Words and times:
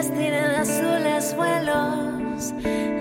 nubes 0.00 0.14
tienen 0.18 0.44
azules 0.44 1.34
vuelos 1.36 2.54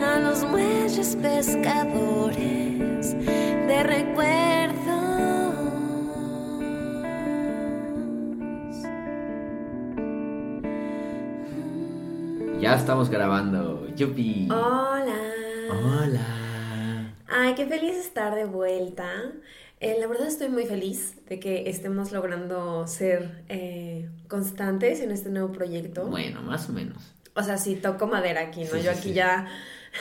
a 0.04 0.20
los 0.20 0.44
muelles 0.44 1.16
pescadores 1.16 3.14
de 3.18 3.84
recuerdos. 3.84 4.80
Ya 12.60 12.76
estamos 12.76 13.10
grabando. 13.10 13.88
Yupi. 13.96 14.50
Hola. 14.52 15.16
Hola. 15.72 16.20
Ay, 17.28 17.56
qué 17.56 17.66
feliz 17.66 17.96
estar 17.96 18.36
de 18.36 18.44
vuelta. 18.46 19.06
Eh, 19.80 19.96
la 20.00 20.08
verdad 20.08 20.28
estoy 20.28 20.50
muy 20.50 20.66
feliz 20.66 21.16
de 21.28 21.40
que 21.40 21.70
estemos 21.70 22.12
logrando 22.12 22.86
ser 22.88 23.44
eh, 23.48 24.10
constantes 24.28 25.00
en 25.00 25.12
este 25.12 25.30
nuevo 25.30 25.52
proyecto. 25.54 26.06
Bueno, 26.08 26.42
más 26.42 26.68
o 26.70 26.74
menos. 26.74 27.14
O 27.34 27.44
sea, 27.44 27.58
sí, 27.58 27.76
toco 27.76 28.06
madera 28.08 28.42
aquí, 28.42 28.66
¿no? 28.66 28.72
Sí, 28.72 28.78
Yo 28.78 28.92
sí, 28.92 28.98
aquí 28.98 29.10
sí. 29.10 29.14
ya... 29.14 29.48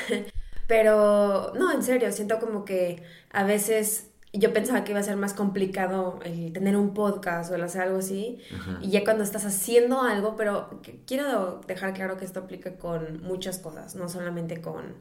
Pero, 0.66 1.52
no, 1.54 1.72
en 1.72 1.82
serio, 1.82 2.12
siento 2.12 2.38
como 2.40 2.64
que 2.64 3.02
a 3.30 3.44
veces 3.44 4.08
yo 4.34 4.52
pensaba 4.52 4.84
que 4.84 4.92
iba 4.92 5.00
a 5.00 5.04
ser 5.04 5.16
más 5.16 5.32
complicado 5.32 6.18
el 6.24 6.52
tener 6.52 6.76
un 6.76 6.92
podcast 6.92 7.50
o 7.50 7.54
el 7.54 7.62
hacer 7.62 7.82
algo 7.82 7.98
así. 7.98 8.38
Ajá. 8.54 8.78
Y 8.82 8.90
ya 8.90 9.04
cuando 9.04 9.24
estás 9.24 9.46
haciendo 9.46 10.02
algo, 10.02 10.36
pero 10.36 10.80
quiero 11.06 11.60
dejar 11.66 11.94
claro 11.94 12.18
que 12.18 12.26
esto 12.26 12.40
aplica 12.40 12.76
con 12.76 13.22
muchas 13.22 13.58
cosas, 13.58 13.94
no 13.94 14.08
solamente 14.10 14.60
con, 14.60 14.96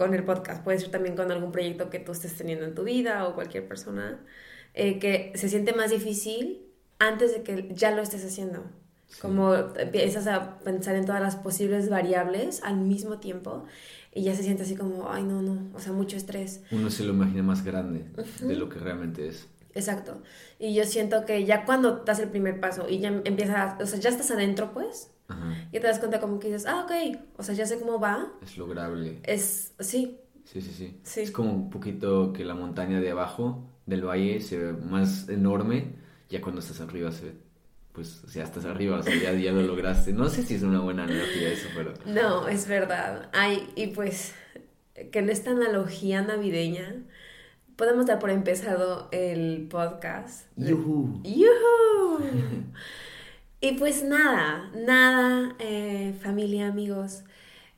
con 0.00 0.14
el 0.14 0.24
podcast, 0.24 0.64
puede 0.64 0.78
ser 0.78 0.90
también 0.90 1.14
con 1.14 1.30
algún 1.30 1.52
proyecto 1.52 1.90
que 1.90 1.98
tú 1.98 2.12
estés 2.12 2.34
teniendo 2.34 2.64
en 2.64 2.74
tu 2.74 2.84
vida 2.84 3.28
o 3.28 3.34
cualquier 3.34 3.68
persona, 3.68 4.18
eh, 4.72 4.98
que 4.98 5.30
se 5.34 5.50
siente 5.50 5.74
más 5.74 5.90
difícil 5.90 6.62
antes 6.98 7.34
de 7.34 7.42
que 7.42 7.68
ya 7.74 7.90
lo 7.90 8.00
estés 8.00 8.24
haciendo. 8.24 8.64
Sí. 9.08 9.20
Como 9.20 9.54
empiezas 9.54 10.26
a 10.26 10.58
pensar 10.60 10.96
en 10.96 11.04
todas 11.04 11.20
las 11.20 11.36
posibles 11.36 11.90
variables 11.90 12.62
al 12.62 12.78
mismo 12.78 13.18
tiempo 13.18 13.66
y 14.14 14.22
ya 14.22 14.34
se 14.34 14.42
siente 14.42 14.62
así 14.62 14.74
como, 14.74 15.10
ay, 15.12 15.22
no, 15.22 15.42
no, 15.42 15.70
o 15.74 15.80
sea, 15.80 15.92
mucho 15.92 16.16
estrés. 16.16 16.62
Uno 16.70 16.88
se 16.88 17.04
lo 17.04 17.12
imagina 17.12 17.42
más 17.42 17.62
grande 17.62 18.06
de 18.40 18.56
lo 18.56 18.70
que 18.70 18.78
realmente 18.78 19.28
es. 19.28 19.48
Exacto. 19.74 20.22
Y 20.58 20.74
yo 20.74 20.84
siento 20.84 21.26
que 21.26 21.44
ya 21.44 21.66
cuando 21.66 22.04
das 22.06 22.20
el 22.20 22.30
primer 22.30 22.58
paso 22.58 22.88
y 22.88 23.00
ya 23.00 23.08
empiezas, 23.08 23.78
o 23.82 23.84
sea, 23.84 23.98
ya 23.98 24.08
estás 24.08 24.30
adentro, 24.30 24.72
pues, 24.72 25.10
Ajá. 25.30 25.68
ya 25.72 25.80
te 25.80 25.86
das 25.86 25.98
cuenta 25.98 26.20
como 26.20 26.38
que 26.38 26.48
dices, 26.48 26.66
ah, 26.66 26.84
ok, 26.84 27.18
o 27.36 27.42
sea, 27.42 27.54
ya 27.54 27.66
sé 27.66 27.78
cómo 27.78 27.98
va. 27.98 28.32
Es 28.42 28.58
lograble. 28.58 29.20
Es, 29.24 29.72
sí, 29.78 30.18
Sí, 30.44 30.60
sí, 30.60 30.72
sí, 30.72 30.98
Sí. 31.04 31.20
Es 31.20 31.30
como 31.30 31.52
un 31.52 31.70
poquito 31.70 32.32
que 32.32 32.44
la 32.44 32.54
montaña 32.54 33.00
de 33.00 33.10
abajo 33.10 33.68
del 33.86 34.04
valle 34.04 34.40
se 34.40 34.58
ve 34.58 34.72
más 34.72 35.28
enorme. 35.28 35.94
Ya 36.28 36.40
cuando 36.40 36.60
estás 36.60 36.80
arriba 36.80 37.12
se 37.12 37.26
ve, 37.26 37.32
pues, 37.92 38.22
ya 38.32 38.42
estás 38.44 38.64
arriba, 38.64 38.98
o 38.98 39.02
sea, 39.02 39.14
ya, 39.14 39.32
ya 39.32 39.52
lo 39.52 39.62
lograste. 39.62 40.12
No 40.12 40.28
sé 40.28 40.42
si 40.42 40.54
es 40.54 40.62
una 40.62 40.80
buena 40.80 41.04
analogía 41.04 41.52
eso, 41.52 41.68
pero... 41.74 41.94
no, 42.06 42.48
es 42.48 42.66
verdad. 42.66 43.30
Ay, 43.32 43.68
y 43.76 43.88
pues, 43.88 44.34
que 45.12 45.20
en 45.20 45.30
esta 45.30 45.52
analogía 45.52 46.22
navideña 46.22 47.04
podemos 47.76 48.06
dar 48.06 48.18
por 48.18 48.30
empezado 48.30 49.08
el 49.12 49.68
podcast. 49.70 50.46
¡Yujú! 50.56 51.20
¡Yujú! 51.22 52.24
Y 53.60 53.72
pues 53.72 54.02
nada, 54.04 54.70
nada, 54.74 55.54
eh, 55.58 56.14
familia, 56.22 56.68
amigos. 56.68 57.24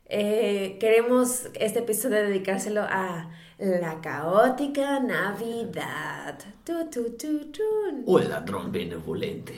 Eh, 0.06 0.76
queremos 0.78 1.46
este 1.54 1.80
episodio 1.80 2.18
dedicárselo 2.18 2.82
a 2.82 3.30
la 3.58 4.00
caótica 4.00 5.00
Navidad. 5.00 6.38
Tu, 6.64 6.88
tu, 6.90 7.10
tu, 7.16 7.50
tu. 7.50 7.62
O 8.06 8.18
el 8.20 8.28
ladrón 8.28 8.70
benevolente. 8.70 9.54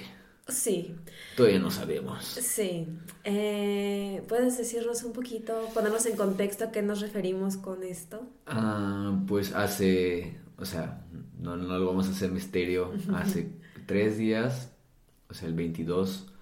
Sí, 0.47 0.95
Todavía 1.37 1.59
no 1.59 1.71
sabemos. 1.71 2.23
sí. 2.25 2.87
Eh, 3.25 4.23
¿Puedes 4.29 4.59
decirnos 4.59 5.03
un 5.03 5.13
poquito, 5.13 5.69
ponernos 5.73 6.05
en 6.07 6.17
contexto 6.17 6.65
a 6.65 6.71
qué 6.71 6.83
nos 6.83 7.01
referimos 7.01 7.57
con 7.57 7.83
esto? 7.83 8.27
Ah, 8.47 9.19
pues 9.27 9.55
hace, 9.55 10.39
o 10.59 10.67
sea, 10.67 11.03
no, 11.39 11.57
no 11.57 11.79
lo 11.79 11.87
vamos 11.87 12.09
a 12.09 12.11
hacer 12.11 12.31
misterio. 12.31 12.93
Hace 13.15 13.53
tres 13.87 14.19
días, 14.19 14.71
o 15.29 15.35
sea, 15.35 15.49
el 15.49 15.55
22, 15.55 16.33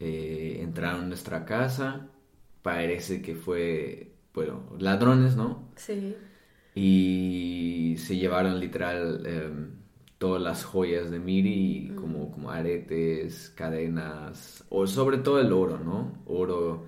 eh, 0.00 0.58
entraron 0.62 1.02
a 1.04 1.06
nuestra 1.08 1.44
casa. 1.44 2.08
Parece 2.62 3.22
que 3.22 3.34
fue, 3.34 4.12
bueno, 4.34 4.64
ladrones, 4.78 5.36
¿no? 5.36 5.68
Sí. 5.76 6.16
Y 6.74 7.96
se 7.98 8.16
llevaron 8.16 8.60
literal 8.60 9.26
em, 9.26 9.70
todas 10.18 10.42
las 10.42 10.64
joyas 10.64 11.10
de 11.10 11.18
Miri, 11.18 11.92
como, 11.96 12.30
como 12.30 12.50
aretes, 12.50 13.50
cadenas, 13.56 14.64
o 14.68 14.86
sobre 14.86 15.18
todo 15.18 15.40
el 15.40 15.52
oro, 15.52 15.78
¿no? 15.78 16.22
Oro 16.26 16.86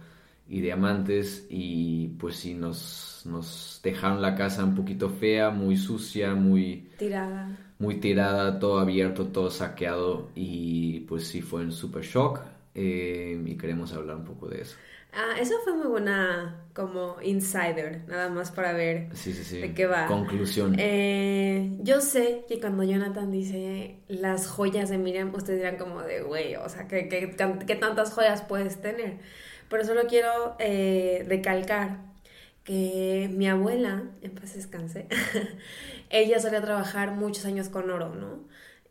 y 0.49 0.61
diamantes. 0.61 1.47
Y 1.51 2.09
pues 2.19 2.37
sí, 2.37 2.55
nos, 2.55 3.23
nos 3.25 3.81
dejaron 3.83 4.23
la 4.23 4.35
casa 4.35 4.65
un 4.65 4.75
poquito 4.75 5.09
fea, 5.11 5.51
muy 5.51 5.77
sucia, 5.77 6.35
muy, 6.35 6.91
Tirada. 6.99 7.72
Muy 7.83 8.01
tirada, 8.01 8.59
todo 8.59 8.79
abierto, 8.81 9.29
todo 9.29 9.51
saqueado. 9.51 10.31
Y 10.35 11.01
pues 11.01 11.27
sí, 11.29 11.43
fue 11.43 11.63
un 11.63 11.73
super 11.73 12.03
shock. 12.05 12.41
em, 12.75 13.47
y 13.49 13.57
queremos 13.59 13.93
hablar 13.93 14.17
un 14.17 14.25
poco 14.25 14.49
de 14.49 14.63
eso. 14.63 14.79
Ah, 15.13 15.37
eso 15.39 15.55
fue 15.65 15.75
muy 15.75 15.89
buena 15.89 16.65
como 16.75 17.21
insider, 17.23 18.05
nada 18.09 18.31
más 18.31 18.51
para 18.51 18.73
ver 18.73 19.11
Sí, 19.15 19.35
sí, 19.35 19.45
sí. 19.45 19.59
¿De 19.61 19.75
qué 19.75 19.87
va? 19.87 20.07
Conclusión. 20.07 20.75
Eh, 20.79 21.77
yo 21.81 22.01
sé 22.01 22.47
que 22.49 22.59
cuando 22.61 22.83
Jonathan 22.85 23.31
dice 23.31 24.01
las 24.09 24.47
joyas 24.49 24.89
de 24.89 24.97
Miriam, 24.99 25.35
ustedes 25.35 25.59
dirán 25.59 25.77
como 25.77 26.03
de, 26.03 26.23
güey, 26.23 26.57
o 26.57 26.69
sea, 26.71 26.89
¿qué, 26.89 27.09
qué, 27.09 27.35
qué 27.67 27.75
tantas 27.77 28.13
joyas 28.13 28.43
puedes 28.43 28.81
tener? 28.81 29.19
Pero 29.69 29.85
solo 29.85 30.03
quiero 30.09 30.57
eh, 30.59 31.25
recalcar 31.29 32.12
que 32.65 33.31
mi 33.33 33.49
abuela, 33.49 34.05
en 34.23 34.33
paz 34.35 34.55
descanse, 34.55 35.09
ella 36.11 36.41
solía 36.41 36.61
trabajar 36.63 37.13
muchos 37.13 37.45
años 37.47 37.69
con 37.69 37.91
oro, 37.91 38.15
¿no? 38.15 38.41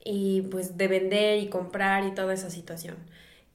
Y 0.04 0.44
pues 0.44 0.78
de 0.78 0.88
vender 0.88 1.40
y 1.40 1.50
comprar 1.50 2.06
y 2.06 2.14
toda 2.14 2.34
esa 2.34 2.50
situación. 2.50 2.98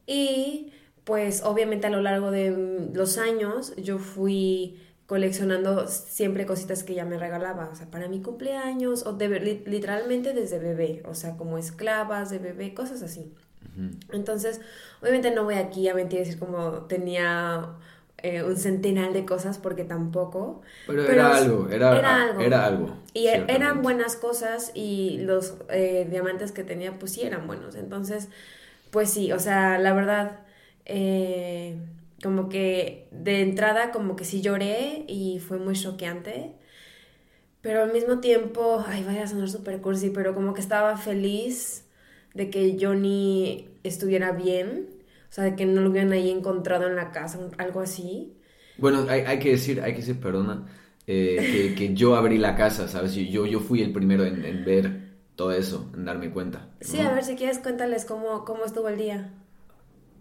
Y 0.07 0.73
pues 1.05 1.43
obviamente 1.45 1.87
a 1.87 1.91
lo 1.91 2.01
largo 2.03 2.31
de 2.31 2.91
los 2.95 3.19
años 3.19 3.75
yo 3.77 3.99
fui 3.99 4.81
coleccionando 5.07 5.87
siempre 5.89 6.47
cositas 6.47 6.83
que 6.83 6.93
ella 6.95 7.05
me 7.05 7.19
regalaba, 7.19 7.69
o 7.73 7.77
sea, 7.77 7.91
para 7.91 8.09
mi 8.09 8.23
cumpleaños 8.23 9.07
o 9.07 9.13
de, 9.13 9.29
li- 9.41 9.63
literalmente 9.67 10.33
desde 10.35 10.59
bebé, 10.59 11.03
o 11.07 11.15
sea, 11.15 11.37
como 11.37 11.59
esclavas 11.59 12.31
de 12.31 12.39
bebé, 12.39 12.75
cosas 12.75 13.03
así. 13.03 13.33
Entonces, 14.13 14.61
obviamente 15.03 15.31
no 15.33 15.45
voy 15.45 15.57
aquí 15.57 15.89
a 15.89 15.95
mentir 15.95 16.21
y 16.21 16.25
decir 16.25 16.39
como 16.39 16.85
tenía 16.87 17.77
eh, 18.23 18.43
un 18.43 18.57
centenar 18.57 19.13
de 19.13 19.25
cosas 19.27 19.59
porque 19.59 19.85
tampoco. 19.85 20.63
Pero, 20.87 21.03
Pero 21.07 21.13
era 21.13 21.37
algo, 21.37 21.69
era, 21.69 21.91
era 21.99 22.23
algo. 22.23 22.43
era 22.43 22.65
algo. 22.67 22.97
Y 23.15 23.29
e- 23.29 23.45
eran 23.49 23.83
buenas 23.83 24.17
cosas 24.17 24.73
y 24.75 25.19
los 25.21 25.55
eh, 25.71 26.07
diamantes 26.11 26.53
que 26.53 26.65
tenía 26.65 26.99
pues 26.99 27.13
sí 27.13 27.23
eran 27.23 27.47
buenos. 27.47 27.75
Entonces, 27.77 28.29
pues 28.91 29.11
sí, 29.11 29.33
o 29.33 29.39
sea, 29.41 29.79
la 29.79 29.93
verdad, 29.95 30.41
eh, 30.87 31.77
como 32.23 32.49
que 32.49 33.09
de 33.13 33.43
entrada 33.43 33.93
como 33.93 34.17
que 34.17 34.25
sí 34.25 34.43
lloré 34.43 35.05
y 35.09 35.41
fue 35.41 35.59
muy 35.59 35.75
choqueante. 35.75 36.53
Pero 37.63 37.83
al 37.83 37.93
mismo 37.93 38.21
tiempo, 38.21 38.85
ay, 38.87 39.03
vaya 39.05 39.25
a 39.25 39.27
sonar 39.27 39.49
súper 39.49 39.81
cursi, 39.81 40.11
pero 40.11 40.35
como 40.35 40.55
que 40.55 40.61
estaba 40.61 40.97
feliz 40.97 41.85
de 42.35 42.51
que 42.51 42.77
Johnny 42.81 43.69
estuviera 43.83 44.33
bien. 44.33 44.89
O 45.37 45.39
sea, 45.39 45.45
de 45.45 45.57
que 45.57 45.67
no 45.67 45.81
lo 45.83 45.91
hubieran 45.91 46.13
ahí 46.13 46.31
encontrado 46.31 46.87
en 46.89 46.97
la 46.97 47.13
casa, 47.13 47.39
algo 47.59 47.81
así. 47.81 48.37
Bueno, 48.77 49.07
hay, 49.09 49.21
hay 49.23 49.39
que 49.39 49.51
decir, 49.53 49.81
hay 49.81 49.93
que 49.93 49.99
decir, 50.01 50.21
perdona, 50.21 50.67
eh, 51.07 51.49
que, 51.51 51.75
que 51.75 51.95
yo 51.95 52.15
abrí 52.17 52.37
la 52.39 52.55
casa, 52.57 52.89
¿sabes? 52.89 53.15
Yo, 53.15 53.47
yo 53.47 53.61
fui 53.61 53.81
el 53.83 53.93
primero 53.93 54.25
en, 54.25 54.45
en 54.45 54.65
ver 54.65 55.17
todo 55.35 55.53
eso, 55.53 55.91
en 55.95 56.05
darme 56.05 56.31
cuenta. 56.31 56.69
Sí, 56.81 56.99
¿no? 56.99 57.03
a 57.03 57.13
ver 57.13 57.23
si 57.25 57.37
quieres 57.37 57.59
cuéntales 57.59 58.07
cómo, 58.07 58.45
cómo 58.47 58.65
estuvo 58.65 58.89
el 58.89 58.97
día. 58.97 59.31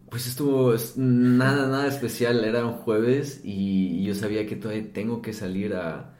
Pues 0.10 0.28
estuvo 0.28 0.74
es- 0.74 0.98
nada, 0.98 1.68
nada 1.68 1.88
especial, 1.88 2.44
era 2.46 2.66
un 2.66 2.74
jueves 2.74 3.42
y 3.44 4.04
yo 4.06 4.14
sabía 4.16 4.46
que 4.46 4.56
todavía 4.56 4.94
tengo 4.94 5.22
que 5.22 5.34
salir 5.34 5.74
a, 5.76 6.16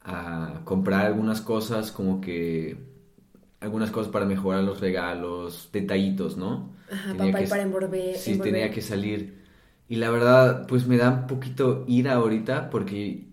a 0.00 0.62
comprar 0.64 1.06
algunas 1.06 1.40
cosas, 1.40 1.92
como 1.92 2.20
que 2.20 2.78
algunas 3.60 3.90
cosas 3.90 4.12
para 4.12 4.26
mejorar 4.26 4.64
los 4.64 4.80
regalos, 4.80 5.70
detallitos, 5.72 6.36
¿no? 6.36 6.73
Ajá, 6.90 7.12
Tenía 7.12 7.32
papel 7.32 7.44
que- 7.44 7.50
para 7.50 7.62
envolver. 7.62 8.16
Sí, 8.16 8.32
envolver. 8.32 8.52
tenía 8.52 8.70
que 8.70 8.80
salir. 8.82 9.34
Y 9.88 9.96
la 9.96 10.10
verdad, 10.10 10.66
pues 10.66 10.86
me 10.86 10.96
da 10.96 11.10
un 11.10 11.26
poquito 11.26 11.84
ira 11.88 12.14
ahorita 12.14 12.70
porque 12.70 13.24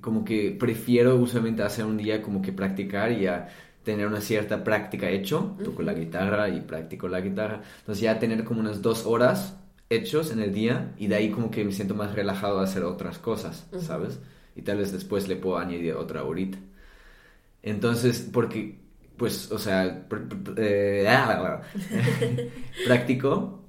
como 0.00 0.24
que 0.24 0.50
prefiero 0.58 1.16
usualmente 1.16 1.62
hacer 1.62 1.84
un 1.84 1.96
día 1.98 2.22
como 2.22 2.40
que 2.40 2.52
practicar 2.52 3.12
y 3.12 3.22
ya 3.22 3.48
tener 3.84 4.06
una 4.06 4.20
cierta 4.20 4.64
práctica 4.64 5.08
hecho. 5.10 5.56
Toco 5.62 5.82
la 5.82 5.92
guitarra 5.94 6.48
y 6.48 6.60
practico 6.62 7.08
la 7.08 7.20
guitarra. 7.20 7.62
Entonces 7.80 8.02
ya 8.02 8.18
tener 8.18 8.44
como 8.44 8.60
unas 8.60 8.80
dos 8.82 9.04
horas 9.06 9.56
hechos 9.90 10.30
en 10.32 10.40
el 10.40 10.54
día 10.54 10.94
y 10.98 11.08
de 11.08 11.16
ahí 11.16 11.30
como 11.30 11.50
que 11.50 11.64
me 11.64 11.72
siento 11.72 11.94
más 11.94 12.14
relajado 12.14 12.60
a 12.60 12.64
hacer 12.64 12.84
otras 12.84 13.18
cosas, 13.18 13.66
¿sabes? 13.78 14.20
Y 14.56 14.62
tal 14.62 14.78
vez 14.78 14.92
después 14.92 15.28
le 15.28 15.36
puedo 15.36 15.58
añadir 15.58 15.94
otra 15.94 16.24
horita. 16.24 16.58
Entonces, 17.62 18.28
porque, 18.32 18.78
pues, 19.20 19.52
o 19.52 19.58
sea, 19.58 20.08
pr- 20.08 20.28
pr- 20.28 20.54
eh, 20.58 21.06
practico 22.86 23.60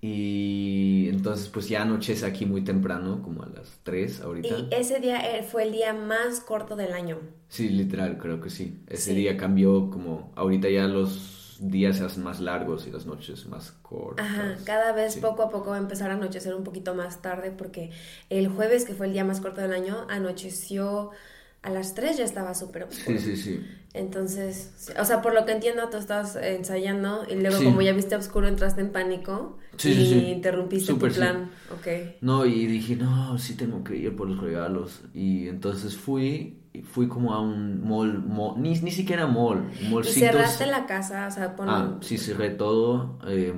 y 0.00 1.08
entonces 1.10 1.48
pues 1.48 1.68
ya 1.68 1.82
anochece 1.82 2.26
aquí 2.26 2.46
muy 2.46 2.62
temprano, 2.64 3.22
como 3.22 3.42
a 3.42 3.46
las 3.48 3.78
3 3.82 4.20
ahorita. 4.20 4.56
Y 4.56 4.68
ese 4.70 5.00
día 5.00 5.36
eh, 5.36 5.42
fue 5.42 5.64
el 5.64 5.72
día 5.72 5.92
más 5.92 6.40
corto 6.40 6.76
del 6.76 6.92
año. 6.92 7.18
Sí, 7.48 7.68
literal, 7.68 8.18
creo 8.18 8.40
que 8.40 8.50
sí. 8.50 8.82
Ese 8.88 9.14
día 9.14 9.36
cambió 9.36 9.90
como 9.90 10.32
ahorita 10.36 10.68
ya 10.68 10.86
los 10.86 11.58
días 11.60 11.96
se 11.96 12.04
hacen 12.04 12.22
más 12.24 12.40
largos 12.40 12.86
y 12.86 12.90
las 12.90 13.06
noches 13.06 13.46
más 13.46 13.72
cortas. 13.82 14.26
Ajá, 14.26 14.56
cada 14.64 14.92
vez 14.92 15.16
poco 15.16 15.42
a 15.42 15.50
poco 15.50 15.70
va 15.70 15.76
a 15.76 15.78
empezar 15.80 16.10
a 16.10 16.14
anochecer 16.14 16.54
un 16.54 16.64
poquito 16.64 16.94
más 16.94 17.22
tarde 17.22 17.50
porque 17.50 17.90
el 18.28 18.48
jueves, 18.48 18.84
que 18.84 18.94
fue 18.94 19.06
el 19.06 19.12
día 19.12 19.24
más 19.24 19.40
corto 19.40 19.60
del 19.60 19.72
año, 19.72 20.06
anocheció 20.08 21.10
a 21.66 21.70
las 21.70 21.94
3 21.94 22.18
ya 22.18 22.24
estaba 22.24 22.54
súper 22.54 22.84
oscuro. 22.84 23.18
Sí, 23.18 23.36
sí, 23.36 23.36
sí. 23.36 23.66
Entonces, 23.92 24.92
o 25.00 25.04
sea, 25.04 25.20
por 25.20 25.34
lo 25.34 25.44
que 25.44 25.52
entiendo, 25.52 25.88
tú 25.88 25.96
estás 25.96 26.36
ensayando 26.36 27.26
y 27.28 27.34
luego 27.34 27.56
como 27.64 27.82
ya 27.82 27.92
viste 27.92 28.14
oscuro 28.14 28.46
entraste 28.46 28.82
en 28.82 28.92
pánico 28.92 29.58
sí, 29.76 29.90
y 29.90 30.06
sí, 30.06 30.18
interrumpiste 30.26 30.94
tu 30.94 31.08
plan. 31.08 31.50
Ok. 31.72 32.18
No, 32.20 32.46
y 32.46 32.66
dije, 32.66 32.94
no, 32.94 33.36
sí 33.38 33.56
tengo 33.56 33.82
que 33.82 33.96
ir 33.96 34.14
por 34.14 34.28
los 34.28 34.40
regalos. 34.40 35.00
Y 35.12 35.48
entonces 35.48 35.96
fui, 35.96 36.62
fui 36.84 37.08
como 37.08 37.34
a 37.34 37.40
un 37.40 37.82
mall, 37.82 38.22
ni, 38.58 38.78
ni 38.78 38.92
siquiera 38.92 39.26
mall, 39.26 39.64
mallcitos. 39.90 40.16
¿Y 40.16 40.20
cerraste 40.20 40.66
la 40.66 40.86
casa? 40.86 41.26
O 41.26 41.30
sea, 41.32 41.56
pon... 41.56 41.68
Ah, 41.68 41.98
sí, 42.00 42.16
cerré 42.16 42.50
todo. 42.50 43.18
Eh, 43.26 43.54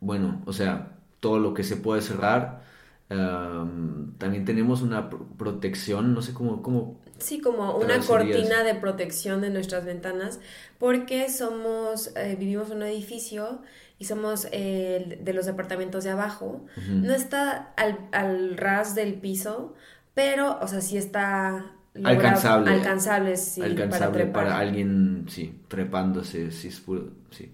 bueno, 0.00 0.42
o 0.44 0.52
sea, 0.52 0.98
todo 1.20 1.38
lo 1.38 1.54
que 1.54 1.64
se 1.64 1.76
puede 1.76 2.02
cerrar. 2.02 2.65
También 3.08 4.44
tenemos 4.44 4.82
una 4.82 5.10
protección, 5.10 6.12
no 6.12 6.22
sé 6.22 6.34
cómo, 6.34 6.62
cómo 6.62 6.98
Sí, 7.18 7.40
como 7.40 7.76
una 7.76 8.00
cortina 8.00 8.62
de 8.62 8.74
protección 8.74 9.40
de 9.40 9.50
nuestras 9.50 9.84
ventanas, 9.84 10.38
porque 10.78 11.30
somos, 11.30 12.14
eh, 12.14 12.36
vivimos 12.38 12.70
en 12.70 12.78
un 12.78 12.82
edificio 12.82 13.62
y 13.98 14.04
somos 14.04 14.48
eh, 14.52 15.18
de 15.22 15.32
los 15.32 15.46
departamentos 15.46 16.04
de 16.04 16.10
abajo. 16.10 16.66
No 16.88 17.14
está 17.14 17.72
al, 17.76 17.98
al, 18.12 18.58
ras 18.58 18.94
del 18.94 19.14
piso, 19.14 19.74
pero, 20.12 20.58
o 20.60 20.68
sea, 20.68 20.82
sí 20.82 20.98
está 20.98 21.72
alcanzable. 22.04 22.70
Alcanzable, 22.70 23.36
sí, 23.38 23.62
alcanzable 23.62 24.26
para, 24.26 24.58
alguien, 24.58 25.24
sí, 25.28 25.58
trepándose, 25.68 26.50
sí, 26.50 26.70
sí. 26.70 27.50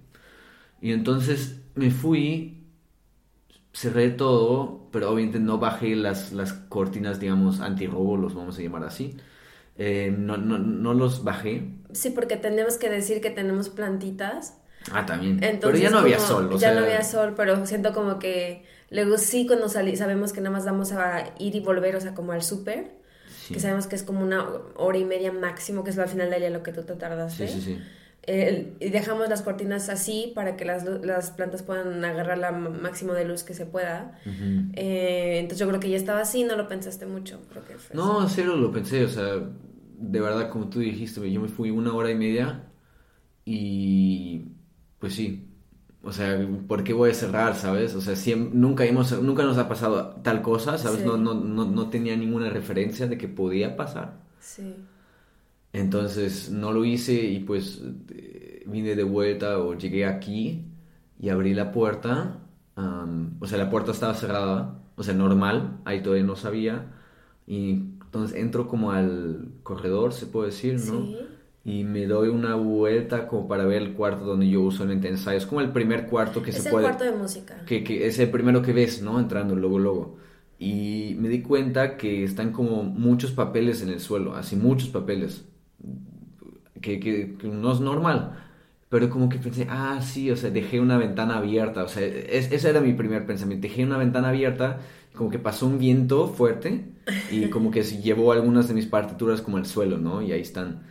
Y 0.81 0.93
entonces 0.93 1.61
me 1.77 1.93
fui, 1.93 2.62
cerré 3.73 4.11
todo, 4.11 4.89
pero 4.93 5.11
obviamente 5.11 5.41
no 5.41 5.59
bajé 5.59 5.97
las, 5.97 6.33
las 6.33 6.53
cortinas, 6.53 7.21
digamos, 7.21 7.61
antirrobo, 7.61 8.17
los 8.17 8.35
vamos 8.35 8.59
a 8.59 8.63
llamar 8.63 8.85
así. 8.85 9.17
Eh, 9.77 10.15
no, 10.17 10.37
no, 10.37 10.59
no 10.59 10.95
los 10.95 11.25
bajé. 11.25 11.71
Sí, 11.93 12.11
porque 12.11 12.37
tenemos 12.37 12.77
que 12.77 12.91
decir 12.91 13.21
que 13.21 13.31
tenemos 13.31 13.69
plantitas. 13.69 14.59
Ah, 14.91 15.07
también. 15.07 15.39
pero 15.61 15.77
ya 15.77 15.91
no 15.91 15.99
había 15.99 16.19
sol. 16.19 16.59
ya 16.59 16.75
no 16.75 16.81
había 16.81 17.05
sol, 17.05 17.35
pero 17.37 17.65
siento 17.67 17.93
como 17.93 18.19
que 18.19 18.65
luego 18.91 19.17
sí 19.17 19.47
cuando 19.47 19.69
salí, 19.69 19.97
sabemos 19.97 20.33
que 20.33 20.41
nada 20.41 20.51
más 20.51 20.65
vamos 20.65 20.93
a 20.93 21.33
ir 21.39 21.55
y 21.55 21.61
volver, 21.61 21.95
o 21.97 22.01
sea, 22.01 22.15
como 22.15 22.33
al 22.33 22.43
súper. 22.43 23.01
Que 23.49 23.61
sabemos 23.61 23.87
que 23.87 23.97
es 23.97 24.03
como 24.03 24.23
una 24.23 24.47
hora 24.77 24.99
y 24.99 25.05
media 25.05 25.33
máximo, 25.33 25.85
que 25.85 25.91
es 25.91 25.99
al 25.99 26.09
final 26.09 26.31
del 26.31 26.41
día 26.41 26.51
lo 26.51 26.63
que 26.63 26.73
tú 26.73 26.85
te 26.85 26.95
tardaste. 26.95 27.49
Sí, 27.49 27.55
sí, 27.55 27.61
sí. 27.61 27.83
Y 28.25 28.91
dejamos 28.91 29.29
las 29.29 29.43
cortinas 29.43 29.89
así 29.89 30.33
para 30.35 30.57
que 30.57 30.65
las, 30.65 30.85
las, 30.85 31.33
plantas 31.33 31.63
puedan 31.63 32.05
agarrar 32.05 32.39
la 32.39 32.53
máximo 32.53 33.15
de 33.15 33.25
luz 33.25 33.43
que 33.43 33.53
se 33.53 33.67
pueda. 33.67 34.19
Eh, 34.75 35.39
entonces 35.41 35.59
yo 35.59 35.69
creo 35.69 35.81
que 35.81 35.91
ya 35.91 35.97
estaba 35.97 36.21
así, 36.21 36.45
no 36.45 36.57
lo 36.57 36.69
pensaste 36.69 37.07
mucho. 37.07 37.41
Creo 37.51 37.65
que 37.65 37.75
no, 37.95 38.29
cero 38.29 38.57
lo 38.57 38.71
pensé, 38.71 39.05
o 39.05 39.09
sea, 39.09 39.41
de 39.99 40.21
verdad, 40.21 40.51
como 40.51 40.69
tú 40.69 40.79
dijiste, 40.79 41.31
yo 41.33 41.41
me 41.41 41.49
fui 41.49 41.71
una 41.71 41.93
hora 41.95 42.11
y 42.11 42.15
media 42.15 42.65
y 43.45 44.53
pues 45.01 45.15
sí, 45.15 45.49
o 46.05 46.13
sea, 46.13 46.39
¿por 46.67 46.85
qué 46.85 46.93
voy 46.93 47.11
a 47.11 47.15
cerrar, 47.15 47.57
sabes? 47.57 47.95
O 47.95 48.01
sea, 48.01 48.15
nunca, 48.37 48.85
hemos, 48.85 49.21
nunca 49.23 49.45
nos 49.45 49.59
ha 49.59 49.69
pasado 49.69 50.17
tal 50.23 50.43
cosa, 50.43 50.79
¿sabes? 50.79 51.05
No, 51.05 51.17
no, 51.17 51.35
no, 51.35 51.65
no, 51.65 51.91
tenía 51.91 52.17
ninguna 52.17 52.51
referencia 52.51 53.07
de 53.07 53.19
que 53.19 53.29
podía 53.29 53.77
pasar. 53.77 54.21
Sí. 54.41 54.77
Entonces 55.73 56.51
no 56.51 56.73
lo 56.73 56.85
hice 56.85 57.15
y 57.15 57.41
pues 57.41 57.83
vine 58.67 58.95
de 58.95 59.05
vuelta 59.05 59.59
o 59.59 59.75
llegué 59.75 60.07
aquí 60.07 60.67
y 61.19 61.29
abrí 61.29 61.55
la 61.55 61.73
puerta. 61.73 62.39
o 62.77 63.47
sea, 63.47 63.59
la 63.59 63.71
puerta 63.71 63.93
estaba 63.93 64.15
cerrada, 64.15 64.79
o 64.97 65.03
sea, 65.03 65.15
normal, 65.15 65.79
ahí 65.85 66.03
todavía 66.03 66.25
no 66.25 66.37
sabía. 66.37 66.93
Y 67.47 67.71
entonces 68.05 68.37
entro 68.37 68.69
como 68.69 68.93
al 68.93 69.49
corredor, 69.63 70.13
se 70.13 70.27
puede 70.27 70.51
decir, 70.51 70.75
¿no? 70.75 71.07
Sí. 71.07 71.17
Y 71.65 71.85
me 71.85 72.07
doy 72.07 72.29
una 72.29 72.57
vuelta 72.57 73.29
como 73.29 73.47
para 73.47 73.65
ver 73.65 73.83
el 73.83 73.93
cuarto 73.93 74.25
donde 74.25 74.49
yo 74.49 74.63
usualmente 74.63 75.09
ensayo. 75.09 75.39
Es 75.39 75.47
como 75.47 75.61
el 75.61 75.71
primer 75.71 76.07
cuarto 76.07 76.43
que 76.43 76.51
se 76.51 76.71
puede... 76.71 76.87
Es 76.87 76.91
el 76.91 76.97
cuarto 76.97 77.05
de 77.05 77.23
música. 77.23 77.65
Que, 77.65 77.85
que, 77.85 78.07
es 78.07 78.19
el 78.19 78.31
primero 78.31 78.63
que 78.63 78.73
ves, 78.73 79.01
¿no? 79.01 79.21
Entrando 79.21 79.55
luego, 79.55 79.79
luego. 79.79 80.17
Y 80.59 81.17
me 81.21 81.29
di 81.29 81.41
cuenta 81.41 81.97
que 81.97 82.25
están 82.25 82.51
como 82.51 82.83
muchos 82.83 83.31
papeles 83.31 83.81
en 83.81 83.91
el 83.91 84.01
suelo, 84.01 84.35
así 84.35 84.57
muchos 84.57 84.89
papeles. 84.89 85.45
Que, 86.81 86.99
que, 87.01 87.37
que 87.37 87.49
no 87.49 87.73
es 87.73 87.81
normal. 87.81 88.39
Pero 88.89 89.09
como 89.11 89.29
que 89.29 89.39
pensé, 89.39 89.67
ah, 89.71 90.01
sí, 90.03 90.31
o 90.31 90.37
sea, 90.37 90.51
dejé 90.51 90.81
una 90.81 90.99
ventana 90.99 91.39
abierta. 91.39 91.85
O 91.85 91.89
sea, 91.89 92.05
ese 92.07 92.69
era 92.71 92.81
mi 92.81 92.93
primer 92.93 93.27
pensamiento. 93.27 93.67
Dejé 93.69 93.85
una 93.85 93.99
ventana 93.99 94.29
abierta 94.29 94.81
como 95.15 95.31
que 95.31 95.39
pasó 95.39 95.67
un 95.67 95.79
viento 95.79 96.29
fuerte 96.29 96.85
y 97.31 97.47
como 97.51 97.71
que 97.71 97.85
se 97.85 98.01
llevó 98.03 98.33
algunas 98.33 98.69
de 98.69 98.75
mis 98.75 98.87
partituras 98.87 99.43
como 99.43 99.57
al 99.59 99.67
suelo, 99.67 99.99
¿no? 99.99 100.23
Y 100.23 100.33
ahí 100.33 100.41
están. 100.43 100.83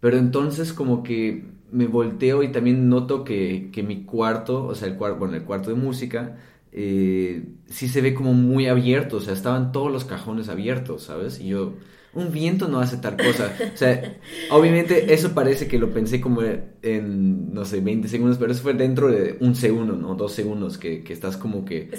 Pero 0.00 0.18
entonces 0.18 0.72
como 0.72 1.02
que 1.02 1.46
me 1.72 1.86
volteo 1.86 2.42
y 2.42 2.52
también 2.52 2.88
noto 2.88 3.24
que, 3.24 3.70
que 3.72 3.82
mi 3.82 4.04
cuarto, 4.04 4.64
o 4.66 4.74
sea, 4.74 4.88
el 4.88 4.96
cuarto, 4.96 5.18
bueno, 5.18 5.36
el 5.36 5.44
cuarto 5.44 5.70
de 5.70 5.76
música, 5.76 6.38
eh, 6.72 7.44
sí 7.68 7.88
se 7.88 8.00
ve 8.02 8.14
como 8.14 8.34
muy 8.34 8.66
abierto, 8.68 9.18
o 9.18 9.20
sea, 9.20 9.34
estaban 9.34 9.72
todos 9.72 9.92
los 9.92 10.04
cajones 10.04 10.48
abiertos, 10.48 11.04
¿sabes? 11.04 11.40
Y 11.40 11.48
yo, 11.48 11.74
un 12.12 12.32
viento 12.32 12.68
no 12.68 12.80
hace 12.80 12.96
tal 12.96 13.16
cosa. 13.16 13.54
O 13.72 13.76
sea, 13.76 14.18
obviamente 14.50 15.12
eso 15.12 15.32
parece 15.32 15.68
que 15.68 15.78
lo 15.78 15.90
pensé 15.90 16.20
como 16.20 16.42
en, 16.42 17.54
no 17.54 17.64
sé, 17.64 17.80
20 17.80 18.08
segundos, 18.08 18.38
pero 18.38 18.52
eso 18.52 18.62
fue 18.62 18.74
dentro 18.74 19.08
de 19.08 19.36
un 19.40 19.54
segundo, 19.54 19.94
¿no? 19.94 20.14
Dos 20.14 20.32
segundos 20.32 20.78
que, 20.78 21.02
que 21.04 21.12
estás 21.12 21.36
como 21.36 21.64
que 21.64 21.90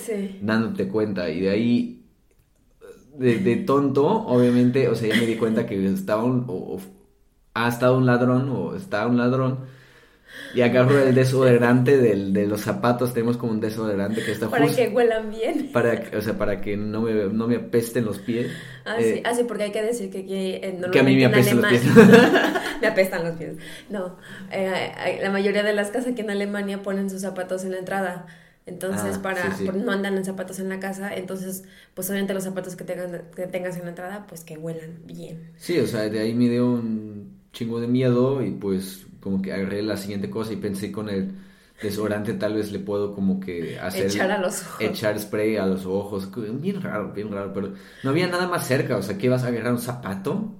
dándote 0.42 0.88
cuenta. 0.88 1.30
Y 1.30 1.42
de 1.42 1.50
ahí, 1.50 2.06
de, 3.18 3.56
tonto, 3.58 4.06
obviamente, 4.06 4.90
o 4.90 4.96
sea, 4.96 5.10
ya 5.10 5.20
me 5.20 5.26
di 5.26 5.36
cuenta 5.36 5.66
que 5.66 5.86
estaba 5.86 6.24
un, 6.24 6.46
o, 6.48 6.80
ha 7.54 7.70
estado 7.70 7.98
un 7.98 8.06
ladrón 8.06 8.50
o 8.50 8.76
está 8.76 9.08
un 9.08 9.18
ladrón 9.18 9.60
y 10.54 10.62
agarro 10.62 11.00
el 11.00 11.16
desodorante 11.16 11.98
del, 11.98 12.34
de 12.34 12.46
los 12.48 12.62
zapatos. 12.62 13.14
Tenemos 13.14 13.38
como 13.38 13.52
un 13.54 13.60
desodorante 13.60 14.24
que 14.24 14.32
está 14.32 14.50
Para 14.50 14.68
que 14.68 14.90
huelan 14.90 15.30
bien. 15.30 15.70
Para, 15.72 16.02
o 16.18 16.22
sea, 16.22 16.38
para 16.38 16.62
que 16.62 16.78
no 16.78 17.02
me, 17.02 17.14
no 17.14 17.48
me 17.48 17.56
apesten 17.56 18.06
los 18.06 18.20
pies. 18.20 18.52
Ah, 18.86 18.96
sí. 19.00 19.06
Eh, 19.06 19.24
ah, 19.26 19.34
sí, 19.34 19.44
porque 19.48 19.64
hay 19.64 19.72
que 19.72 19.82
decir 19.82 20.10
que 20.10 20.20
aquí 20.20 20.34
eh, 20.36 20.80
Que 20.92 21.00
a 21.00 21.04
mí 21.04 21.16
me 21.16 21.26
apestan 21.26 21.62
los 21.62 21.70
pies. 21.70 21.84
me 22.82 22.88
apestan 22.88 23.24
los 23.24 23.38
pies. 23.38 23.56
No, 23.90 24.18
eh, 24.52 25.20
la 25.22 25.30
mayoría 25.30 25.64
de 25.64 25.74
las 25.74 25.90
casas 25.90 26.12
aquí 26.12 26.22
en 26.22 26.32
Alemania 26.32 26.82
ponen 26.82 27.10
sus 27.10 27.22
zapatos 27.22 27.64
en 27.64 27.72
la 27.72 27.80
entrada. 27.80 28.26
Entonces, 28.68 29.16
ah, 29.18 29.22
para, 29.24 29.58
no 29.74 29.92
andan 29.92 30.18
en 30.18 30.24
zapatos 30.24 30.60
en 30.60 30.70
la 30.70 30.80
casa, 30.80 31.16
entonces, 31.16 31.64
pues 31.96 32.08
obviamente 32.10 32.36
los 32.36 32.44
zapatos 32.44 32.76
que, 32.76 32.84
tengan, 32.84 33.24
que 33.36 33.48
tengas 33.48 33.76
en 33.76 33.84
la 33.84 33.90
entrada, 33.90 34.28
pues 34.28 34.44
que 34.44 34.56
huelan 34.56 35.00
bien. 35.06 35.52
Sí, 35.58 35.80
o 35.80 35.88
sea, 35.88 36.02
de 36.02 36.20
ahí 36.20 36.36
me 36.36 36.48
dio 36.48 36.72
un 36.74 37.42
chingo 37.54 37.82
de 37.82 37.88
miedo 37.88 38.44
y 38.44 38.52
pues 38.52 39.08
como 39.22 39.42
que 39.42 39.54
agarré 39.54 39.82
la 39.82 39.96
siguiente 39.96 40.30
cosa 40.30 40.52
y 40.52 40.58
pensé 40.58 40.92
con 40.92 41.08
el 41.08 41.32
desodorante 41.82 42.34
tal 42.34 42.56
vez 42.56 42.72
le 42.72 42.80
puedo 42.80 43.14
como 43.14 43.40
que 43.40 43.80
hacer... 43.80 44.08
Echar 44.08 44.32
a 44.32 44.40
los 44.40 44.62
ojos. 44.62 44.82
Echar 44.82 45.20
spray 45.20 45.58
a 45.58 45.66
los 45.66 45.86
ojos. 45.86 46.30
Bien 46.60 46.82
raro, 46.82 47.12
bien 47.14 47.32
raro, 47.32 47.52
pero 47.54 47.74
no 48.04 48.10
había 48.10 48.28
nada 48.28 48.48
más 48.48 48.68
cerca. 48.68 48.98
O 48.98 49.02
sea, 49.02 49.18
¿qué 49.18 49.30
vas 49.30 49.44
a 49.44 49.48
agarrar 49.48 49.74
un 49.74 49.80
zapato? 49.80 50.54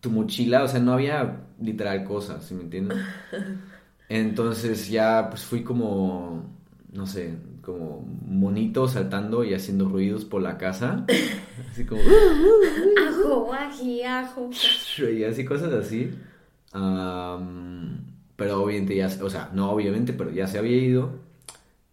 Tu 0.00 0.10
mochila, 0.10 0.64
o 0.64 0.68
sea, 0.68 0.80
no 0.80 0.92
había 0.92 1.44
literal 1.60 2.04
cosas, 2.04 2.44
¿sí 2.44 2.54
me 2.54 2.62
entiendes? 2.62 2.98
Entonces 4.08 4.88
ya 4.88 5.28
pues 5.30 5.42
fui 5.42 5.62
como, 5.62 6.44
no 6.92 7.06
sé, 7.06 7.36
como 7.62 8.06
monito 8.26 8.86
saltando 8.86 9.44
y 9.44 9.54
haciendo 9.54 9.88
ruidos 9.88 10.24
por 10.24 10.42
la 10.42 10.58
casa. 10.58 11.06
Así 11.70 11.86
como... 11.86 12.02
ajo, 13.08 13.52
ají, 13.52 14.02
ajo. 14.02 14.50
Y 15.12 15.24
así 15.24 15.44
cosas 15.44 15.72
así 15.72 16.10
pero 16.74 18.62
obviamente 18.62 18.96
ya, 18.96 19.08
o 19.22 19.30
sea, 19.30 19.50
no 19.52 19.70
obviamente, 19.70 20.12
pero 20.12 20.30
ya 20.30 20.46
se 20.46 20.58
había 20.58 20.76
ido. 20.76 21.22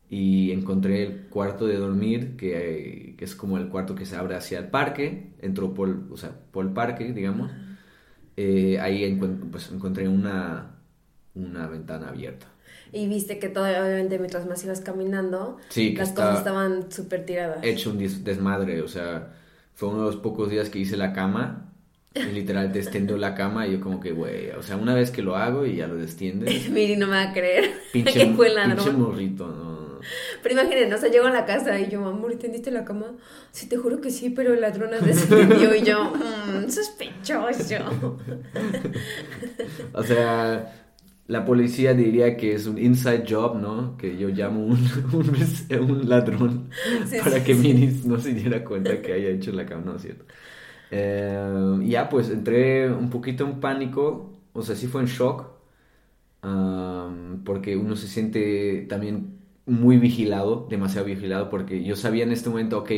Y 0.10 0.52
encontré 0.52 1.04
el 1.04 1.28
cuarto 1.30 1.68
de 1.68 1.78
dormir, 1.78 2.36
que, 2.36 3.16
que 3.18 3.24
es 3.24 3.34
como 3.36 3.58
el 3.58 3.70
cuarto 3.70 3.96
que 3.96 4.06
se 4.06 4.18
abre 4.18 4.36
hacia 4.36 4.60
el 4.60 4.68
parque. 4.68 5.34
Entró 5.40 5.74
por, 5.74 5.90
o 6.12 6.18
sea, 6.18 6.32
por 6.52 6.66
el 6.66 6.74
parque, 6.74 7.14
digamos. 7.14 7.52
Eh, 8.36 8.80
ahí 8.80 9.18
pues, 9.52 9.72
encontré 9.72 10.08
una, 10.10 10.80
una 11.36 11.68
ventana 11.68 12.10
abierta. 12.10 12.48
Y 12.92 13.08
viste 13.08 13.40
que 13.40 13.48
todo, 13.48 13.64
obviamente, 13.64 14.18
mientras 14.20 14.46
más 14.48 14.64
ibas 14.66 14.82
caminando, 14.82 15.58
las 15.76 16.10
cosas 16.10 16.40
estaban 16.40 16.92
súper 16.92 17.26
tiradas. 17.26 17.60
Hecho 17.64 17.92
un 17.92 18.00
desmadre, 18.00 18.82
o 18.82 18.88
sea, 18.90 19.34
fue 19.76 19.90
uno 19.90 20.00
de 20.00 20.06
los 20.08 20.18
pocos 20.18 20.50
días 20.50 20.70
que 20.70 20.80
hice 20.80 20.98
la 20.98 21.14
cama 21.14 21.71
y 22.14 22.32
literal 22.34 22.74
te 22.74 23.18
la 23.18 23.36
cama 23.36 23.68
y 23.68 23.74
yo 23.74 23.82
como 23.82 24.02
que, 24.02 24.12
güey, 24.12 24.50
o 24.52 24.62
sea, 24.62 24.76
una 24.76 24.94
vez 24.94 25.12
que 25.12 25.22
lo 25.22 25.38
hago 25.38 25.66
y 25.66 25.78
ya 25.78 25.88
lo 25.88 25.96
destiendes. 25.98 26.70
Miri 26.70 26.98
no 26.98 27.08
me 27.08 27.14
va 27.14 27.30
a 27.30 27.34
creer 27.34 27.72
pinche, 27.92 28.14
que 28.28 28.34
fue 28.34 28.50
ladrón. 28.50 28.78
Pinche 28.78 28.92
morrito, 28.92 29.48
no, 29.48 30.00
Pero 30.44 30.54
imaginen, 30.60 30.94
o 30.94 30.98
sea, 30.98 31.10
llego 31.10 31.28
a 31.28 31.32
la 31.32 31.46
casa 31.46 31.80
y 31.80 31.90
yo, 31.90 32.06
amor, 32.06 32.36
¿tendiste 32.36 32.70
la 32.70 32.84
cama? 32.84 33.16
Sí, 33.52 33.68
te 33.68 33.78
juro 33.78 34.02
que 34.02 34.10
sí, 34.10 34.30
pero 34.30 34.54
el 34.54 34.62
ladrón 34.62 34.92
descendió 35.04 35.74
y 35.74 35.84
yo, 35.84 36.14
mmm, 36.14 36.70
sospechoso. 36.70 38.18
o 39.94 40.04
sea, 40.04 40.86
la 41.28 41.46
policía 41.46 41.94
diría 41.94 42.36
que 42.36 42.56
es 42.56 42.68
un 42.68 42.78
inside 42.78 43.24
job, 43.28 43.56
¿no? 43.58 43.96
Que 43.96 44.18
yo 44.18 44.28
llamo 44.28 44.66
un, 44.66 44.78
un, 45.14 46.10
ladrón 46.10 46.70
para 47.24 47.42
que 47.42 47.56
Minis 47.56 48.06
no 48.06 48.20
se 48.20 48.34
diera 48.34 48.66
cuenta 48.66 49.02
que 49.02 49.14
haya 49.14 49.30
hecho 49.30 49.54
la 49.54 49.66
cama, 49.66 49.84
¿no 49.86 49.96
es 49.96 50.02
cierto? 50.02 50.26
Eh, 50.92 51.80
ya, 51.86 52.10
pues 52.10 52.30
entré 52.30 52.92
un 52.92 53.10
poquito 53.10 53.46
en 53.46 53.60
pánico, 53.62 54.42
o 54.54 54.62
sea, 54.64 54.76
sí 54.76 54.88
fue 54.88 55.02
en 55.02 55.08
shock, 55.08 55.48
porque 57.46 57.76
uno 57.78 57.96
se 57.96 58.08
siente 58.08 58.86
también 58.90 59.40
muy 59.66 59.98
vigilado, 59.98 60.68
demasiado 60.70 61.06
vigilado, 61.08 61.50
porque 61.50 61.84
yo 61.84 61.96
sabía 61.96 62.24
en 62.24 62.32
este 62.32 62.50
momento, 62.50 62.80
ok, 62.80 62.92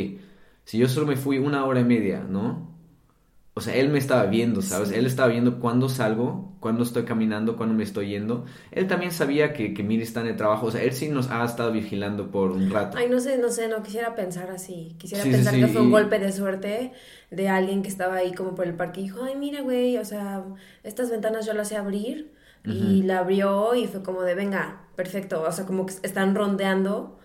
si 0.66 0.78
yo 0.78 0.88
solo 0.88 1.08
me 1.08 1.16
fui 1.18 1.38
una 1.38 1.66
hora 1.66 1.82
y 1.82 1.86
media, 1.86 2.24
¿no? 2.24 2.73
O 3.56 3.62
sea, 3.62 3.76
él 3.76 3.90
me 3.90 4.00
estaba 4.00 4.26
viendo, 4.26 4.64
¿sabes? 4.64 4.92
Él 4.92 5.06
estaba 5.06 5.28
viendo 5.28 5.60
cuándo 5.60 5.88
salgo, 5.88 6.56
cuándo 6.60 6.82
estoy 6.82 7.04
caminando, 7.04 7.56
cuándo 7.56 7.76
me 7.76 7.84
estoy 7.84 8.10
yendo. 8.10 8.46
Él 8.72 8.88
también 8.88 9.12
sabía 9.12 9.54
que, 9.54 9.76
que 9.76 9.84
Miri 9.84 10.02
está 10.02 10.22
en 10.22 10.28
el 10.28 10.36
trabajo. 10.36 10.66
O 10.66 10.72
sea, 10.72 10.82
él 10.82 10.92
sí 10.94 11.08
nos 11.08 11.30
ha 11.30 11.46
estado 11.46 11.72
vigilando 11.72 12.32
por 12.32 12.52
un 12.52 12.72
rato. 12.72 12.98
Ay, 12.98 13.08
no 13.10 13.20
sé, 13.20 13.38
no 13.38 13.50
sé, 13.50 13.68
no 13.68 13.84
quisiera 13.84 14.16
pensar 14.16 14.50
así. 14.50 14.96
Quisiera 14.98 15.24
pensar 15.24 15.54
que 15.54 15.68
fue 15.68 15.82
un 15.82 15.92
golpe 15.92 16.18
de 16.18 16.32
suerte 16.32 16.94
de 17.30 17.48
alguien 17.48 17.84
que 17.84 17.90
estaba 17.90 18.16
ahí 18.16 18.34
como 18.34 18.56
por 18.56 18.66
el 18.66 18.74
parque 18.74 19.02
y 19.02 19.04
dijo, 19.04 19.24
ay, 19.24 19.36
mira, 19.36 19.62
güey, 19.62 19.98
o 19.98 20.06
sea, 20.06 20.44
estas 20.82 21.12
ventanas 21.12 21.46
yo 21.46 21.54
las 21.54 21.68
sé 21.68 21.78
abrir 21.78 22.34
y 22.66 23.04
la 23.04 23.20
abrió 23.20 23.76
y 23.76 23.88
fue 23.88 24.02
como 24.02 24.24
de, 24.24 24.34
venga, 24.36 24.83
perfecto, 24.96 25.42
o 25.42 25.52
sea, 25.52 25.66
como 25.66 25.86
que 25.86 25.94
están 26.04 26.36
rondeando, 26.36 27.20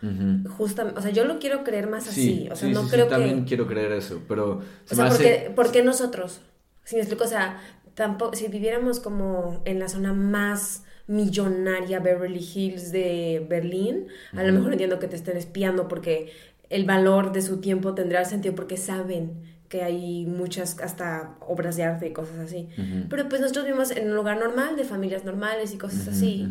justamente, 0.57 0.99
o 0.99 1.03
sea, 1.03 1.11
yo 1.11 1.25
lo 1.25 1.39
quiero 1.39 1.65
creer 1.65 1.89
más 1.89 2.09
así, 2.09 2.49
o 2.51 2.57
sea, 2.57 2.69
no 2.71 2.89
creo 2.89 3.07
que... 3.07 3.15
también 3.15 3.45
quiero 3.45 3.67
creer 3.67 3.93
eso, 3.93 4.23
pero... 4.27 4.61
o 4.91 4.95
sea, 4.95 5.09
porque, 5.09 5.53
¿por 5.55 5.71
qué 5.71 5.83
nosotros? 5.83 6.41
Si 6.85 6.97
me 6.97 7.03
explico, 7.03 7.25
o 7.25 7.29
sea, 7.29 7.61
tampoco, 7.95 8.35
si 8.35 8.49
viviéramos 8.49 9.01
como 9.01 9.61
en 9.65 9.79
la 9.79 9.89
zona 9.89 10.13
más 10.13 10.85
millonaria 11.07 12.01
Beverly 12.01 12.47
Hills 12.55 12.93
de 12.93 13.45
Berlín, 13.49 14.07
a 14.35 14.43
lo 14.43 14.53
mejor 14.53 14.73
entiendo 14.73 14.99
que 14.99 15.09
te 15.09 15.17
estén 15.17 15.37
espiando 15.37 15.89
porque 15.89 16.33
el 16.71 16.85
valor 16.85 17.33
de 17.33 17.43
su 17.43 17.61
tiempo 17.61 17.95
tendrá 17.95 18.25
sentido 18.25 18.55
porque 18.55 18.77
saben 18.77 19.43
que 19.69 19.83
hay 19.83 20.25
muchas 20.27 20.79
hasta 20.81 21.37
obras 21.41 21.77
de 21.77 21.83
arte 21.83 22.09
y 22.09 22.13
cosas 22.13 22.39
así. 22.39 22.69
Pero 23.11 23.29
pues 23.29 23.41
nosotros 23.41 23.67
vivimos 23.67 23.91
en 23.91 24.09
un 24.09 24.17
lugar 24.17 24.39
normal, 24.39 24.77
de 24.77 24.85
familias 24.85 25.25
normales 25.25 25.75
y 25.75 25.79
cosas 25.79 26.09
así, 26.09 26.49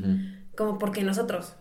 como 0.57 0.77
porque 0.77 1.03
nosotros. 1.03 1.53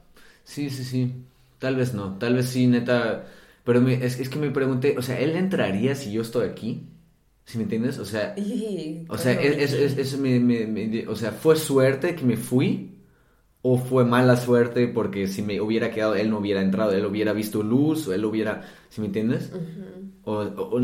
Sí, 0.44 0.70
sí, 0.70 0.84
sí. 0.84 1.12
Tal 1.58 1.76
vez 1.76 1.94
no, 1.94 2.18
tal 2.18 2.34
vez 2.34 2.48
sí, 2.48 2.66
neta. 2.66 3.26
Pero 3.64 3.86
es, 3.88 4.18
es, 4.20 4.28
que 4.28 4.38
me 4.38 4.50
pregunté, 4.50 4.96
o 4.96 5.02
sea, 5.02 5.18
¿él 5.18 5.34
entraría 5.36 5.94
si 5.94 6.12
yo 6.12 6.22
estoy 6.22 6.48
aquí? 6.48 6.86
¿Sí 7.44 7.58
me 7.58 7.64
entiendes? 7.64 7.98
O 7.98 8.04
sea, 8.04 8.34
o 9.08 9.18
sea, 9.18 9.32
es, 9.32 9.72
es, 9.72 10.18
me, 10.18 10.38
me, 10.40 11.06
o 11.08 11.16
sea, 11.16 11.32
¿fue 11.32 11.56
suerte 11.56 12.14
que 12.14 12.24
me 12.24 12.36
fui? 12.36 12.92
¿O 13.62 13.78
fue 13.78 14.04
mala 14.04 14.36
suerte 14.36 14.86
porque 14.86 15.26
si 15.26 15.42
me 15.42 15.60
hubiera 15.60 15.90
quedado, 15.90 16.14
él 16.14 16.30
no 16.30 16.38
hubiera 16.38 16.62
entrado, 16.62 16.92
él 16.92 17.04
hubiera 17.04 17.32
visto 17.32 17.64
luz, 17.64 18.06
o 18.06 18.14
él 18.14 18.24
hubiera, 18.24 18.62
¿sí 18.88 19.00
me 19.00 19.08
entiendes? 19.08 19.50
O, 20.22 20.80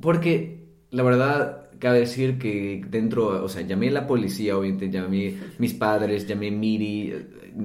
porque 0.00 0.66
la 0.90 1.02
verdad, 1.02 1.61
cabe 1.82 1.98
decir 1.98 2.38
que 2.38 2.84
dentro, 2.86 3.42
o 3.42 3.48
sea, 3.48 3.62
llamé 3.62 3.88
a 3.88 3.90
la 3.90 4.06
policía, 4.06 4.56
obviamente, 4.56 4.88
llamé 4.88 5.30
a 5.30 5.58
mis 5.58 5.74
padres, 5.74 6.28
llamé 6.28 6.46
a 6.46 6.52
Miri, 6.52 7.12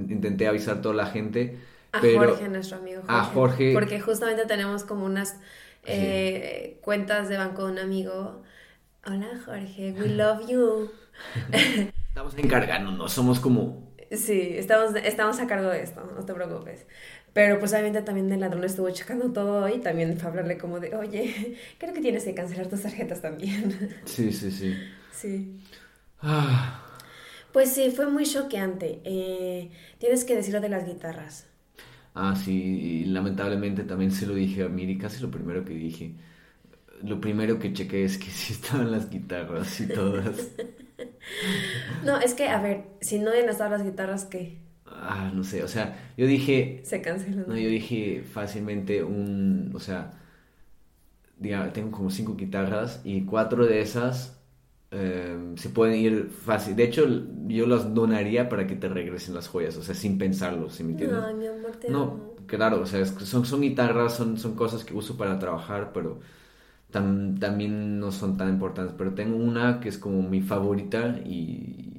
intenté 0.09 0.47
avisar 0.47 0.77
a 0.77 0.81
toda 0.81 0.95
la 0.95 1.05
gente. 1.05 1.59
A 1.91 1.99
Jorge, 1.99 2.49
nuestro 2.49 2.77
amigo 2.77 3.01
Jorge. 3.01 3.15
A 3.15 3.23
Jorge. 3.23 3.73
Porque 3.73 4.01
justamente 4.01 4.47
tenemos 4.47 4.83
como 4.83 5.05
unas 5.05 5.39
eh, 5.85 6.79
cuentas 6.81 7.29
de 7.29 7.37
banco 7.37 7.67
de 7.67 7.73
un 7.73 7.77
amigo. 7.77 8.41
Hola 9.05 9.27
Jorge, 9.45 9.93
we 9.99 10.07
love 10.07 10.49
you. 10.49 10.89
Estamos 12.07 12.35
encargándonos, 12.39 13.13
somos 13.13 13.39
como... 13.39 13.93
Sí, 14.09 14.55
estamos, 14.55 14.95
estamos 14.95 15.39
a 15.39 15.45
cargo 15.45 15.69
de 15.69 15.83
esto, 15.83 16.01
no 16.15 16.25
te 16.25 16.33
preocupes. 16.33 16.87
Pero 17.37 17.59
pues 17.59 17.71
obviamente 17.71 18.01
también 18.01 18.31
el 18.31 18.39
ladrón 18.39 18.63
estuvo 18.63 18.89
checando 18.89 19.31
todo 19.31 19.69
y 19.69 19.77
también 19.77 20.17
fue 20.17 20.27
hablarle 20.27 20.57
como 20.57 20.79
de, 20.79 20.95
oye, 20.95 21.55
creo 21.77 21.93
que 21.93 22.01
tienes 22.01 22.23
que 22.23 22.33
cancelar 22.33 22.65
tus 22.65 22.81
tarjetas 22.81 23.21
también. 23.21 23.95
Sí, 24.05 24.31
sí, 24.33 24.49
sí. 24.49 24.75
Sí. 25.11 25.61
Ah. 26.19 26.83
Pues 27.53 27.71
sí, 27.71 27.91
fue 27.91 28.07
muy 28.09 28.25
choqueante. 28.25 29.01
Eh, 29.03 29.69
tienes 29.99 30.25
que 30.25 30.35
decirlo 30.35 30.61
de 30.61 30.69
las 30.69 30.87
guitarras. 30.87 31.45
Ah, 32.15 32.35
sí, 32.35 32.53
y 33.03 33.05
lamentablemente 33.05 33.83
también 33.83 34.09
se 34.09 34.25
lo 34.25 34.33
dije 34.33 34.63
a 34.63 34.67
Miri, 34.67 34.97
casi 34.97 35.21
lo 35.21 35.29
primero 35.29 35.63
que 35.63 35.75
dije. 35.75 36.15
Lo 37.03 37.21
primero 37.21 37.59
que 37.59 37.71
chequé 37.71 38.03
es 38.03 38.17
que 38.17 38.31
sí 38.31 38.53
estaban 38.53 38.91
las 38.91 39.11
guitarras 39.11 39.79
y 39.79 39.87
todas. 39.87 40.53
no, 42.03 42.19
es 42.19 42.33
que, 42.33 42.49
a 42.49 42.59
ver, 42.59 42.85
si 42.99 43.19
no 43.19 43.29
habían 43.29 43.49
estado 43.49 43.69
las 43.69 43.83
guitarras, 43.83 44.25
¿qué? 44.25 44.57
Ah, 44.91 45.31
no 45.33 45.43
sé, 45.43 45.63
o 45.63 45.67
sea, 45.67 46.13
yo 46.17 46.25
dije... 46.27 46.81
Se 46.83 47.01
canceló. 47.01 47.45
No, 47.47 47.57
yo 47.57 47.69
dije 47.69 48.23
fácilmente 48.23 49.03
un, 49.03 49.71
o 49.75 49.79
sea, 49.79 50.13
digamos, 51.37 51.73
tengo 51.73 51.91
como 51.91 52.09
cinco 52.09 52.35
guitarras 52.35 53.01
y 53.03 53.25
cuatro 53.25 53.65
de 53.65 53.81
esas 53.81 54.39
em, 54.91 55.57
se 55.57 55.69
pueden 55.69 55.95
ir 55.99 56.29
fácil. 56.29 56.75
De 56.75 56.83
hecho, 56.83 57.05
yo 57.47 57.67
las 57.67 57.93
donaría 57.93 58.49
para 58.49 58.67
que 58.67 58.75
te 58.75 58.89
regresen 58.89 59.35
las 59.35 59.47
joyas, 59.47 59.77
o 59.77 59.83
sea, 59.83 59.95
sin 59.95 60.17
pensarlo, 60.17 60.69
¿sí 60.69 60.83
me 60.83 60.91
entiendes? 60.91 61.19
No, 61.19 61.33
mi 61.33 61.47
amor, 61.47 61.71
te 61.77 61.89
No, 61.91 62.35
claro, 62.47 62.81
o 62.81 62.85
sea, 62.85 63.05
son, 63.05 63.45
son 63.45 63.61
guitarras, 63.61 64.15
son, 64.15 64.37
son 64.37 64.55
cosas 64.55 64.83
que 64.83 64.93
uso 64.93 65.17
para 65.17 65.39
trabajar, 65.39 65.91
pero 65.93 66.19
también 66.91 67.99
no 67.99 68.11
son 68.11 68.37
tan 68.37 68.49
importantes. 68.49 68.95
Pero 68.97 69.13
tengo 69.13 69.37
una 69.37 69.79
que 69.79 69.89
es 69.89 69.97
como 69.97 70.21
mi 70.23 70.41
favorita 70.41 71.19
y 71.25 71.96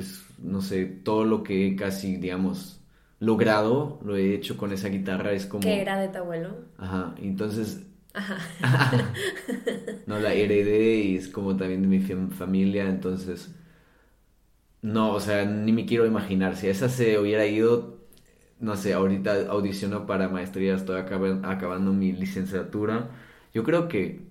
pues, 0.00 0.24
no 0.38 0.62
sé, 0.62 0.86
todo 0.86 1.24
lo 1.24 1.42
que 1.42 1.76
casi, 1.76 2.16
digamos, 2.16 2.80
logrado, 3.18 4.00
lo 4.02 4.16
he 4.16 4.34
hecho 4.34 4.56
con 4.56 4.72
esa 4.72 4.88
guitarra, 4.88 5.32
es 5.32 5.44
como... 5.44 5.60
¿Que 5.60 5.82
era 5.82 5.98
de 6.00 6.08
tu 6.08 6.18
abuelo? 6.18 6.56
Ajá, 6.78 7.14
entonces... 7.18 7.86
Ajá. 8.14 8.38
no, 10.06 10.18
la 10.18 10.32
heredé 10.32 10.94
y 10.94 11.16
es 11.16 11.28
como 11.28 11.54
también 11.56 11.82
de 11.82 11.88
mi 11.88 12.00
familia, 12.30 12.88
entonces... 12.88 13.54
No, 14.80 15.12
o 15.12 15.20
sea, 15.20 15.44
ni 15.44 15.72
me 15.72 15.84
quiero 15.84 16.06
imaginar, 16.06 16.56
si 16.56 16.68
esa 16.68 16.88
se 16.88 17.18
hubiera 17.18 17.44
ido, 17.46 17.98
no 18.58 18.76
sé, 18.76 18.94
ahorita 18.94 19.50
audiciono 19.50 20.06
para 20.06 20.30
maestría, 20.30 20.74
estoy 20.74 21.00
acabando 21.00 21.92
mi 21.92 22.12
licenciatura, 22.12 23.10
yo 23.52 23.62
creo 23.64 23.88
que 23.88 24.22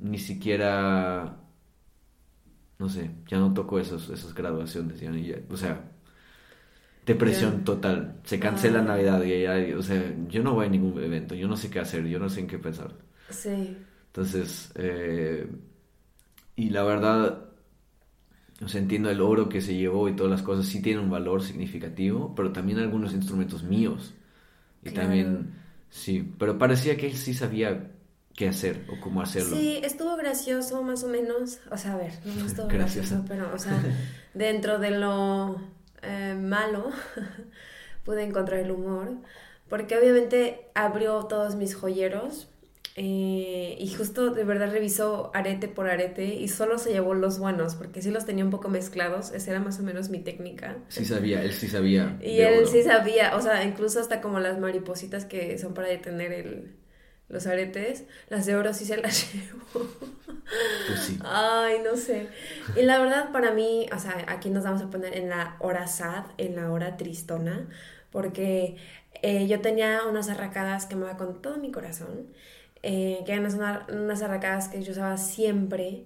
ni 0.00 0.18
siquiera 0.18 1.47
no 2.78 2.88
sé, 2.88 3.10
ya 3.26 3.38
no 3.38 3.52
toco 3.54 3.78
esos, 3.78 4.08
esas 4.10 4.34
graduaciones, 4.34 5.00
ya, 5.00 5.10
o 5.50 5.56
sea, 5.56 5.90
depresión 7.06 7.64
total, 7.64 8.20
se 8.24 8.38
cancela 8.38 8.82
Navidad 8.82 9.22
y 9.24 9.42
ya, 9.42 9.76
o 9.76 9.82
sea, 9.82 10.14
yo 10.28 10.42
no 10.42 10.54
voy 10.54 10.66
a 10.66 10.68
ningún 10.68 11.02
evento, 11.02 11.34
yo 11.34 11.48
no 11.48 11.56
sé 11.56 11.70
qué 11.70 11.80
hacer, 11.80 12.06
yo 12.06 12.18
no 12.18 12.28
sé 12.28 12.40
en 12.40 12.46
qué 12.46 12.58
pensar. 12.58 12.94
Sí. 13.30 13.76
Entonces, 14.06 14.72
eh, 14.74 15.48
y 16.56 16.70
la 16.70 16.82
verdad, 16.82 17.48
o 18.60 18.68
sea, 18.68 18.80
entiendo 18.80 19.10
el 19.10 19.20
oro 19.20 19.48
que 19.48 19.60
se 19.60 19.76
llevó 19.76 20.08
y 20.08 20.16
todas 20.16 20.30
las 20.30 20.42
cosas, 20.42 20.66
sí 20.66 20.82
tienen 20.82 21.04
un 21.04 21.10
valor 21.10 21.42
significativo, 21.42 22.34
pero 22.34 22.52
también 22.52 22.78
algunos 22.78 23.12
instrumentos 23.12 23.62
míos. 23.62 24.14
Y 24.84 24.90
también, 24.90 25.54
sí, 25.90 26.32
pero 26.38 26.58
parecía 26.58 26.96
que 26.96 27.06
él 27.06 27.14
sí 27.16 27.34
sabía 27.34 27.92
qué 28.38 28.46
hacer 28.48 28.84
o 28.88 29.00
cómo 29.00 29.20
hacerlo. 29.20 29.56
Sí, 29.56 29.80
estuvo 29.82 30.16
gracioso 30.16 30.80
más 30.84 31.02
o 31.02 31.08
menos. 31.08 31.58
O 31.72 31.76
sea, 31.76 31.94
a 31.94 31.96
ver, 31.96 32.12
no 32.24 32.46
estuvo 32.46 32.68
gracioso, 32.68 33.24
pero, 33.26 33.52
o 33.52 33.58
sea, 33.58 33.82
dentro 34.34 34.78
de 34.78 34.92
lo 34.92 35.60
eh, 36.02 36.36
malo 36.40 36.90
pude 38.04 38.22
encontrar 38.22 38.60
el 38.60 38.70
humor. 38.70 39.16
Porque 39.68 39.98
obviamente 39.98 40.70
abrió 40.74 41.24
todos 41.24 41.56
mis 41.56 41.74
joyeros 41.74 42.48
eh, 42.94 43.76
y 43.76 43.88
justo 43.92 44.30
de 44.30 44.44
verdad 44.44 44.70
revisó 44.70 45.32
arete 45.34 45.66
por 45.66 45.90
arete 45.90 46.26
y 46.26 46.46
solo 46.46 46.78
se 46.78 46.92
llevó 46.92 47.14
los 47.14 47.40
buenos, 47.40 47.74
porque 47.74 48.00
sí 48.02 48.12
los 48.12 48.24
tenía 48.24 48.44
un 48.44 48.50
poco 48.50 48.68
mezclados, 48.68 49.32
esa 49.32 49.50
era 49.50 49.60
más 49.60 49.80
o 49.80 49.82
menos 49.82 50.10
mi 50.10 50.20
técnica. 50.20 50.76
Sí 50.88 51.04
sabía, 51.04 51.42
él 51.42 51.52
sí 51.52 51.68
sabía. 51.68 52.16
Y 52.22 52.38
él 52.38 52.66
sí 52.68 52.82
sabía, 52.84 53.36
o 53.36 53.42
sea, 53.42 53.64
incluso 53.64 54.00
hasta 54.00 54.20
como 54.20 54.38
las 54.38 54.58
maripositas 54.58 55.24
que 55.26 55.58
son 55.58 55.74
para 55.74 55.88
detener 55.88 56.32
el, 56.32 56.78
los 57.28 57.46
aretes, 57.46 58.04
las 58.28 58.46
de 58.46 58.56
oro 58.56 58.74
sí 58.74 58.84
se 58.86 58.96
las 58.98 59.32
llevo. 59.34 59.60
Pues 60.86 61.00
sí. 61.00 61.18
Ay, 61.20 61.76
no 61.84 61.96
sé. 61.96 62.28
Y 62.74 62.82
la 62.82 62.98
verdad 62.98 63.32
para 63.32 63.52
mí, 63.52 63.86
o 63.94 63.98
sea, 63.98 64.24
aquí 64.28 64.50
nos 64.50 64.64
vamos 64.64 64.82
a 64.82 64.90
poner 64.90 65.16
en 65.16 65.28
la 65.28 65.56
hora 65.60 65.86
sad, 65.86 66.24
en 66.38 66.56
la 66.56 66.70
hora 66.72 66.96
tristona, 66.96 67.68
porque 68.10 68.76
eh, 69.22 69.46
yo 69.46 69.60
tenía 69.60 70.02
unas 70.08 70.28
arracadas 70.28 70.86
que 70.86 70.96
me 70.96 71.04
va 71.04 71.16
con 71.16 71.42
todo 71.42 71.58
mi 71.58 71.70
corazón, 71.70 72.28
eh, 72.82 73.22
que 73.26 73.32
eran 73.32 73.52
unas, 73.54 73.88
unas 73.88 74.22
arracadas 74.22 74.68
que 74.68 74.82
yo 74.82 74.92
usaba 74.92 75.16
siempre, 75.16 76.04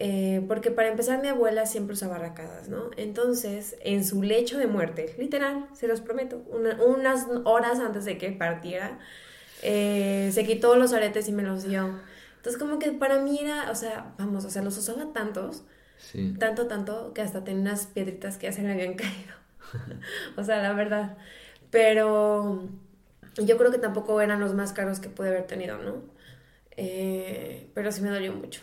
Eh, 0.00 0.44
porque 0.46 0.70
para 0.70 0.88
empezar 0.88 1.20
mi 1.20 1.26
abuela 1.28 1.66
siempre 1.66 1.94
usaba 1.94 2.16
arracadas, 2.16 2.68
¿no? 2.68 2.90
Entonces, 2.96 3.76
en 3.82 4.04
su 4.04 4.22
lecho 4.22 4.56
de 4.56 4.68
muerte, 4.68 5.12
literal, 5.18 5.66
se 5.72 5.88
los 5.88 6.00
prometo, 6.00 6.36
unas 6.86 7.26
horas 7.44 7.80
antes 7.80 8.04
de 8.04 8.16
que 8.16 8.30
partiera, 8.30 9.00
eh, 9.62 10.30
se 10.32 10.44
quitó 10.44 10.76
los 10.76 10.92
aretes 10.92 11.28
y 11.28 11.32
me 11.32 11.42
los 11.42 11.64
dio. 11.64 12.00
Entonces, 12.36 12.58
como 12.60 12.78
que 12.78 12.92
para 12.92 13.20
mí 13.20 13.38
era, 13.40 13.70
o 13.70 13.74
sea, 13.74 14.14
vamos, 14.18 14.44
o 14.44 14.50
sea, 14.50 14.62
los 14.62 14.76
usaba 14.78 15.12
tantos, 15.12 15.64
tanto, 16.38 16.66
tanto, 16.66 17.12
que 17.12 17.22
hasta 17.22 17.44
tenía 17.44 17.62
unas 17.62 17.86
piedritas 17.86 18.38
que 18.38 18.46
ya 18.46 18.52
se 18.52 18.62
le 18.62 18.72
habían 18.72 18.94
caído. 18.94 19.34
o 20.36 20.44
sea, 20.44 20.62
la 20.62 20.72
verdad. 20.72 21.16
Pero 21.70 22.68
yo 23.36 23.56
creo 23.56 23.70
que 23.70 23.78
tampoco 23.78 24.20
eran 24.20 24.40
los 24.40 24.54
más 24.54 24.72
caros 24.72 25.00
que 25.00 25.08
pude 25.08 25.28
haber 25.28 25.46
tenido, 25.46 25.78
¿no? 25.78 26.02
Eh, 26.76 27.70
pero 27.74 27.90
sí 27.92 28.00
me 28.02 28.10
dolió 28.10 28.32
mucho. 28.32 28.60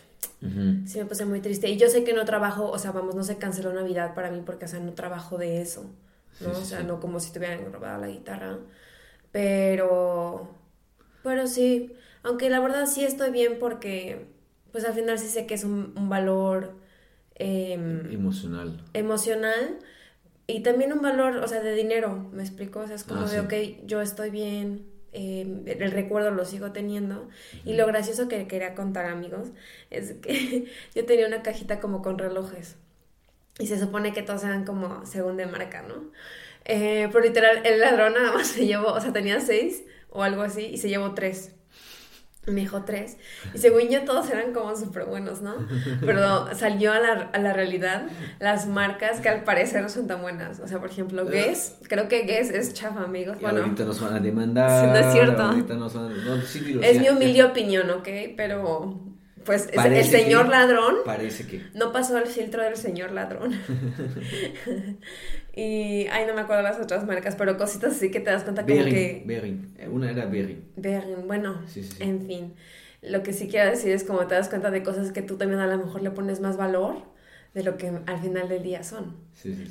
Sí 0.86 0.98
me 0.98 1.06
puse 1.06 1.24
muy 1.24 1.40
triste. 1.40 1.68
Y 1.68 1.76
yo 1.76 1.88
sé 1.88 2.04
que 2.04 2.12
no 2.12 2.24
trabajo, 2.24 2.70
o 2.70 2.78
sea, 2.78 2.92
vamos, 2.92 3.14
no 3.14 3.24
se 3.24 3.36
canceló 3.36 3.72
Navidad 3.72 4.14
para 4.14 4.30
mí 4.30 4.42
porque, 4.44 4.66
o 4.66 4.68
sea, 4.68 4.78
no 4.78 4.92
trabajo 4.92 5.38
de 5.38 5.60
eso, 5.60 5.90
¿no? 6.40 6.50
o 6.50 6.64
sea, 6.64 6.82
no 6.82 7.00
como 7.00 7.18
si 7.20 7.32
te 7.32 7.38
hubieran 7.38 7.72
robado 7.72 8.00
la 8.00 8.08
guitarra. 8.08 8.58
Pero, 9.32 10.48
pero 11.26 11.48
sí, 11.48 11.92
aunque 12.22 12.48
la 12.48 12.60
verdad 12.60 12.86
sí 12.86 13.04
estoy 13.04 13.32
bien 13.32 13.58
porque, 13.58 14.26
pues 14.70 14.84
al 14.84 14.94
final 14.94 15.18
sí 15.18 15.26
sé 15.26 15.46
que 15.46 15.54
es 15.54 15.64
un, 15.64 16.08
valor... 16.08 16.74
Em, 17.34 18.12
emocional. 18.12 18.80
Emocional. 18.92 19.78
Y 20.46 20.62
también 20.62 20.92
un 20.92 21.02
valor, 21.02 21.38
o 21.38 21.48
sea, 21.48 21.60
de 21.60 21.74
dinero, 21.74 22.30
¿me 22.32 22.42
explico? 22.42 22.78
O 22.78 22.86
sea, 22.86 22.94
es 22.94 23.02
como 23.02 23.22
ah, 23.22 23.28
de, 23.28 23.40
ok, 23.40 23.86
yo 23.86 24.00
estoy 24.00 24.30
bien, 24.30 24.86
Em, 25.18 25.66
el 25.66 25.90
recuerdo 25.92 26.30
lo 26.30 26.44
sigo 26.44 26.72
teniendo. 26.72 27.28
Y 27.64 27.72
lo 27.72 27.86
gracioso 27.86 28.28
que 28.28 28.46
quería 28.46 28.74
contar, 28.74 29.06
amigos, 29.06 29.48
es 29.90 30.12
que 30.12 30.70
yo 30.94 31.06
tenía 31.06 31.26
una 31.26 31.42
cajita 31.42 31.80
como 31.80 32.02
con 32.02 32.18
relojes. 32.18 32.76
Y 33.58 33.66
se 33.66 33.78
supone 33.78 34.12
que 34.12 34.22
todos 34.22 34.44
eran 34.44 34.66
como 34.66 35.06
según 35.06 35.38
de 35.38 35.46
marca, 35.46 35.82
¿no? 35.82 36.12
Eh, 36.66 37.08
pero 37.10 37.24
literal, 37.24 37.64
el 37.64 37.80
ladrón 37.80 38.12
nada 38.12 38.32
más 38.32 38.48
se 38.48 38.66
llevó, 38.66 38.88
o 38.92 39.00
sea, 39.00 39.12
tenía 39.12 39.40
seis 39.40 39.84
o 40.16 40.22
algo 40.22 40.42
así, 40.42 40.66
y 40.66 40.78
se 40.78 40.88
llevó 40.88 41.14
tres 41.14 41.52
me 42.46 42.60
dijo 42.60 42.82
tres. 42.84 43.16
Y 43.54 43.58
según 43.58 43.88
yo 43.88 44.04
todos 44.04 44.30
eran 44.30 44.52
como 44.52 44.76
súper 44.76 45.04
buenos, 45.04 45.42
¿no? 45.42 45.54
Pero 46.04 46.54
salió 46.54 46.92
a 46.92 47.00
la, 47.00 47.12
a 47.32 47.38
la, 47.38 47.52
realidad 47.52 48.06
las 48.38 48.66
marcas 48.66 49.20
que 49.20 49.28
al 49.28 49.44
parecer 49.44 49.82
no 49.82 49.88
son 49.88 50.06
tan 50.06 50.22
buenas. 50.22 50.60
O 50.60 50.68
sea, 50.68 50.78
por 50.78 50.90
ejemplo, 50.90 51.26
Guess, 51.26 51.76
creo 51.88 52.08
que 52.08 52.22
Guess 52.22 52.50
es 52.50 52.74
chafa, 52.74 53.02
amigos. 53.02 53.40
bueno, 53.40 53.60
ahorita 53.60 53.84
nos 53.84 54.00
van 54.00 54.14
a 54.14 54.20
demandar. 54.20 54.88
no 54.88 54.96
es 54.96 55.12
cierto. 55.12 55.42
Ahorita 55.42 55.74
nos 55.74 55.94
van 55.94 56.12
a... 56.12 56.86
es 56.86 57.00
mi 57.00 57.08
humilde 57.08 57.44
opinión, 57.44 57.90
¿ok? 57.90 58.08
Pero 58.36 59.00
pues 59.44 59.68
el 59.72 60.04
señor 60.04 60.48
ladrón. 60.48 60.96
Parece 61.04 61.46
que. 61.46 61.62
No 61.72 61.92
pasó 61.92 62.18
el 62.18 62.26
filtro 62.26 62.62
del 62.62 62.76
señor 62.76 63.12
ladrón. 63.12 63.54
y, 65.56 66.06
ay, 66.12 66.26
no 66.26 66.34
me 66.34 66.42
acuerdo 66.42 66.62
las 66.62 66.78
otras 66.78 67.06
marcas, 67.06 67.34
pero 67.34 67.56
cositas 67.56 67.96
así 67.96 68.10
que 68.10 68.20
te 68.20 68.30
das 68.30 68.44
cuenta 68.44 68.66
como 68.66 68.84
que. 68.84 69.24
Bering, 69.26 69.74
eh, 69.78 69.88
una 69.88 70.10
era 70.10 70.26
Bering. 70.26 70.62
Bering, 70.76 71.26
bueno, 71.26 71.62
en 71.98 72.20
fin. 72.26 72.52
Lo 73.00 73.22
que 73.22 73.32
sí 73.32 73.48
quiero 73.48 73.70
decir 73.70 73.92
es 73.92 74.04
como 74.04 74.26
te 74.26 74.34
das 74.34 74.50
cuenta 74.50 74.70
de 74.70 74.82
cosas 74.82 75.12
que 75.12 75.22
tú 75.22 75.36
también 75.36 75.60
a 75.60 75.66
lo 75.66 75.78
mejor 75.78 76.02
le 76.02 76.10
pones 76.10 76.40
más 76.40 76.58
valor 76.58 76.96
de 77.54 77.62
lo 77.62 77.78
que 77.78 77.90
al 78.04 78.18
final 78.18 78.50
del 78.50 78.62
día 78.62 78.82
son. 78.82 79.16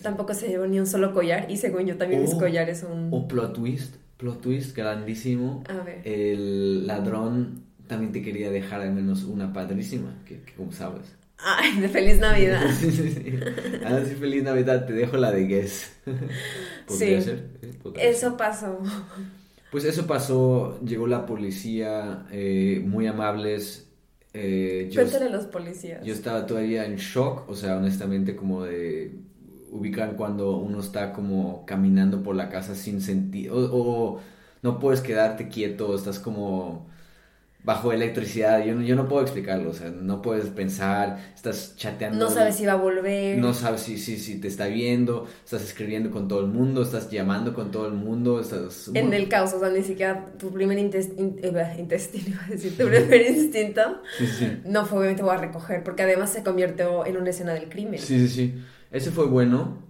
Tampoco 0.01 0.33
se 0.33 0.47
llevó 0.47 0.65
ni 0.65 0.79
un 0.79 0.87
solo 0.87 1.13
collar 1.13 1.51
y 1.51 1.57
según 1.57 1.85
yo 1.85 1.97
también 1.97 2.21
mis 2.21 2.33
collares 2.33 2.79
son... 2.79 3.09
O 3.11 3.27
plot 3.27 3.53
twist, 3.53 3.95
plot 4.17 4.41
twist 4.41 4.75
grandísimo. 4.75 5.63
A 5.69 5.83
ver. 5.83 6.01
El 6.03 6.87
ladrón 6.87 7.63
también 7.87 8.11
te 8.11 8.23
quería 8.23 8.49
dejar 8.49 8.81
al 8.81 8.91
menos 8.91 9.23
una 9.23 9.53
padrísima, 9.53 10.15
que, 10.25 10.41
como 10.57 10.71
sabes. 10.71 11.15
Ay, 11.37 11.79
de 11.79 11.89
feliz 11.89 12.19
Navidad. 12.19 12.65
sí, 12.79 12.91
sí, 12.91 13.11
sí. 13.11 13.39
Ah, 13.85 14.01
sí, 14.05 14.15
feliz 14.15 14.43
Navidad, 14.43 14.85
te 14.85 14.93
dejo 14.93 15.17
la 15.17 15.31
de 15.31 15.45
Guess. 15.45 15.93
sí, 16.87 17.21
ser? 17.21 17.49
eso 17.99 18.37
pasó. 18.37 18.79
Pues 19.71 19.83
eso 19.83 20.07
pasó, 20.07 20.79
llegó 20.81 21.07
la 21.07 21.25
policía, 21.25 22.25
eh, 22.31 22.81
muy 22.85 23.07
amables. 23.07 23.89
Eh, 24.33 24.89
Cuéntale 24.93 25.25
a 25.25 25.29
los 25.29 25.45
policías. 25.45 26.03
Yo 26.05 26.13
estaba 26.13 26.45
todavía 26.45 26.85
en 26.85 26.95
shock, 26.95 27.49
o 27.49 27.55
sea, 27.55 27.77
honestamente 27.77 28.35
como 28.35 28.63
de 28.63 29.13
ubicar 29.71 30.15
cuando 30.15 30.57
uno 30.57 30.79
está 30.79 31.11
como 31.11 31.65
caminando 31.65 32.23
por 32.23 32.35
la 32.35 32.49
casa 32.49 32.75
sin 32.75 33.01
sentido, 33.01 33.55
o 33.55 34.21
no 34.61 34.79
puedes 34.79 35.01
quedarte 35.01 35.49
quieto, 35.49 35.93
estás 35.95 36.19
como 36.19 36.87
bajo 37.65 37.91
electricidad. 37.91 38.63
Yo, 38.63 38.79
yo 38.79 38.95
no 38.95 39.07
puedo 39.07 39.23
explicarlo, 39.23 39.71
o 39.71 39.73
sea, 39.73 39.89
no 39.89 40.21
puedes 40.21 40.45
pensar, 40.49 41.17
estás 41.33 41.75
chateando. 41.75 42.17
No 42.17 42.31
sabes 42.31 42.55
si 42.55 42.65
va 42.65 42.73
a 42.73 42.77
volver. 42.77 43.39
No 43.39 43.53
sabes 43.53 43.81
si, 43.81 43.97
si, 43.97 44.17
si 44.17 44.39
te 44.39 44.47
está 44.47 44.67
viendo, 44.67 45.27
estás 45.43 45.63
escribiendo 45.63 46.11
con 46.11 46.27
todo 46.27 46.41
el 46.41 46.47
mundo, 46.47 46.83
estás 46.83 47.09
llamando 47.09 47.53
con 47.53 47.71
todo 47.71 47.87
el 47.87 47.93
mundo, 47.93 48.39
estás... 48.39 48.91
En 48.93 49.11
el 49.13 49.27
caos, 49.27 49.53
o 49.53 49.59
sea, 49.59 49.69
ni 49.69 49.81
siquiera 49.81 50.33
tu 50.37 50.51
primer 50.51 50.77
intestino, 50.77 51.33
eh, 51.41 51.75
intestino, 51.79 52.27
iba 52.27 52.45
a 52.45 52.49
decir, 52.49 52.77
tu 52.77 52.85
primer 52.85 53.21
instinto 53.31 53.81
no 54.65 54.85
fue 54.85 54.99
obviamente 54.99 55.23
voy 55.23 55.35
a 55.35 55.39
recoger, 55.39 55.83
porque 55.83 56.03
además 56.03 56.31
se 56.31 56.43
convirtió 56.43 57.05
en 57.05 57.17
una 57.17 57.31
escena 57.31 57.53
del 57.53 57.67
crimen. 57.67 57.99
Sí, 57.99 58.19
sí, 58.19 58.27
sí. 58.27 58.63
Ese 58.91 59.11
fue 59.11 59.25
bueno, 59.25 59.84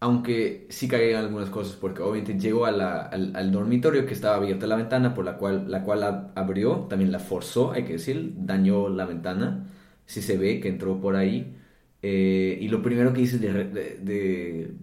aunque 0.00 0.66
sí 0.70 0.86
caían 0.88 1.24
algunas 1.24 1.50
cosas, 1.50 1.76
porque 1.76 2.02
obviamente 2.02 2.38
llegó 2.38 2.66
al, 2.66 2.80
al, 2.80 3.52
dormitorio 3.52 4.06
que 4.06 4.14
estaba 4.14 4.36
abierta 4.36 4.66
la 4.66 4.76
ventana, 4.76 5.14
por 5.14 5.24
la 5.24 5.36
cual, 5.36 5.70
la 5.70 5.82
cual 5.82 6.32
abrió, 6.36 6.86
también 6.88 7.10
la 7.10 7.18
forzó, 7.18 7.72
hay 7.72 7.84
que 7.84 7.94
decir, 7.94 8.34
dañó 8.36 8.88
la 8.88 9.06
ventana, 9.06 9.66
sí 10.06 10.22
se 10.22 10.36
ve 10.38 10.60
que 10.60 10.68
entró 10.68 11.00
por 11.00 11.16
ahí, 11.16 11.56
eh, 12.02 12.58
y 12.60 12.68
lo 12.68 12.80
primero 12.82 13.12
que 13.12 13.22
hice 13.22 13.38
de, 13.38 13.64
de, 13.64 14.74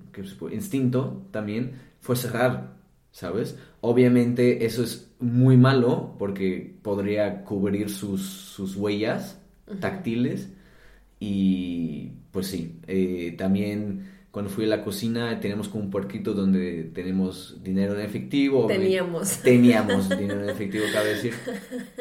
instinto 0.52 1.28
también 1.32 1.74
fue 2.02 2.16
cerrar, 2.18 2.76
¿sabes? 3.12 3.58
Obviamente 3.82 4.66
eso 4.66 4.84
es 4.84 5.14
muy 5.20 5.56
malo, 5.58 6.16
porque 6.20 6.76
podría 6.82 7.44
cubrir 7.46 7.90
sus, 7.90 8.22
sus 8.22 8.76
huellas 8.76 9.40
táctiles, 9.80 10.50
y 11.20 12.12
pues 12.32 12.48
sí, 12.48 12.80
eh, 12.88 13.36
también 13.38 14.15
cuando 14.36 14.52
fui 14.52 14.66
a 14.66 14.68
la 14.68 14.84
cocina 14.84 15.40
tenemos 15.40 15.70
como 15.70 15.86
un 15.86 15.90
puerquito 15.90 16.34
donde 16.34 16.92
tenemos 16.94 17.64
dinero 17.64 17.98
en 17.98 18.02
efectivo. 18.02 18.68
Teníamos. 18.68 19.38
Teníamos 19.44 20.10
dinero 20.10 20.44
en 20.44 20.50
efectivo, 20.50 20.84
cabe 20.92 21.12
decir. 21.12 21.34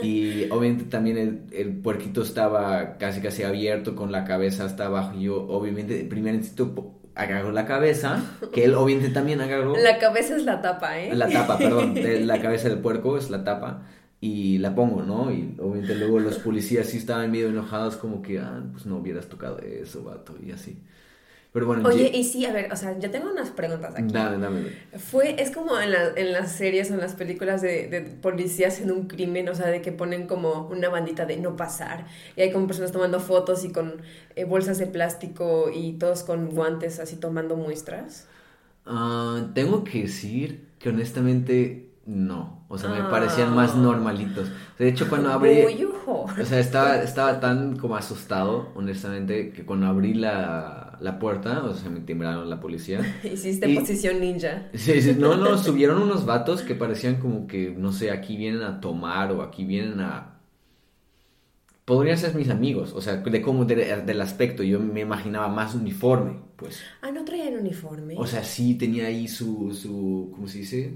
Y 0.03 0.51
obviamente 0.51 0.87
también 0.87 1.17
el, 1.17 1.43
el, 1.53 1.77
puerquito 1.77 2.23
estaba 2.23 2.99
casi 2.99 3.21
casi 3.21 3.45
abierto 3.45 3.95
con 3.95 4.11
la 4.11 4.25
cabeza 4.25 4.65
hasta 4.65 4.87
abajo. 4.87 5.17
Y 5.17 5.27
yo 5.27 5.47
obviamente, 5.47 6.05
primer 6.07 6.35
instinto, 6.35 6.97
agarro 7.15 7.53
la 7.53 7.67
cabeza, 7.67 8.21
que 8.53 8.65
él 8.65 8.75
obviamente 8.75 9.11
también 9.11 9.41
agarró. 9.41 9.77
La 9.77 10.01
cabeza 10.01 10.35
es 10.35 10.45
la 10.45 10.61
tapa, 10.61 10.99
¿eh? 10.99 11.15
La 11.15 11.29
tapa, 11.29 11.57
perdón. 11.57 11.95
La 12.27 12.43
cabeza 12.43 12.69
del 12.69 12.79
puerco 12.79 13.17
es 13.17 13.31
la 13.31 13.45
tapa. 13.45 13.87
Y 14.21 14.59
la 14.59 14.75
pongo, 14.75 15.03
¿no? 15.05 15.31
Y 15.31 15.55
obviamente 15.61 15.95
luego 15.95 16.19
los 16.19 16.39
policías 16.39 16.89
sí 16.89 16.97
estaban 16.97 17.31
medio 17.31 17.51
enojados 17.51 17.95
como 17.95 18.23
que, 18.23 18.41
ah, 18.41 18.61
pues 18.73 18.87
no 18.87 18.97
hubieras 18.97 19.29
tocado 19.29 19.61
eso, 19.61 20.03
vato, 20.03 20.35
y 20.45 20.51
así. 20.51 20.83
Pero 21.55 21.67
bueno, 21.67 21.89
Oye, 21.89 22.11
y 22.13 22.25
sí, 22.25 22.45
a 22.47 22.53
ver, 22.53 22.73
o 22.73 22.75
sea, 22.75 22.99
yo 22.99 23.13
tengo 23.13 23.31
unas 23.31 23.51
preguntas 23.51 23.95
aquí. 23.97 24.13
Dame, 24.13 24.39
dame. 24.39 24.73
Fue, 24.99 25.41
es 25.41 25.53
como 25.53 25.79
en, 25.79 25.93
la, 25.93 26.09
en 26.17 26.33
las 26.33 26.51
series 26.51 26.91
o 26.91 26.95
en 26.95 27.01
las 27.01 27.15
películas 27.15 27.63
de, 27.63 27.87
de, 27.87 28.01
policías 28.01 28.81
en 28.81 28.91
un 28.91 29.07
crimen, 29.07 29.49
o 29.49 29.55
sea, 29.55 29.69
de 29.69 29.81
que 29.81 29.93
ponen 29.93 30.27
como 30.27 30.67
una 30.67 30.89
bandita 30.89 31.27
de 31.27 31.37
no 31.37 31.55
pasar. 31.55 32.07
Y 32.35 32.41
hay 32.41 32.51
como 32.51 32.67
personas 32.67 32.91
tomando 32.91 33.21
fotos 33.21 33.65
y 33.65 33.71
con 33.71 34.03
eh, 34.35 34.45
bolsas 34.45 34.79
de 34.79 34.89
plástico 34.89 35.71
y 35.73 35.93
todos 35.93 36.25
con 36.25 36.51
guantes 36.51 36.99
así 36.99 37.15
tomando 37.15 37.55
muestras. 37.55 38.27
Uh, 38.85 39.53
tengo 39.55 39.85
que 39.85 40.03
decir 40.03 40.67
que 40.81 40.89
honestamente 40.89 41.89
no. 42.05 42.65
O 42.69 42.79
sea, 42.79 42.91
me 42.91 43.09
parecían 43.09 43.55
más 43.55 43.75
ah. 43.75 43.79
normalitos. 43.79 44.51
De 44.77 44.89
hecho, 44.89 45.09
cuando 45.09 45.31
abrí. 45.31 45.65
o 46.05 46.27
sea, 46.45 46.59
estaba, 46.59 46.97
estaba 46.97 47.39
tan 47.39 47.77
como 47.77 47.95
asustado, 47.95 48.73
honestamente, 48.75 49.51
que 49.53 49.65
cuando 49.65 49.87
abrí 49.87 50.15
la 50.15 50.94
la, 51.05 51.19
puerta, 51.19 51.65
o 51.65 51.75
sea, 51.75 51.91
me 51.91 52.01
timbraron 52.01 52.49
la 52.49 52.61
policía. 52.61 53.01
Hiciste 53.25 53.69
posición 53.75 54.21
ninja. 54.21 54.69
Sí, 54.75 55.01
sí, 55.01 55.15
no, 55.19 55.37
no, 55.37 55.59
subieron 55.59 56.03
unos 56.03 56.27
vatos 56.27 56.63
que 56.63 56.75
parecían 56.75 57.17
como 57.17 57.47
que, 57.47 57.71
no 57.71 57.93
sé, 57.93 58.11
aquí 58.11 58.37
vienen 58.37 58.63
a 58.63 58.81
tomar 58.81 59.33
o 59.33 59.43
aquí 59.43 59.65
vienen 59.65 60.01
a... 60.01 60.31
Podrían 61.85 62.17
ser 62.17 62.35
mis 62.35 62.49
amigos, 62.49 62.95
o 62.95 63.03
sea, 63.03 63.17
de 63.17 63.43
cómo, 63.43 63.67
del 63.67 64.21
aspecto, 64.23 64.63
yo 64.63 64.81
me 64.81 65.01
imaginaba 65.01 65.49
más 65.49 65.75
uniforme, 65.75 66.39
pues. 66.57 66.81
Ah, 67.03 67.11
no 67.11 67.27
traían 67.27 67.55
uniforme. 67.59 68.15
O 68.17 68.27
sea, 68.27 68.43
sí 68.43 68.75
tenía 68.77 69.07
ahí 69.07 69.29
su, 69.29 69.75
su, 69.75 70.31
¿cómo 70.35 70.49
se 70.49 70.59
dice? 70.59 70.95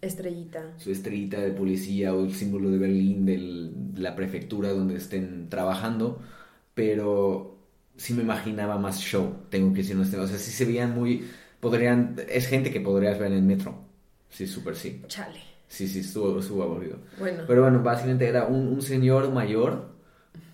Estrellita. 0.00 0.72
Su 0.78 0.90
estrellita 0.90 1.40
de 1.40 1.50
policía 1.50 2.14
o 2.14 2.24
el 2.24 2.32
símbolo 2.32 2.70
de 2.70 2.78
Berlín 2.78 3.26
de 3.26 4.00
la 4.00 4.16
prefectura 4.16 4.70
donde 4.70 4.96
estén 4.96 5.50
trabajando, 5.50 6.22
pero 6.72 7.59
sí 8.00 8.14
me 8.14 8.22
imaginaba 8.22 8.78
más 8.78 8.98
show, 9.00 9.34
tengo 9.50 9.72
que 9.74 9.82
decir, 9.82 9.96
o 9.96 10.04
sea, 10.04 10.38
sí 10.38 10.50
se 10.50 10.64
veían 10.64 10.94
muy, 10.94 11.28
podrían, 11.60 12.16
es 12.28 12.46
gente 12.46 12.70
que 12.72 12.80
podrías 12.80 13.18
ver 13.18 13.28
en 13.32 13.38
el 13.38 13.42
metro, 13.42 13.78
sí, 14.30 14.46
súper 14.46 14.74
sí. 14.76 15.02
Chale. 15.06 15.40
Sí, 15.68 15.86
sí, 15.86 16.00
estuvo, 16.00 16.62
aburrido. 16.62 16.96
Bueno. 17.18 17.44
Pero 17.46 17.62
bueno, 17.62 17.82
básicamente 17.82 18.26
era 18.26 18.46
un, 18.46 18.66
un 18.68 18.82
señor 18.82 19.30
mayor, 19.32 19.90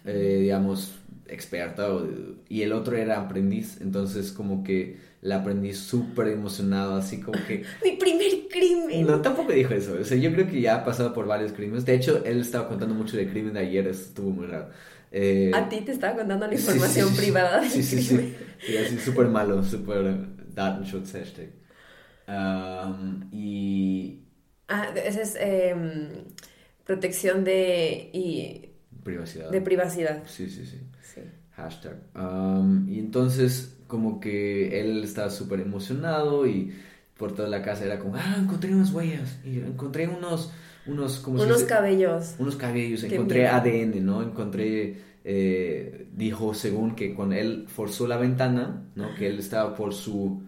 eh, 0.04 0.38
digamos, 0.42 0.96
experta 1.28 1.92
o- 1.94 2.06
y 2.48 2.62
el 2.62 2.72
otro 2.72 2.96
era 2.96 3.20
aprendiz, 3.20 3.80
entonces 3.80 4.32
como 4.32 4.62
que 4.62 4.98
la 5.22 5.36
aprendiz 5.36 5.78
súper 5.78 6.28
emocionado, 6.28 6.96
así 6.96 7.20
como 7.20 7.38
que... 7.46 7.64
Mi 7.84 7.92
primer 7.96 8.30
crimen. 8.50 9.06
No, 9.06 9.20
tampoco 9.20 9.52
dijo 9.52 9.74
eso, 9.74 9.96
o 10.00 10.04
sea, 10.04 10.16
yo 10.16 10.32
creo 10.32 10.46
que 10.48 10.60
ya 10.60 10.76
ha 10.76 10.84
pasado 10.84 11.12
por 11.14 11.26
varios 11.26 11.52
crímenes, 11.52 11.84
de 11.84 11.94
hecho, 11.94 12.24
él 12.24 12.40
estaba 12.40 12.68
contando 12.68 12.94
mucho 12.94 13.16
del 13.16 13.30
crimen 13.30 13.54
de 13.54 13.60
ayer, 13.60 13.86
eso 13.88 14.02
estuvo 14.02 14.30
muy 14.30 14.46
raro. 14.46 14.68
Eh, 15.18 15.50
A 15.54 15.66
ti 15.68 15.80
te 15.80 15.92
estaba 15.92 16.14
contando 16.18 16.46
la 16.46 16.54
información 16.54 17.08
sí, 17.08 17.14
sí, 17.14 17.20
privada 17.22 17.60
del 17.60 17.70
Sí, 17.70 17.82
sí, 17.82 18.02
sí, 18.02 18.34
sí, 18.66 18.76
así 18.76 18.98
súper 18.98 19.28
malo, 19.28 19.64
súper 19.64 20.14
Datenschutz 20.54 21.12
hashtag. 21.12 21.50
Um, 22.28 23.28
y 23.32 24.22
Ah, 24.68 24.92
esa 24.94 25.22
es 25.22 25.36
em, 25.38 26.08
protección 26.84 27.44
de, 27.44 28.10
y, 28.12 28.70
privacidad. 29.04 29.50
de 29.50 29.60
privacidad. 29.60 30.22
Sí, 30.26 30.50
sí, 30.50 30.66
sí. 30.66 30.80
Sí. 31.14 31.20
Hashtag. 31.52 31.96
Um, 32.14 32.86
y 32.88 32.98
entonces, 32.98 33.76
como 33.86 34.20
que 34.20 34.80
él 34.80 35.02
estaba 35.04 35.30
súper 35.30 35.60
emocionado 35.60 36.46
y 36.46 36.74
por 37.16 37.32
toda 37.34 37.48
la 37.48 37.62
casa 37.62 37.84
era 37.86 37.98
como, 37.98 38.16
ah, 38.16 38.36
encontré 38.38 38.74
unas 38.74 38.92
huellas, 38.92 39.38
y 39.44 39.60
encontré 39.60 40.08
unos, 40.08 40.52
unos, 40.86 41.18
¿cómo 41.20 41.38
se 41.38 41.44
Unos 41.44 41.64
cabellos. 41.64 42.36
Unos 42.38 42.56
cabellos, 42.56 43.02
encontré 43.04 43.46
miedo. 43.46 43.48
ADN, 43.48 44.00
¿no? 44.02 44.22
Encontré, 44.22 44.96
eh, 45.24 46.08
dijo 46.12 46.54
según 46.54 46.94
que 46.94 47.14
cuando 47.14 47.34
él 47.36 47.66
forzó 47.68 48.06
la 48.06 48.18
ventana, 48.18 48.90
¿no? 48.94 49.14
Que 49.14 49.28
él 49.28 49.38
estaba 49.38 49.74
por 49.74 49.94
su... 49.94 50.42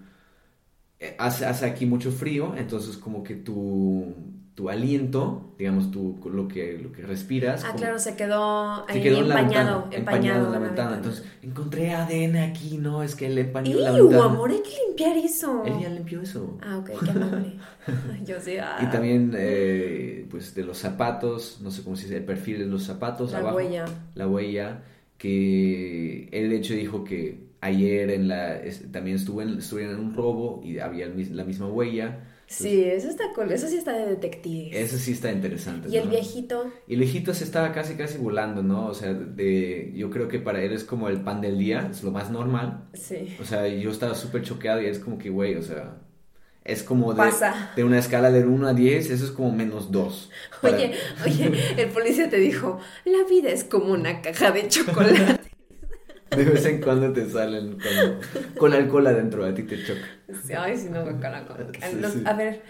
eh, 0.99 1.17
Hace, 1.19 1.47
hace 1.47 1.67
aquí 1.67 1.87
mucho 1.87 2.11
frío, 2.13 2.55
entonces 2.57 2.97
como 2.97 3.23
que 3.23 3.37
tu, 3.37 4.15
tu 4.59 4.69
aliento, 4.69 5.53
digamos, 5.57 5.93
tu, 5.93 6.19
lo, 6.33 6.49
que, 6.49 6.77
lo 6.83 6.91
que 6.91 7.03
respiras, 7.03 7.63
Ah, 7.63 7.69
como- 7.69 7.79
claro, 7.79 7.99
se 8.01 8.17
quedó 8.17 8.85
se 8.89 8.93
ahí 8.95 9.03
quedó 9.05 9.19
en 9.21 9.29
la 9.29 9.39
empañado, 9.41 9.81
ventana, 9.83 9.97
empañado 9.97 10.47
en 10.47 10.51
la 10.51 10.57
en 10.57 10.63
ventana. 10.65 10.97
Entonces, 10.97 11.25
encontré 11.43 11.93
ADN 11.93 12.39
aquí, 12.39 12.77
¿no, 12.77 13.05
es 13.05 13.15
que 13.15 13.27
él 13.27 13.39
empañó 13.39 13.79
la 13.79 13.97
¡Iu, 13.97 14.09
ventana. 14.09 14.25
amor! 14.25 14.51
Hay 14.51 14.61
que 14.63 14.71
limpiar 14.89 15.17
eso. 15.17 15.63
Él 15.65 15.75
ya 15.81 15.89
limpió 15.91 16.21
eso. 16.23 16.59
Ah, 16.61 16.79
ok, 16.79 16.91
qué 17.05 17.11
amable. 17.13 17.53
Yo 18.27 18.41
sí, 18.41 18.57
ah, 18.61 18.81
Y 18.83 18.87
también, 18.91 19.33
eh, 19.37 20.27
pues, 20.29 20.53
de 20.57 20.65
los 20.65 20.77
zapatos, 20.79 21.61
no 21.63 21.71
sé 21.71 21.85
cómo 21.85 21.95
se 21.95 22.07
dice, 22.07 22.17
el 22.17 22.25
perfil 22.25 22.59
de 22.59 22.67
los 22.67 22.83
zapatos 22.83 23.31
la 23.31 23.39
abajo. 23.39 23.59
huella. 23.59 23.85
La 24.17 24.27
huella, 24.27 24.83
que 25.19 26.29
él 26.33 26.51
de 26.51 26.57
hecho 26.57 26.75
dijo 26.75 27.05
que 27.05 27.47
ayer 27.61 28.11
en 28.11 28.27
la, 28.27 28.57
es- 28.57 28.91
también 28.91 29.17
estuvo 29.17 29.41
en, 29.41 29.59
estuvieron 29.59 29.95
en 29.95 30.01
un 30.01 30.15
robo 30.15 30.61
y 30.65 30.79
había 30.81 31.07
el 31.07 31.37
la 31.37 31.45
misma 31.45 31.69
huella. 31.69 32.25
Sí, 32.49 32.83
eso 32.83 33.09
está 33.09 33.25
cool. 33.35 33.53
Eso 33.53 33.69
sí 33.69 33.77
está 33.77 33.93
de 33.93 34.07
detectives. 34.07 34.75
Eso 34.75 34.97
sí 34.97 35.13
está 35.13 35.31
interesante. 35.31 35.89
Y 35.91 35.99
el 35.99 36.09
viejito. 36.09 36.73
Y 36.87 36.95
el 36.95 37.01
viejito 37.01 37.35
se 37.35 37.45
estaba 37.45 37.73
casi 37.73 37.95
casi 37.95 38.17
volando, 38.17 38.63
¿no? 38.63 38.87
O 38.87 38.95
sea, 38.95 39.13
de, 39.13 39.93
yo 39.95 40.09
creo 40.09 40.29
que 40.29 40.39
para 40.39 40.63
él 40.63 40.73
es 40.73 40.83
como 40.83 41.11
el 41.11 41.21
pan 41.21 41.43
del 41.43 41.59
día, 41.59 41.89
es 41.91 42.03
lo 42.03 42.11
más 42.11 42.31
normal. 42.31 42.89
Sí. 42.95 43.37
O 43.41 43.45
sea, 43.45 43.69
yo 43.69 43.91
estaba 43.91 44.15
súper 44.15 44.43
choqueado 44.43 44.81
y 44.81 44.87
es 44.87 44.99
como 44.99 45.19
que, 45.19 45.29
güey, 45.29 45.57
o 45.57 45.63
sea, 45.63 45.99
es 46.65 46.83
como 46.83 47.13
de, 47.13 47.19
Pasa. 47.19 47.73
de 47.77 47.85
una 47.85 47.99
escala 47.99 48.31
del 48.31 48.47
1 48.47 48.69
a 48.69 48.73
10, 48.73 49.11
eso 49.11 49.25
es 49.27 49.31
como 49.31 49.53
menos 49.53 49.93
2. 49.93 50.31
Oye, 50.63 50.95
oye, 51.27 51.53
el 51.77 51.91
policía 51.91 52.31
te 52.31 52.39
dijo, 52.39 52.81
la 53.05 53.29
vida 53.29 53.51
es 53.51 53.65
como 53.65 53.93
una 53.93 54.23
caja 54.23 54.53
de 54.53 54.69
chocolate. 54.69 55.39
De 56.31 56.45
vez 56.45 56.65
en 56.67 56.81
cuando 56.81 57.13
te 57.13 57.29
salen 57.29 57.79
con, 57.79 58.57
con 58.59 58.73
alcohol 58.73 59.07
adentro, 59.07 59.45
a 59.45 59.55
ti 59.55 59.63
te 59.63 59.83
choca. 59.85 60.01
Sí, 60.47 60.53
Ay, 60.53 60.77
si 60.77 60.89
no, 60.91 61.05
como 61.05 61.21
que- 61.73 61.81
Sí, 61.81 61.97
los- 62.01 62.13
sí. 62.13 62.23
A 62.27 62.35
ver, 62.35 62.63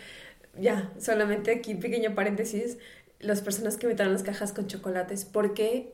ya, 0.60 0.92
solamente 0.98 1.50
aquí, 1.50 1.74
pequeño 1.74 2.14
paréntesis. 2.14 2.78
Las 3.20 3.40
personas 3.40 3.76
que 3.76 3.86
metieron 3.88 4.12
las 4.12 4.22
cajas 4.22 4.52
con 4.52 4.66
chocolates, 4.68 5.24
¿por 5.24 5.54
qué 5.54 5.92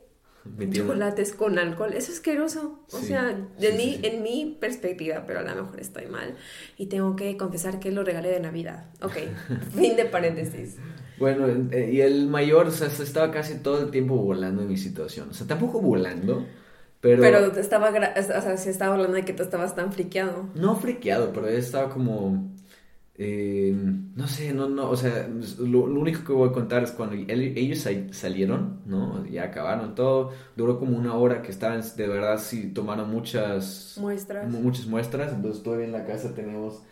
chocolates 0.72 1.32
con 1.32 1.58
alcohol? 1.58 1.90
Eso 1.94 2.12
es 2.12 2.18
asqueroso. 2.18 2.80
O 2.92 2.98
sea, 2.98 3.34
de 3.58 3.72
mí, 3.72 3.98
en 4.02 4.22
mi 4.22 4.58
perspectiva, 4.60 5.24
pero 5.26 5.40
a 5.40 5.42
lo 5.42 5.54
mejor 5.64 5.80
estoy 5.80 6.06
mal. 6.06 6.36
Y 6.76 6.86
tengo 6.86 7.16
que 7.16 7.36
confesar 7.38 7.80
que 7.80 7.90
lo 7.92 8.04
regalé 8.04 8.28
de 8.28 8.40
Navidad. 8.40 8.90
Ok, 9.00 9.16
fin 9.74 9.96
de 9.96 10.04
paréntesis. 10.04 10.76
Bueno, 11.18 11.46
eh, 11.70 11.90
y 11.92 12.00
el 12.02 12.26
mayor, 12.26 12.66
o 12.66 12.70
sea, 12.70 12.90
se 12.90 13.04
estaba 13.04 13.30
casi 13.30 13.54
todo 13.60 13.80
el 13.84 13.90
tiempo 13.90 14.16
volando 14.16 14.62
en 14.62 14.68
mi 14.68 14.76
situación. 14.76 15.30
O 15.30 15.32
sea, 15.32 15.46
tampoco 15.46 15.80
volando, 15.80 16.44
pero... 17.04 17.22
Pero, 17.22 17.52
te 17.52 17.60
estaba, 17.60 17.90
o 17.90 18.22
sea, 18.42 18.56
sí 18.56 18.68
estaba 18.70 18.94
hablando 18.94 19.16
de 19.16 19.24
que 19.24 19.32
tú 19.32 19.42
estabas 19.42 19.74
tan 19.76 19.92
friqueado. 19.92 20.48
No 20.54 20.76
friqueado, 20.76 21.32
pero 21.32 21.48
él 21.48 21.56
estaba 21.56 21.90
como... 21.90 22.50
eh, 23.16 23.74
no 24.16 24.26
sé, 24.28 24.52
no, 24.54 24.68
no, 24.68 24.90
o 24.90 24.96
sea, 24.96 25.28
lo, 25.60 25.86
lo 25.86 26.00
único 26.00 26.24
que 26.24 26.32
voy 26.32 26.48
a 26.48 26.52
contar 26.52 26.82
es 26.84 26.92
cuando 26.92 27.16
ellos 27.16 27.78
sa- 27.80 28.12
salieron, 28.12 28.80
¿no? 28.86 29.24
Ya 29.26 29.44
acabaron 29.44 29.94
todo, 29.94 30.32
duró 30.56 30.78
como 30.78 30.96
una 30.98 31.14
hora 31.16 31.42
que 31.42 31.50
estaban, 31.52 31.82
de 31.96 32.08
verdad, 32.08 32.38
sí, 32.38 32.68
tomaron 32.72 33.10
muchas... 33.10 33.96
Muestras. 34.00 34.50
mu- 34.50 34.60
muchas 34.62 34.86
muestras, 34.86 35.32
entonces 35.32 35.62
todavía 35.62 35.86
en 35.86 35.92
la 35.92 36.04
casa 36.06 36.34
tenemos 36.34 36.82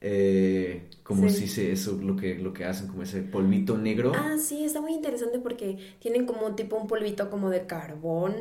eh, 0.00 0.88
como 1.02 1.28
Sí. 1.28 1.36
si 1.40 1.48
se, 1.48 1.72
eso, 1.72 1.98
lo 2.02 2.16
que, 2.16 2.34
lo 2.36 2.52
que 2.52 2.64
hacen, 2.64 2.88
como 2.88 3.02
ese 3.02 3.22
polvito 3.22 3.76
negro. 3.78 4.12
Ah, 4.14 4.36
sí, 4.38 4.64
está 4.64 4.80
muy 4.80 4.92
interesante 4.94 5.38
porque 5.40 5.78
tienen 6.00 6.26
como 6.26 6.54
tipo 6.54 6.76
un 6.76 6.86
polvito 6.86 7.30
como 7.30 7.50
de 7.50 7.66
carbón, 7.66 8.34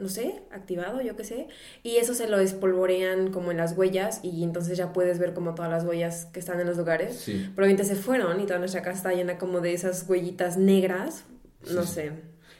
no 0.00 0.08
sé, 0.08 0.42
activado, 0.50 1.00
yo 1.00 1.16
qué 1.16 1.24
sé, 1.24 1.48
y 1.82 1.96
eso 1.96 2.14
se 2.14 2.28
lo 2.28 2.38
espolvorean 2.38 3.30
como 3.30 3.50
en 3.50 3.56
las 3.56 3.76
huellas 3.76 4.20
y 4.22 4.42
entonces 4.44 4.76
ya 4.78 4.92
puedes 4.92 5.18
ver 5.18 5.34
como 5.34 5.54
todas 5.54 5.70
las 5.70 5.84
huellas 5.84 6.26
que 6.32 6.40
están 6.40 6.60
en 6.60 6.66
los 6.66 6.76
lugares. 6.76 7.16
Sí. 7.16 7.50
Probablemente 7.54 7.84
se 7.84 7.96
fueron 7.96 8.40
y 8.40 8.46
toda 8.46 8.58
nuestra 8.58 8.82
casa 8.82 8.96
está 8.96 9.12
llena 9.12 9.38
como 9.38 9.60
de 9.60 9.72
esas 9.72 10.08
huellitas 10.08 10.56
negras, 10.56 11.24
no 11.74 11.82
Sí, 11.82 11.94
sé. 11.94 12.12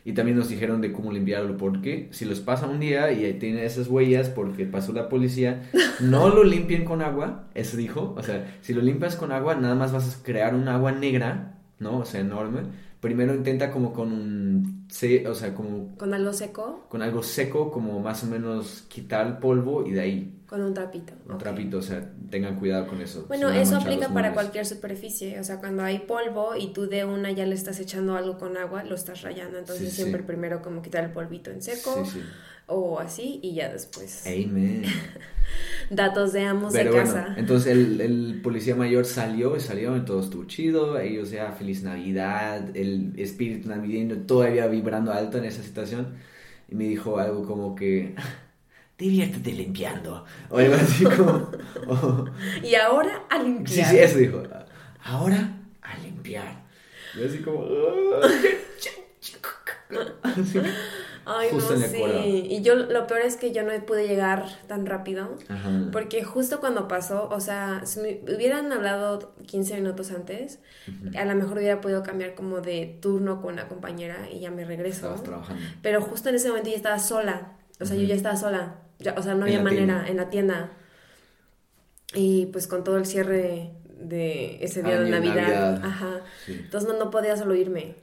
Y 0.05 0.13
también 0.13 0.39
nos 0.39 0.49
dijeron 0.49 0.81
de 0.81 0.93
cómo 0.93 1.13
limpiarlo, 1.13 1.57
porque 1.59 2.09
si 2.13 2.25
los 2.25 2.41
pasa 2.41 2.67
un 2.67 2.81
día 2.81 3.13
y 3.13 3.25
ahí 3.25 3.35
tiene 3.35 3.65
esas 3.67 3.89
huellas 3.89 4.31
porque 4.31 4.65
pasó 4.65 4.93
la 4.93 5.09
policía, 5.09 5.69
no 6.01 6.31
lo 6.31 6.45
limpien 6.45 6.85
con 6.85 7.03
agua, 7.03 7.49
eso 7.55 7.77
dijo, 7.77 8.15
o 8.17 8.23
sea, 8.23 8.57
si 8.63 8.73
lo 8.73 8.81
limpias 8.81 9.17
con 9.17 9.33
agua, 9.33 9.55
nada 9.57 9.75
más 9.75 9.93
vas 9.93 10.17
a 10.19 10.23
crear 10.23 10.55
un 10.55 10.69
agua 10.69 10.93
negra, 10.93 11.59
¿no? 11.79 11.99
O 11.99 12.05
sea, 12.07 12.21
enorme. 12.21 12.63
Primero 13.01 13.35
intenta 13.35 13.71
como 13.71 13.93
con 13.93 14.13
un, 14.13 14.78
se- 14.89 15.27
o 15.29 15.35
sea, 15.35 15.55
como 15.55 15.97
Con 15.97 16.15
algo 16.15 16.33
seco, 16.33 16.87
con 16.89 17.03
algo 17.03 17.23
seco, 17.23 17.71
como 17.71 18.01
más 18.01 18.25
o 18.25 18.27
menos 18.27 18.85
quitar 18.89 19.27
el 19.27 19.39
polvo 19.39 19.87
y 19.87 19.93
de 19.93 20.01
ahí 20.01 20.35
con 20.49 20.63
un 20.63 20.73
trapito. 20.73 21.13
un 21.29 21.37
trapito, 21.39 21.79
o 21.79 21.83
sea, 21.83 22.11
tengan 22.31 22.57
cuidado 22.57 22.87
con 22.87 23.01
eso. 23.03 23.27
Bueno, 23.29 23.51
eso 23.51 23.77
aplica 23.77 24.09
para 24.09 24.33
cualquier 24.33 24.65
superficie, 24.65 25.39
o 25.41 25.45
sea, 25.45 25.59
cuando 25.61 25.83
hay 25.83 25.99
polvo 26.01 26.57
y 26.57 26.73
tú 26.73 26.89
de 26.89 27.05
una 27.05 27.31
ya 27.33 27.45
le 27.45 27.55
estás 27.55 27.79
echando 27.81 28.17
algo 28.17 28.39
con 28.39 28.57
agua, 28.57 28.83
lo 28.85 28.95
estás 28.95 29.23
rayando, 29.23 29.59
entonces 29.59 29.91
Sí, 29.91 29.95
sí. 29.97 30.03
siempre 30.03 30.23
primero 30.23 30.63
como 30.63 30.81
quitar 30.81 31.05
el 31.05 31.13
polvito 31.13 31.51
en 31.51 31.61
seco 31.61 32.03
Sí, 32.05 32.11
sí. 32.21 32.25
O 32.69 33.01
así 33.01 33.41
y 33.43 33.55
ya 33.55 33.71
después. 33.71 34.27
Amen. 34.27 34.85
Datos 35.91 36.33
de 36.35 36.41
Pero 36.73 36.93
de 36.93 37.01
bueno, 37.01 37.15
casa. 37.15 37.35
entonces 37.39 37.73
el, 37.73 38.01
el 38.01 38.41
policía 38.43 38.75
mayor 38.77 39.07
salió 39.07 39.57
y 39.57 39.61
salió 39.61 39.97
y 39.97 40.05
todo 40.05 40.21
estuvo 40.21 40.45
chido. 40.45 40.99
Ellos 40.99 41.31
ya, 41.31 41.53
feliz 41.53 41.83
Navidad, 41.83 42.77
el 42.77 43.15
espíritu 43.19 43.69
navideño 43.69 44.27
todavía 44.27 44.67
vibrando 44.67 45.13
alto 45.13 45.39
en 45.39 45.45
esa 45.47 45.63
situación. 45.63 46.17
Y 46.69 46.75
me 46.75 46.85
dijo 46.85 47.19
algo 47.19 47.45
como 47.47 47.75
que, 47.75 48.15
diviértete 48.99 49.53
limpiando. 49.53 50.25
O 50.51 50.59
algo 50.59 50.75
así 50.75 51.05
como, 51.17 51.51
Y 52.63 52.75
ahora 52.75 53.25
a 53.31 53.39
sí, 53.39 53.45
limpiar. 53.45 53.91
sí, 53.91 53.99
eso 53.99 54.19
dijo. 54.19 54.43
Ahora 55.05 55.57
a 55.83 55.97
limpiar. 55.99 56.65
Y 57.15 57.25
así 57.25 57.39
como. 57.39 57.65
Así. 60.23 60.61
Ay, 61.31 61.49
Justo 61.51 61.75
no, 61.77 61.85
en 61.85 61.91
sí. 61.91 62.47
Y 62.51 62.63
yo 62.63 62.75
lo 62.75 63.07
peor 63.07 63.21
es 63.21 63.37
que 63.37 63.53
yo 63.53 63.63
no 63.63 63.71
pude 63.85 64.09
llegar 64.09 64.47
tan 64.67 64.87
rápido. 64.87 65.37
Ajá. 65.49 65.89
Porque 65.93 66.25
justo 66.25 66.59
cuando 66.61 66.89
pasó, 66.89 67.29
o 67.31 67.41
sea, 67.41 67.83
si 67.85 68.01
me 68.01 68.21
hubieran 68.35 68.73
hablado 68.73 69.35
15 69.47 69.75
minutos 69.75 70.11
antes, 70.11 70.59
a 71.17 71.25
lo 71.27 71.35
mejor 71.35 71.59
hubiera 71.59 71.81
podido 71.81 72.03
cambiar 72.03 72.35
como 72.35 72.61
de 72.63 72.99
turno 73.03 73.43
con 73.43 73.53
una 73.53 73.69
compañera 73.69 74.29
y 74.33 74.41
ya 74.41 74.51
me 74.51 74.65
regreso. 74.65 75.15
Trabajando. 75.23 75.63
Pero 75.83 76.01
justo 76.01 76.31
en 76.31 76.37
ese 76.37 76.49
momento 76.49 76.71
ya 76.71 76.77
estaba 76.77 76.99
sola. 76.99 77.53
O 77.81 77.85
sea, 77.85 77.97
yo 77.97 78.05
ya 78.05 78.15
estaba 78.15 78.37
sola. 78.37 78.77
Ya- 78.99 79.15
o 79.17 79.23
sea, 79.23 79.35
no 79.35 79.45
había 79.45 79.63
manera 79.63 80.05
tienda. 80.05 80.09
en 80.09 80.17
la 80.17 80.31
tienda. 80.31 80.73
Y 82.15 82.47
pues 82.47 82.67
con 82.67 82.85
todo 82.85 82.97
el 82.97 83.07
cierre 83.07 83.73
de 84.01 84.65
ese 84.65 84.83
día 84.83 84.95
de 84.99 85.07
Año, 85.07 85.11
Navidad. 85.11 85.35
Navidad. 85.75 85.81
Ajá. 85.85 86.21
Sí. 86.47 86.53
Entonces 86.65 86.89
no, 86.89 86.99
no 86.99 87.11
podía 87.11 87.37
solo 87.37 87.55
irme. 87.55 87.97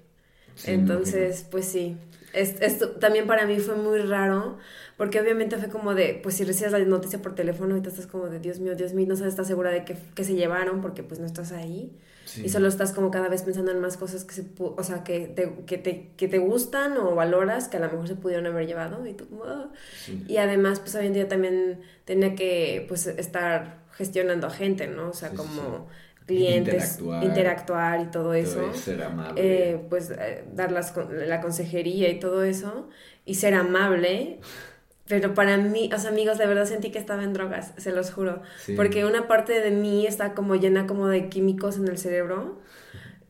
Sí, 0.55 0.71
Entonces, 0.71 1.45
pues 1.49 1.65
sí. 1.65 1.97
Es- 2.35 2.61
Esto 2.61 2.91
también 2.91 3.27
para 3.27 3.45
mí 3.45 3.59
fue 3.59 3.75
muy 3.75 3.99
raro, 3.99 4.57
porque 4.97 5.19
obviamente 5.19 5.57
fue 5.57 5.69
como 5.69 5.95
de, 5.95 6.19
pues 6.21 6.35
si 6.35 6.43
recibes 6.43 6.71
la 6.71 6.79
noticia 6.79 7.21
por 7.21 7.35
teléfono 7.35 7.75
y 7.77 7.81
te 7.81 7.89
estás 7.89 8.07
como 8.07 8.27
de, 8.27 8.39
Dios 8.39 8.59
mío, 8.59 8.75
Dios 8.75 8.93
mío, 8.93 9.05
no 9.07 9.15
sabes, 9.15 9.33
estás 9.33 9.47
segura 9.47 9.71
de 9.71 9.83
que, 9.85 9.95
que 10.15 10.23
se 10.23 10.35
llevaron 10.35 10.81
porque 10.81 11.03
pues 11.03 11.19
no 11.19 11.25
estás 11.25 11.51
ahí. 11.51 11.91
Sí. 12.25 12.43
Y 12.45 12.49
solo 12.49 12.67
estás 12.67 12.91
como 12.91 13.11
cada 13.11 13.29
vez 13.29 13.43
pensando 13.43 13.71
en 13.71 13.79
más 13.79 13.97
cosas 13.97 14.23
que 14.25 14.33
se, 14.33 14.43
o 14.57 14.83
sea, 14.83 15.03
que 15.03 15.27
te, 15.27 15.53
que, 15.67 15.77
te, 15.77 16.09
que 16.17 16.27
te 16.27 16.39
gustan 16.39 16.97
o 16.97 17.13
valoras 17.13 17.67
que 17.67 17.77
a 17.77 17.79
lo 17.79 17.85
mejor 17.89 18.07
se 18.07 18.15
pudieron 18.15 18.47
haber 18.47 18.65
llevado 18.65 19.05
y 19.05 19.13
tú. 19.13 19.27
Sí. 20.03 20.25
Y 20.27 20.37
además, 20.37 20.79
pues 20.79 20.95
hoy 20.95 21.05
en 21.05 21.13
día 21.13 21.27
también 21.27 21.81
tenía 22.03 22.33
que, 22.35 22.83
pues, 22.87 23.05
estar 23.05 23.77
gestionando 23.91 24.47
a 24.47 24.49
gente, 24.49 24.87
¿no? 24.87 25.09
O 25.09 25.13
sea, 25.13 25.29
sí, 25.29 25.35
como 25.35 25.87
clientes, 26.25 26.99
Interactuar. 26.99 27.23
interactuar, 27.23 28.01
y 28.01 28.05
todo 28.11 28.33
eso. 28.33 28.59
Todo 28.61 28.73
ser 28.73 29.03
amable. 29.03 29.71
Eh, 29.73 29.85
pues, 29.89 30.11
eh, 30.11 30.43
dar 30.53 30.71
las 30.71 30.93
la 31.09 31.41
consejería 31.41 32.09
y 32.09 32.19
todo 32.19 32.43
eso. 32.43 32.89
Y 33.25 33.35
ser 33.35 33.53
amable. 33.53 34.39
Pero 35.07 35.35
para 35.35 35.57
mí, 35.57 35.89
o 35.93 35.99
sea, 35.99 36.09
amigos, 36.09 36.37
de 36.39 36.47
verdad 36.47 36.65
sentí 36.65 36.91
que 36.91 36.97
estaba 36.97 37.23
en 37.23 37.33
drogas, 37.33 37.73
se 37.77 37.91
los 37.91 38.11
juro. 38.11 38.41
Sí. 38.57 38.73
Porque 38.75 39.05
una 39.05 39.27
parte 39.27 39.59
de 39.61 39.69
mí 39.71 40.07
está 40.07 40.33
como 40.33 40.55
llena 40.55 40.87
como 40.87 41.07
de 41.07 41.29
químicos 41.29 41.77
en 41.77 41.87
el 41.87 41.97
cerebro. 41.99 42.59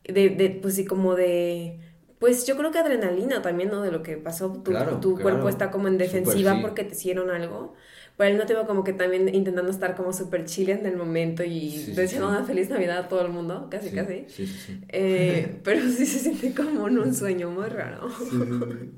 De, 0.03 0.29
de 0.29 0.49
pues 0.61 0.75
sí, 0.75 0.85
como 0.85 1.15
de... 1.15 1.79
Pues 2.19 2.47
yo 2.47 2.55
creo 2.57 2.71
que 2.71 2.79
adrenalina 2.79 3.41
también, 3.41 3.69
¿no? 3.69 3.81
De 3.81 3.91
lo 3.91 4.01
que 4.03 4.15
pasó. 4.17 4.53
Tu, 4.63 4.71
Claro, 4.71 4.99
tu 5.01 5.15
claro. 5.15 5.23
cuerpo 5.23 5.49
está 5.49 5.69
como 5.69 5.89
en 5.89 5.97
defensiva 5.97 6.53
sí. 6.55 6.59
porque 6.61 6.83
te 6.85 6.93
hicieron 6.95 7.29
algo. 7.29 7.73
Pero 8.17 8.27
al 8.27 8.33
mismo 8.33 8.45
tiempo 8.47 8.65
como 8.67 8.83
que 8.83 8.93
también 8.93 9.33
intentando 9.33 9.71
estar 9.71 9.95
como 9.95 10.13
súper 10.13 10.45
chile 10.45 10.73
en 10.73 10.85
el 10.85 10.97
momento 10.97 11.43
y 11.43 11.85
Sí, 11.85 11.93
deseando 11.93 12.29
sí. 12.29 12.29
una 12.29 12.45
feliz 12.45 12.69
Navidad 12.69 12.97
a 12.99 13.07
todo 13.09 13.21
el 13.25 13.31
mundo, 13.31 13.67
casi, 13.69 13.89
Sí, 13.89 13.95
casi. 13.95 14.25
Sí, 14.27 14.47
sí, 14.47 14.57
sí. 14.59 14.83
Eh, 14.89 15.59
pero 15.63 15.81
sí 15.89 16.05
se 16.05 16.19
siente 16.19 16.53
como 16.55 16.87
en 16.87 16.99
un 16.99 17.13
sueño 17.13 17.49
muy 17.51 17.67
raro. 17.67 18.09
Sí, 18.17 18.41
sí, 18.43 18.63
sí. 18.63 18.91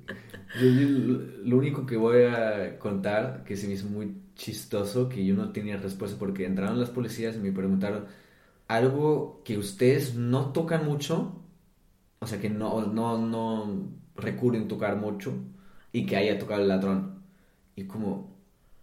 Yo- 0.53 0.69
yo 0.69 0.87
lo- 0.87 1.57
único 1.57 1.85
que 1.85 1.97
voy 1.97 2.23
a 2.25 2.79
contar 2.79 3.43
que 3.43 3.55
se 3.57 3.67
me 3.67 3.73
hizo 3.73 3.87
muy 3.87 4.15
chistoso, 4.35 5.09
que 5.09 5.25
yo 5.25 5.35
no 5.35 5.51
tenía 5.51 5.77
respuesta 5.77 6.17
porque 6.19 6.45
entraron 6.45 6.79
las 6.79 6.89
policías 6.89 7.35
y 7.35 7.39
me 7.39 7.51
preguntaron 7.51 8.05
algo 8.67 9.43
que 9.45 9.57
ustedes 9.57 10.15
no 10.15 10.53
tocan 10.53 10.85
mucho, 10.85 11.41
o 12.19 12.27
sea, 12.27 12.39
que 12.41 12.49
no, 12.49 12.85
no, 12.87 13.17
no 13.19 13.89
recurren 14.15 14.65
a 14.65 14.67
tocar 14.69 14.97
mucho 14.97 15.33
y 15.93 16.05
que 16.05 16.17
haya 16.17 16.39
tocado 16.39 16.61
el 16.63 16.69
ladrón. 16.69 17.23
Y 17.75 17.85
como, 17.87 18.36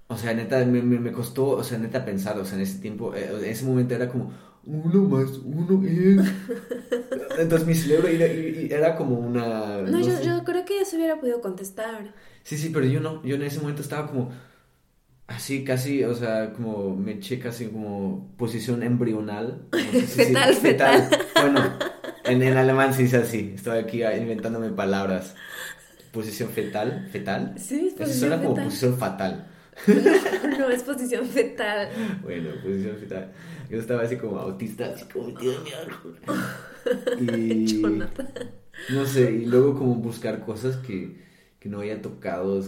o 0.08 0.16
sea, 0.16 0.34
neta, 0.34 0.64
me, 0.64 0.82
me, 0.82 0.98
me 0.98 1.12
costó, 1.12 1.48
o 1.50 1.64
sea, 1.64 1.78
neta 1.78 2.04
pensar, 2.04 2.38
o 2.38 2.44
sea, 2.44 2.56
en 2.56 2.62
ese 2.62 2.78
tiempo, 2.78 3.14
eh, 3.14 3.30
en 3.38 3.44
ese 3.44 3.64
momento 3.64 3.94
era 3.94 4.08
como, 4.08 4.32
uno 4.66 5.02
más 5.02 5.30
uno 5.44 5.86
es... 5.86 6.18
Entonces 7.38 7.66
mi 7.66 7.74
cerebro 7.74 8.08
era, 8.08 8.96
como 8.96 9.18
una... 9.18 9.82
No, 9.82 10.00
yo, 10.00 10.16
sé. 10.16 10.24
yo 10.26 10.44
creo 10.44 10.64
que 10.64 10.80
eso 10.80 10.96
hubiera 10.96 11.18
podido 11.20 11.40
contestar. 11.40 12.14
Sí, 12.42 12.56
sí, 12.58 12.70
pero 12.72 12.86
yo 12.86 13.00
no, 13.00 13.22
yo 13.24 13.34
en 13.36 13.42
ese 13.42 13.60
momento 13.60 13.82
estaba 13.82 14.06
como 14.08 14.30
así, 15.26 15.64
casi, 15.64 16.04
o 16.04 16.14
sea, 16.14 16.52
como 16.52 16.94
me 16.94 17.12
eché 17.12 17.38
casi 17.38 17.66
como 17.68 18.34
posición 18.36 18.82
embrional. 18.82 19.66
No 19.72 20.00
sé 20.00 20.06
si- 20.06 20.22
Fetal, 20.24 20.54
fetal. 20.54 21.08
Bueno, 21.40 21.60
en, 22.24 22.42
en 22.42 22.56
alemán 22.56 22.94
se 22.94 23.02
dice 23.02 23.18
así, 23.18 23.52
estoy 23.54 23.78
aquí 23.78 24.02
inventándome 24.04 24.70
palabras. 24.70 25.34
Posición 26.12 26.50
fetal, 26.50 27.08
fetal. 27.10 27.54
Sí, 27.56 27.88
es 27.88 27.94
Eso 27.94 27.96
posición 27.96 28.30
suena 28.30 28.42
como 28.42 28.54
posición 28.54 28.96
fatal. 28.96 29.48
No, 30.58 30.68
es 30.70 30.82
posición 30.82 31.26
fetal. 31.26 31.88
Bueno, 32.22 32.50
posición 32.62 32.96
fetal. 32.96 33.32
Yo 33.70 33.78
estaba 33.78 34.02
así 34.02 34.16
como 34.16 34.38
autista, 34.38 34.86
así 34.86 35.04
como 35.06 35.28
metido 35.28 35.56
en 35.56 35.64
mi 35.64 35.72
árbol. 35.72 36.18
Y 37.18 37.82
no 38.92 39.06
sé, 39.06 39.32
y 39.32 39.46
luego 39.46 39.78
como 39.78 39.94
buscar 39.94 40.44
cosas 40.44 40.76
que, 40.76 41.16
que 41.58 41.70
no 41.70 41.80
haya 41.80 42.02
tocado, 42.02 42.62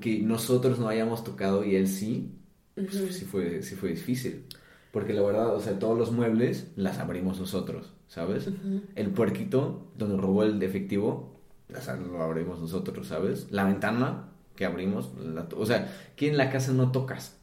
que 0.00 0.20
nosotros 0.20 0.78
no 0.78 0.88
hayamos 0.88 1.22
tocado 1.22 1.62
y 1.62 1.76
él 1.76 1.86
sí, 1.86 2.32
pues, 2.74 2.94
sí, 3.14 3.26
fue, 3.26 3.62
sí 3.62 3.74
fue 3.74 3.90
difícil. 3.90 4.44
Porque 4.90 5.12
la 5.12 5.22
verdad, 5.22 5.54
o 5.54 5.60
sea, 5.60 5.78
todos 5.78 5.98
los 5.98 6.12
muebles 6.12 6.72
las 6.76 6.98
abrimos 6.98 7.38
nosotros, 7.38 7.92
¿sabes? 8.08 8.48
El 8.96 9.10
puerquito 9.10 9.92
donde 9.96 10.16
robó 10.16 10.42
el 10.42 10.62
efectivo, 10.62 11.40
sea, 11.80 11.96
lo 11.96 12.22
abrimos 12.22 12.58
nosotros, 12.58 13.06
¿sabes? 13.06 13.48
La 13.50 13.64
ventana 13.64 14.29
que 14.56 14.64
abrimos, 14.64 15.10
la 15.18 15.48
to- 15.48 15.58
o 15.58 15.66
sea, 15.66 15.90
¿qué 16.16 16.28
en 16.28 16.36
la 16.36 16.50
casa 16.50 16.72
no 16.72 16.90
tocas? 16.92 17.36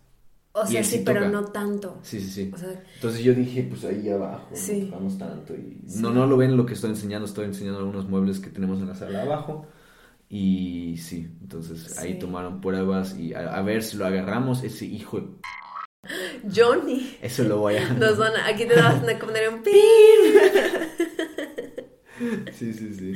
O 0.54 0.66
sea, 0.66 0.84
sí, 0.84 0.98
sí 0.98 1.04
pero 1.06 1.30
no 1.30 1.46
tanto. 1.46 2.00
Sí, 2.02 2.20
sí, 2.20 2.32
sí. 2.32 2.52
O 2.54 2.58
sea, 2.58 2.84
Entonces 2.96 3.24
yo 3.24 3.34
dije, 3.36 3.64
pues 3.70 3.84
ahí 3.86 4.10
abajo, 4.10 4.50
Sí. 4.54 4.80
no 4.82 4.86
tocamos 4.88 5.18
tanto. 5.20 5.54
Y 5.54 5.84
Sí. 5.88 6.00
no, 6.02 6.10
no 6.12 6.26
lo 6.26 6.36
ven 6.38 6.58
lo 6.58 6.66
que 6.66 6.74
estoy 6.74 6.90
enseñando, 6.90 7.28
estoy 7.28 7.46
enseñando 7.46 7.80
algunos 7.80 8.10
muebles 8.10 8.40
que 8.40 8.50
tenemos 8.50 8.80
en 8.80 8.88
la 8.88 8.96
sala 8.96 9.22
abajo. 9.22 9.68
Y 10.30 10.98
sí, 10.98 11.30
entonces 11.42 11.98
ahí 12.00 12.18
tomaron 12.20 12.60
pruebas 12.60 13.16
y 13.18 13.34
a, 13.36 13.56
a 13.56 13.62
ver 13.62 13.84
si 13.84 13.98
lo 13.98 14.06
agarramos, 14.08 14.64
ese 14.64 14.86
hijo, 14.86 15.22
de- 15.22 15.28
Johnny. 16.54 17.18
eso 17.22 17.44
lo 17.44 17.60
voy 17.60 17.76
a... 17.76 17.90
Nos 17.94 18.18
van 18.18 18.36
a- 18.36 18.48
aquí 18.48 18.66
te 18.66 18.76
vas 18.76 18.96
a 18.96 19.20
poner 19.20 19.50
un 19.50 19.62
pip. 19.62 19.74
Sí, 22.54 22.74
sí, 22.74 22.94
sí. 22.96 23.14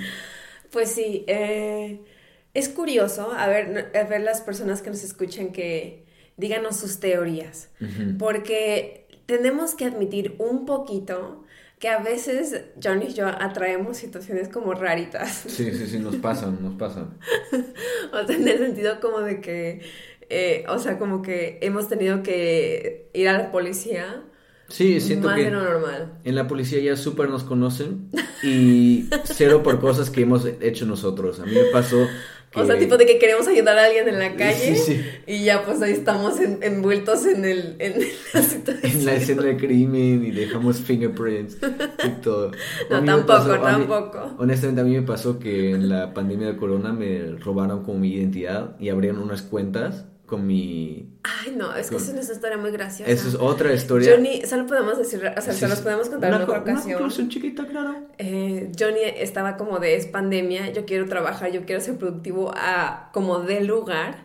Pues 0.72 0.92
sí, 0.92 1.26
eh, 1.28 2.04
es 2.54 2.70
curioso 2.70 3.32
a 3.32 3.48
ver, 3.48 3.92
a 3.96 4.04
ver 4.04 4.22
las 4.22 4.42
personas 4.42 4.82
que 4.82 4.90
nos 4.90 5.04
escuchen 5.04 5.52
que 5.52 6.06
díganos 6.38 6.78
sus 6.78 7.00
teorías. 7.00 7.70
Porque 8.18 9.08
tenemos 9.26 9.76
que 9.76 9.86
admitir 9.86 10.36
un 10.40 10.66
poquito 10.66 11.44
que 11.80 11.90
a 11.90 12.00
veces 12.00 12.64
Johnny 12.84 13.08
y 13.08 13.14
yo 13.14 13.28
atraemos 13.28 13.98
situaciones 13.98 14.50
como 14.50 14.74
raritas. 14.74 15.46
Sí, 15.48 15.72
sí, 15.74 15.88
sí, 15.88 16.00
nos 16.00 16.16
pasan, 16.18 16.62
nos 16.62 16.76
pasan. 16.76 17.18
O 18.14 18.28
sea, 18.28 18.36
en 18.36 18.48
el 18.48 18.58
sentido 18.60 19.00
como 19.00 19.22
de 19.22 19.42
que, 19.42 19.82
eh, 20.30 20.64
o 20.68 20.78
sea, 20.80 21.00
como 21.00 21.22
que 21.22 21.58
hemos 21.62 21.88
tenido 21.88 22.22
que 22.24 23.10
ir 23.14 23.30
a 23.30 23.34
la 23.34 23.52
policía 23.52 24.24
Sí, 24.68 25.02
siento 25.02 25.28
más 25.28 25.38
que 25.38 25.46
de 25.46 25.52
lo 25.52 25.62
normal. 25.64 26.14
en 26.24 26.36
la 26.36 26.48
policía 26.48 26.80
ya 26.80 26.96
súper 26.96 27.30
nos 27.30 27.44
conocen 27.44 28.10
y 28.42 29.10
cero 29.26 29.64
por 29.64 29.80
cosas 29.82 30.10
que 30.10 30.22
hemos 30.22 30.46
hecho 30.46 30.86
nosotros. 30.86 31.40
A 31.40 31.46
mí 31.46 31.52
me 31.54 31.66
pasó 31.74 32.08
que... 32.52 32.60
O 32.62 32.66
sea, 32.66 32.78
tipo 32.78 32.98
de 32.98 33.06
que 33.06 33.18
queremos 33.18 33.48
ayudar 33.48 33.78
a 33.78 33.86
alguien 33.86 34.08
en 34.10 34.20
la 34.20 34.36
calle 34.36 34.76
Sí, 34.76 34.94
sí. 34.98 35.02
y 35.26 35.44
ya 35.46 35.64
pues 35.64 35.82
ahí 35.82 35.94
estamos 35.94 36.40
en- 36.40 36.60
envueltos 36.62 37.26
en, 37.26 37.46
el, 37.46 37.76
en 37.80 37.94
la 38.34 38.42
situación. 38.42 38.80
en 39.00 39.06
la 39.06 39.14
escena 39.16 39.42
del 39.44 39.58
crimen 39.58 40.24
y 40.26 40.32
dejamos 40.32 40.80
fingerprints 40.82 41.58
y 42.04 42.10
todo. 42.22 42.52
No, 42.90 43.04
tampoco, 43.04 43.26
pasó- 43.28 43.54
a 43.54 43.78
mí- 43.78 43.86
tampoco. 43.88 44.36
honestamente, 44.38 44.82
a 44.82 44.84
mí 44.84 44.92
me 44.96 45.02
pasó 45.04 45.40
que 45.40 45.72
en 45.72 45.88
la 45.90 46.14
pandemia 46.14 46.48
de 46.48 46.58
corona 46.58 46.92
me 46.94 47.36
robaron 47.40 47.84
como 47.84 48.00
mi 48.00 48.14
identidad 48.14 48.76
y 48.80 48.90
abrieron 48.90 49.22
unas 49.22 49.42
cuentas 49.42 50.06
con 50.32 50.48
mi... 50.48 51.10
Ay, 51.24 51.54
no, 51.58 51.76
es 51.76 51.90
que 51.90 51.96
Con- 51.98 52.04
es 52.06 52.10
una 52.10 52.22
historia 52.22 52.58
muy 52.58 52.72
graciosa. 52.72 53.12
Esa 53.12 53.28
es 53.28 53.36
otra 53.36 53.74
historia. 53.74 54.14
Johnny, 54.16 54.42
solo 54.46 54.66
podemos 54.66 54.98
decir, 54.98 55.20
o 55.20 55.42
sea, 55.42 55.54
Sí, 55.54 55.60
se 55.60 55.68
los 55.68 55.80
sí. 55.80 55.84
podemos 55.84 56.08
contar 56.10 56.30
Una 56.30 56.38
en 56.38 56.44
otra 56.44 56.58
co- 56.60 56.64
una 56.64 56.74
ocasión. 56.74 56.94
conclusión 57.00 57.30
chiquita, 57.30 57.68
claro. 57.68 57.96
Eh, 58.18 58.72
Johnny 58.80 59.02
estaba 59.18 59.58
como 59.58 59.80
de 59.80 59.96
es 59.98 60.06
pandemia, 60.08 60.72
yo 60.72 60.86
quiero 60.86 61.06
trabajar, 61.08 61.52
yo 61.52 61.66
quiero 61.66 61.82
ser 61.82 61.98
productivo 61.98 62.52
a 62.56 63.10
como 63.14 63.40
de 63.40 63.62
lugar. 63.62 64.24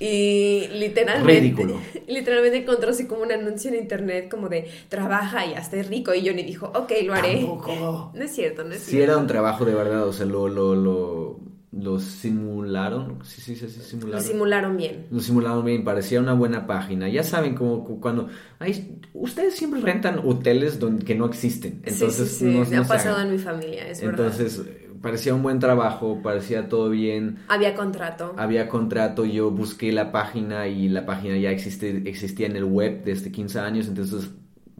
Y 0.00 0.68
literalmente, 0.74 1.40
Ridículo. 1.40 1.80
literalmente 2.06 2.58
encontró 2.58 2.90
así 2.90 3.06
como 3.06 3.22
un 3.22 3.32
anuncio 3.32 3.68
en 3.70 3.76
internet 3.76 4.28
como 4.30 4.48
de 4.48 4.70
trabaja 4.88 5.44
y 5.44 5.54
hazte 5.54 5.82
rico. 5.82 6.14
Y 6.14 6.26
Johnny 6.26 6.44
dijo, 6.44 6.66
ok, 6.74 6.92
lo 7.04 7.14
haré. 7.14 7.38
Tampoco. 7.38 8.12
No 8.14 8.22
es 8.24 8.30
cierto, 8.34 8.64
no 8.64 8.72
es 8.74 8.80
Sí, 8.82 8.92
cierto. 8.92 9.12
era 9.12 9.20
un 9.20 9.26
trabajo 9.26 9.64
de 9.64 9.74
verdad, 9.74 10.06
o 10.06 10.12
sea, 10.12 10.24
lo, 10.24 10.48
lo, 10.48 10.74
lo, 10.76 11.40
lo 11.70 11.98
simularon. 11.98 13.18
Sí, 13.24 13.40
sí, 13.42 13.54
sí, 13.56 13.68
sí, 13.68 13.78
Lo 13.78 13.84
simularon. 13.84 14.24
simularon 14.24 14.76
bien. 14.76 15.06
Lo 15.10 15.20
simularon 15.20 15.64
bien, 15.64 15.84
parecía 15.84 16.20
una 16.20 16.32
buena 16.32 16.66
página. 16.66 17.08
Ya 17.08 17.22
saben, 17.22 17.54
como 17.54 17.84
cu- 17.84 18.00
cuando... 18.00 18.28
Ay, 18.58 18.98
ustedes 19.12 19.54
siempre 19.56 19.80
rentan 19.80 20.20
hoteles 20.24 20.78
donde, 20.78 21.04
que 21.04 21.14
no 21.14 21.26
existen. 21.26 21.82
Entonces, 21.84 22.28
sí, 22.30 22.34
sí, 22.36 22.44
sí. 22.46 22.58
no, 22.58 22.64
Me 22.64 22.76
no 22.76 22.82
ha 22.82 22.86
pasado 22.86 23.16
hagan. 23.16 23.28
en 23.28 23.32
mi 23.34 23.38
familia, 23.38 23.88
es. 23.88 24.02
Entonces, 24.02 24.62
parecía 25.02 25.34
un 25.34 25.42
buen 25.42 25.58
trabajo, 25.58 26.20
parecía 26.22 26.68
todo 26.68 26.88
bien. 26.90 27.38
Había 27.48 27.74
contrato. 27.74 28.34
Había 28.38 28.68
contrato, 28.68 29.24
yo 29.26 29.50
busqué 29.50 29.92
la 29.92 30.10
página 30.10 30.68
y 30.68 30.88
la 30.88 31.04
página 31.06 31.36
ya 31.36 31.50
existe, 31.50 32.02
existía 32.08 32.46
en 32.46 32.56
el 32.56 32.64
web 32.64 33.04
desde 33.04 33.30
15 33.30 33.60
años. 33.60 33.88
Entonces, 33.88 34.30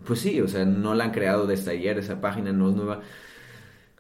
pues 0.06 0.20
sí, 0.20 0.40
o 0.40 0.48
sea, 0.48 0.64
no 0.64 0.94
la 0.94 1.04
han 1.04 1.10
creado 1.10 1.46
desde 1.46 1.72
ayer, 1.72 1.98
esa 1.98 2.20
página 2.20 2.50
no 2.52 2.70
es 2.70 2.76
nueva. 2.76 3.00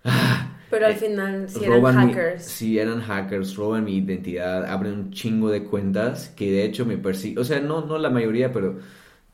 Ah, 0.04 0.47
Pero 0.70 0.86
al 0.86 0.92
eh, 0.92 0.96
final 0.96 1.48
sí 1.48 1.64
eran 1.64 1.82
mi- 1.82 1.92
hackers. 1.94 2.44
sí, 2.44 2.78
eran 2.78 3.00
hackers, 3.00 3.56
roban 3.56 3.84
mi 3.84 3.96
identidad, 3.98 4.66
abren 4.66 4.92
un 4.94 5.10
chingo 5.12 5.50
de 5.50 5.64
cuentas 5.64 6.28
que 6.36 6.50
de 6.50 6.64
hecho 6.64 6.84
me 6.86 6.98
persiguen, 6.98 7.38
o 7.38 7.44
sea, 7.44 7.60
no, 7.60 7.84
no 7.86 7.98
la 7.98 8.10
mayoría, 8.10 8.52
pero 8.52 8.78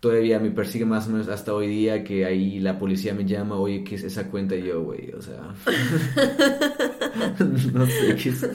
todavía 0.00 0.38
me 0.38 0.50
persigue 0.50 0.84
más 0.84 1.06
o 1.08 1.10
menos 1.10 1.28
hasta 1.28 1.54
hoy 1.54 1.66
día 1.68 2.04
que 2.04 2.24
ahí 2.26 2.60
la 2.60 2.78
policía 2.78 3.14
me 3.14 3.24
llama, 3.24 3.56
oye, 3.56 3.82
¿qué 3.84 3.94
es 3.96 4.04
esa 4.04 4.30
cuenta? 4.30 4.54
Y 4.56 4.64
yo, 4.64 4.82
güey, 4.82 5.10
o 5.12 5.22
sea, 5.22 5.54
no 7.72 7.86
sé 7.86 8.16
qué 8.16 8.28
es. 8.30 8.48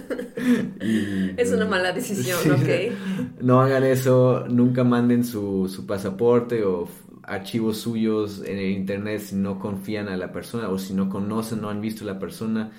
Y- 0.82 1.32
Es 1.38 1.52
una 1.52 1.66
mala 1.66 1.92
decisión, 1.92 2.38
Sí, 2.44 2.50
¿ok? 2.50 3.42
No 3.42 3.62
hagan 3.62 3.84
eso, 3.84 4.46
nunca 4.50 4.84
manden 4.84 5.24
su, 5.24 5.68
su 5.74 5.86
pasaporte 5.86 6.64
o 6.64 6.88
archivos 7.30 7.78
suyos 7.80 8.42
en 8.46 8.58
el 8.58 8.72
internet 8.72 9.22
si 9.22 9.36
no 9.36 9.60
confían 9.60 10.10
a 10.10 10.18
la 10.18 10.32
persona 10.32 10.70
o 10.70 10.78
si 10.80 10.94
no 10.94 11.10
conocen, 11.10 11.62
no 11.62 11.70
han 11.70 11.82
visto 11.82 12.04
a 12.04 12.08
la 12.08 12.20
persona. 12.20 12.72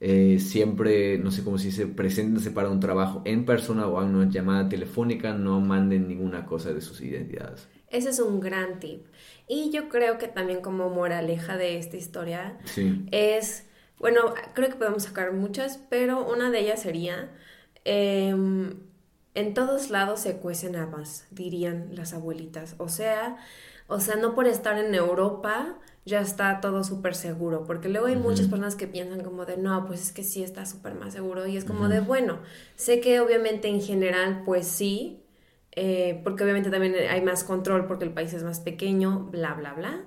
Eh, 0.00 0.38
siempre, 0.40 1.18
no 1.18 1.30
sé 1.30 1.44
cómo 1.44 1.58
se 1.58 1.66
dice, 1.68 1.86
preséntense 1.86 2.50
para 2.50 2.70
un 2.70 2.80
trabajo 2.80 3.22
en 3.24 3.44
persona 3.46 3.86
o 3.86 3.98
a 4.00 4.04
una 4.04 4.28
llamada 4.30 4.68
telefónica, 4.68 5.32
no 5.34 5.60
manden 5.60 6.08
ninguna 6.08 6.46
cosa 6.46 6.72
de 6.74 6.80
sus 6.80 7.00
identidades. 7.00 7.68
Ese 7.88 8.10
es 8.10 8.18
un 8.20 8.40
gran 8.40 8.80
tip. 8.80 9.06
Y 9.46 9.70
yo 9.70 9.88
creo 9.88 10.18
que 10.18 10.28
también 10.28 10.60
como 10.62 10.90
moraleja 10.90 11.56
de 11.56 11.78
esta 11.78 11.96
historia 11.96 12.58
Sí, 12.64 13.08
es, 13.10 13.66
bueno, 13.98 14.34
creo 14.54 14.68
que 14.70 14.76
podemos 14.76 15.04
sacar 15.04 15.32
muchas, 15.32 15.78
pero 15.90 16.26
una 16.26 16.50
de 16.50 16.60
ellas 16.60 16.82
sería, 16.82 17.32
em, 17.84 18.80
en 19.34 19.54
todos 19.54 19.90
lados 19.90 20.20
se 20.20 20.38
cuecen 20.38 20.76
habas, 20.76 21.26
dirían 21.30 21.90
las 21.94 22.14
abuelitas. 22.14 22.74
O 22.78 22.88
sea, 22.88 23.36
o 23.86 24.00
sea, 24.00 24.16
no 24.16 24.34
por 24.34 24.46
estar 24.46 24.78
en 24.78 24.94
Europa 24.94 25.78
ya 26.06 26.20
está 26.20 26.60
todo 26.60 26.84
súper 26.84 27.14
seguro, 27.14 27.64
porque 27.64 27.88
luego 27.88 28.08
hay 28.08 28.16
muchas 28.16 28.48
personas 28.48 28.76
que 28.76 28.86
piensan 28.86 29.22
como 29.22 29.46
de, 29.46 29.56
no, 29.56 29.86
pues 29.86 30.02
es 30.02 30.12
que 30.12 30.22
sí 30.22 30.42
está 30.42 30.66
súper 30.66 30.94
más 30.94 31.14
seguro, 31.14 31.46
y 31.46 31.56
es 31.56 31.64
como 31.64 31.88
de, 31.88 32.00
bueno, 32.00 32.40
sé 32.76 33.00
que 33.00 33.20
obviamente 33.20 33.68
en 33.68 33.80
general, 33.80 34.42
pues 34.44 34.66
sí, 34.66 35.22
eh, 35.72 36.20
porque 36.22 36.44
obviamente 36.44 36.70
también 36.70 36.94
hay 37.08 37.22
más 37.22 37.42
control 37.42 37.86
porque 37.86 38.04
el 38.04 38.12
país 38.12 38.34
es 38.34 38.42
más 38.44 38.60
pequeño, 38.60 39.30
bla, 39.30 39.54
bla, 39.54 39.72
bla, 39.72 40.04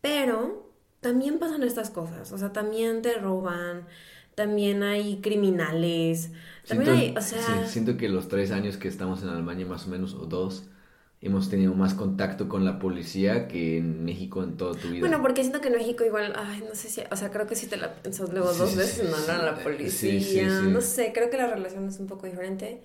pero 0.00 0.72
también 1.00 1.38
pasan 1.38 1.62
estas 1.62 1.90
cosas, 1.90 2.32
o 2.32 2.38
sea, 2.38 2.52
también 2.52 3.02
te 3.02 3.18
roban, 3.18 3.86
también 4.34 4.82
hay 4.82 5.20
criminales, 5.20 6.32
también 6.66 6.90
hay, 6.92 7.14
o 7.16 7.20
sea... 7.20 7.42
Sí, 7.42 7.72
siento 7.72 7.98
que 7.98 8.08
los 8.08 8.28
tres 8.28 8.52
años 8.52 8.78
que 8.78 8.88
estamos 8.88 9.22
en 9.22 9.28
Alemania, 9.28 9.66
más 9.66 9.86
o 9.86 9.90
menos, 9.90 10.14
o 10.14 10.24
dos, 10.24 10.70
hemos 11.20 11.48
tenido 11.50 11.74
más 11.74 11.94
contacto 11.94 12.48
con 12.48 12.64
la 12.64 12.78
policía 12.78 13.48
que 13.48 13.78
en 13.78 14.04
México 14.04 14.42
en 14.42 14.56
toda 14.56 14.78
tu 14.78 14.88
vida. 14.88 15.00
Bueno, 15.00 15.22
porque 15.22 15.42
siento 15.42 15.60
que 15.60 15.68
en 15.68 15.74
México 15.74 16.04
igual, 16.04 16.32
ay, 16.36 16.62
no 16.68 16.74
sé 16.74 16.88
si, 16.88 17.02
o 17.10 17.16
sea, 17.16 17.30
creo 17.30 17.46
que 17.46 17.54
si 17.54 17.66
te 17.66 17.76
la 17.76 17.94
piensas 17.94 18.32
luego 18.32 18.52
dos 18.52 18.76
veces 18.76 19.06
en 19.06 19.14
hablar 19.14 19.40
a 19.40 19.52
la 19.52 19.62
policía, 19.62 20.48
no 20.62 20.80
sé, 20.80 21.12
creo 21.14 21.30
que 21.30 21.36
la 21.36 21.46
relación 21.46 21.88
es 21.88 21.98
un 21.98 22.06
poco 22.06 22.26
diferente. 22.26 22.82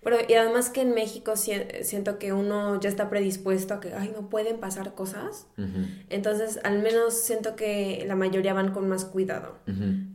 Pero, 0.00 0.16
y 0.28 0.34
además 0.34 0.70
que 0.70 0.82
en 0.82 0.94
México 0.94 1.34
siento 1.36 2.18
que 2.20 2.32
uno 2.32 2.80
ya 2.80 2.88
está 2.88 3.10
predispuesto 3.10 3.74
a 3.74 3.80
que, 3.80 3.92
ay, 3.94 4.12
no 4.14 4.28
pueden 4.28 4.58
pasar 4.58 4.94
cosas. 4.94 5.46
Entonces, 6.08 6.60
al 6.62 6.82
menos 6.82 7.14
siento 7.14 7.56
que 7.56 8.04
la 8.06 8.14
mayoría 8.14 8.54
van 8.54 8.72
con 8.72 8.88
más 8.88 9.04
cuidado. 9.04 9.56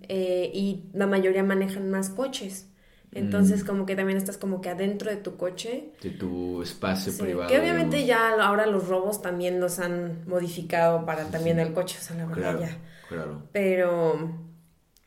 Eh, 0.08 0.52
y 0.54 0.84
la 0.94 1.06
mayoría 1.06 1.44
manejan 1.44 1.92
más 1.92 2.10
coches. 2.10 2.68
Entonces, 3.16 3.64
mm. 3.64 3.68
como 3.68 3.86
que 3.86 3.96
también 3.96 4.18
estás 4.18 4.38
como 4.38 4.62
que 4.62 4.70
adentro 4.70 5.10
de 5.10 5.18
tu 5.18 5.38
coche. 5.38 5.90
De 6.02 6.10
tu 6.10 6.62
espacio 6.62 7.16
privado. 7.18 7.50
Que 7.50 7.60
obviamente 7.60 8.06
ya 8.06 8.30
ahora 8.42 8.66
los 8.66 8.88
robos 8.88 9.22
también 9.22 9.60
los 9.60 9.80
han 9.80 10.28
modificado 10.28 11.06
para 11.06 11.26
también 11.26 11.60
el 11.60 11.74
coche, 11.74 11.98
o 12.00 12.04
sea, 12.04 12.16
la 12.16 12.26
verdad 12.26 12.60
ya. 12.60 12.78
Claro. 13.10 13.44
Pero, 13.52 14.32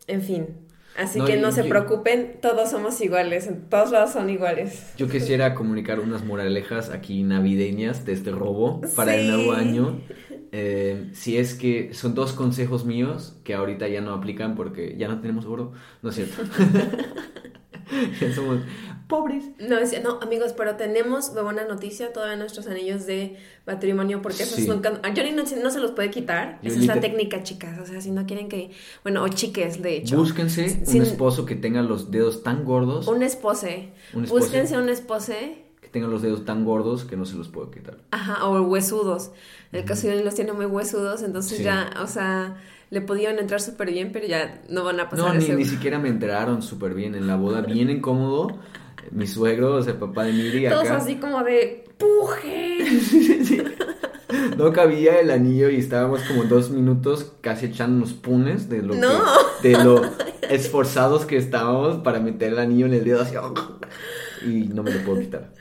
en 0.07 0.23
fin. 0.23 0.47
Así 0.97 1.21
que 1.21 1.37
no 1.37 1.53
se 1.53 1.65
preocupen, 1.65 2.39
todos 2.41 2.71
somos 2.71 2.99
iguales, 3.03 3.47
en 3.47 3.69
todos 3.69 3.91
lados 3.91 4.13
son 4.13 4.31
iguales. 4.31 4.95
Yo 4.97 5.09
quisiera 5.09 5.55
comunicar 5.55 6.01
unas 6.01 6.25
moralejas 6.25 6.89
aquí 6.89 7.23
navideñas 7.23 8.07
de 8.07 8.15
este 8.15 8.31
robo 8.31 8.81
para 8.95 9.15
el 9.15 9.29
nuevo 9.29 9.53
año. 9.53 10.01
Eh, 10.53 11.11
si 11.13 11.37
es 11.37 11.55
que 11.55 11.93
son 11.93 12.15
dos 12.15 12.33
consejos 12.33 12.87
míos 12.87 13.37
que 13.45 13.55
ahorita 13.55 13.89
ya 13.89 14.01
no 14.01 14.15
aplican 14.15 14.55
porque 14.55 14.97
ya 14.97 15.07
no 15.07 15.21
tenemos 15.21 15.45
oro, 15.45 15.73
no 16.01 16.09
es 16.09 16.15
cierto. 16.15 16.45
Somos 18.35 18.61
pobres. 19.07 19.45
No, 19.59 19.77
no, 20.03 20.21
amigos, 20.21 20.53
pero 20.57 20.77
tenemos 20.77 21.33
buena 21.33 21.65
noticia, 21.65 22.13
todavía 22.13 22.37
nuestros 22.37 22.67
anillos 22.67 23.07
de 23.07 23.37
matrimonio, 23.67 24.23
porque 24.23 24.43
esos 24.43 24.67
nunca. 24.67 25.01
A 25.03 25.15
Johnny 25.15 25.33
no, 25.33 25.47
se 25.47 25.81
los 25.81 25.93
puede 25.93 26.11
quitar. 26.11 26.59
Esa 26.63 26.79
es 26.79 26.87
la 26.87 27.01
técnica, 27.01 27.43
chicas. 27.43 27.79
O 27.79 27.87
sea, 27.87 28.01
si 28.01 28.11
no 28.11 28.27
quieren 28.27 28.49
que. 28.49 28.73
Bueno, 29.03 29.23
o 29.23 29.29
chiques, 29.29 29.83
de 29.83 29.99
hecho. 29.99 30.17
Búsquense 30.17 30.83
un 30.87 31.03
esposo 31.03 31.47
que 31.47 31.55
tenga 31.55 31.83
los 31.83 32.11
dedos 32.11 32.43
tan 32.43 32.65
gordos. 32.65 33.07
Un 33.07 33.23
espose. 33.23 33.93
Búsquense 34.13 34.77
un 34.77 34.89
espose. 34.89 35.65
Que 35.81 35.89
tenga 35.89 36.09
los 36.09 36.23
dedos 36.23 36.45
tan 36.45 36.65
gordos 36.65 37.05
que 37.05 37.17
no 37.17 37.25
se 37.25 37.37
los 37.37 37.49
puedo 37.49 37.71
quitar. 37.71 37.99
Ajá, 38.11 38.45
o 38.47 38.61
huesudos. 38.63 39.31
El 39.73 39.85
caso 39.85 40.09
de 40.09 40.25
los 40.25 40.35
tiene 40.35 40.53
muy 40.53 40.67
huesudos, 40.67 41.23
entonces 41.23 41.63
ya, 41.63 41.91
o 42.01 42.07
sea 42.07 42.57
le 42.91 43.01
podían 43.01 43.39
entrar 43.39 43.61
súper 43.61 43.91
bien, 43.91 44.11
pero 44.13 44.27
ya 44.27 44.63
no 44.69 44.85
van 44.85 45.01
a 45.01 45.09
pasar 45.09 45.35
No, 45.35 45.41
ni, 45.41 45.49
ni 45.49 45.65
siquiera 45.65 45.99
me 45.99 46.09
entraron 46.09 46.63
súper 46.63 46.95
bien 46.95 47.15
en 47.15 47.27
la 47.27 47.37
boda, 47.37 47.61
bien 47.63 47.91
incómodo. 47.91 48.59
Mi 49.11 49.27
suegro, 49.27 49.75
o 49.75 49.83
sea, 49.83 49.93
el 49.93 49.99
papá 49.99 50.25
de 50.25 50.33
Miri 50.33 50.67
acá. 50.67 50.77
Todos 50.77 50.91
así 50.91 51.17
como 51.17 51.43
de 51.43 51.85
¡puje! 51.99 52.79
No 54.57 54.73
cabía 54.73 55.21
el 55.21 55.31
anillo 55.31 55.71
y 55.71 55.77
estábamos 55.77 56.23
como 56.23 56.45
dos 56.45 56.71
minutos 56.71 57.33
casi 57.41 57.67
echándonos 57.67 58.13
punes 58.13 58.69
de 58.69 58.83
lo, 58.83 58.95
de 59.63 59.73
lo 59.73 60.03
esforzados 60.51 61.27
que 61.27 61.37
estábamos 61.37 61.99
para 61.99 62.21
meter 62.21 62.53
el 62.53 62.59
anillo 62.59 62.87
en 62.87 62.95
el 62.95 63.05
dedo 63.05 63.23
así. 63.23 63.35
Y 64.45 64.69
no 64.69 64.83
me 64.83 64.93
lo 64.93 65.01
puedo 65.05 65.21
quitar. 65.21 65.53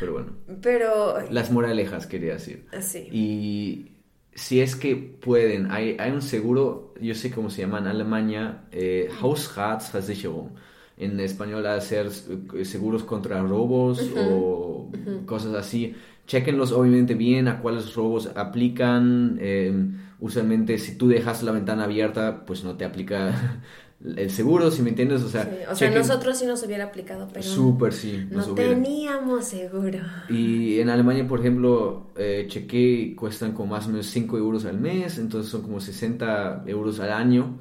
Pero 0.00 0.12
bueno. 0.12 0.32
Pero. 0.62 1.16
Las 1.30 1.50
moralejas, 1.50 2.06
quería 2.06 2.34
decir. 2.34 2.66
Así. 2.72 3.08
Y 3.12 3.93
si 4.34 4.60
es 4.60 4.76
que 4.76 4.96
pueden, 4.96 5.70
hay, 5.70 5.96
hay 5.98 6.10
un 6.10 6.22
seguro, 6.22 6.94
yo 7.00 7.14
sé 7.14 7.30
cómo 7.30 7.50
se 7.50 7.62
llama 7.62 7.78
en 7.78 7.86
Alemania, 7.86 8.64
eh, 8.72 9.08
Hausratsversicherung. 9.20 10.50
En 10.96 11.18
español, 11.18 11.66
hacer 11.66 12.08
eh, 12.54 12.64
seguros 12.64 13.02
contra 13.02 13.42
robos 13.42 14.00
o 14.16 14.90
cosas 15.26 15.54
así. 15.54 15.94
Chequenlos 16.26 16.72
obviamente 16.72 17.14
bien 17.14 17.48
a 17.48 17.60
cuáles 17.60 17.94
robos 17.94 18.30
aplican. 18.36 19.38
Em, 19.40 19.98
usualmente, 20.20 20.78
si 20.78 20.96
tú 20.96 21.08
dejas 21.08 21.42
la 21.42 21.52
ventana 21.52 21.84
abierta, 21.84 22.44
pues 22.46 22.62
no 22.64 22.76
te 22.76 22.84
aplica 22.84 23.60
el 24.04 24.30
seguro, 24.30 24.70
si 24.70 24.82
me 24.82 24.90
entiendes, 24.90 25.22
o 25.22 25.30
sea... 25.30 25.50
o 25.70 25.74
sea, 25.74 25.90
nosotros 25.90 26.38
sí 26.38 26.44
nos 26.44 26.62
hubiera 26.62 26.84
aplicado, 26.84 27.26
pero... 27.32 27.42
Súper, 27.42 27.94
sí. 27.94 28.26
no 28.30 28.44
teníamos 28.54 29.46
seguro. 29.46 29.98
Y 30.28 30.78
en 30.78 30.90
Alemania, 30.90 31.26
por 31.26 31.40
ejemplo, 31.40 32.10
eh, 32.16 32.44
chequé 32.46 32.78
y 32.78 33.14
cuestan 33.14 33.52
como 33.52 33.72
más 33.72 33.86
o 33.86 33.88
menos 33.88 34.06
5 34.06 34.36
euros 34.36 34.66
al 34.66 34.78
mes, 34.78 35.18
entonces 35.18 35.50
son 35.50 35.62
como 35.62 35.80
60 35.80 36.64
euros 36.66 37.00
al 37.00 37.12
año, 37.12 37.60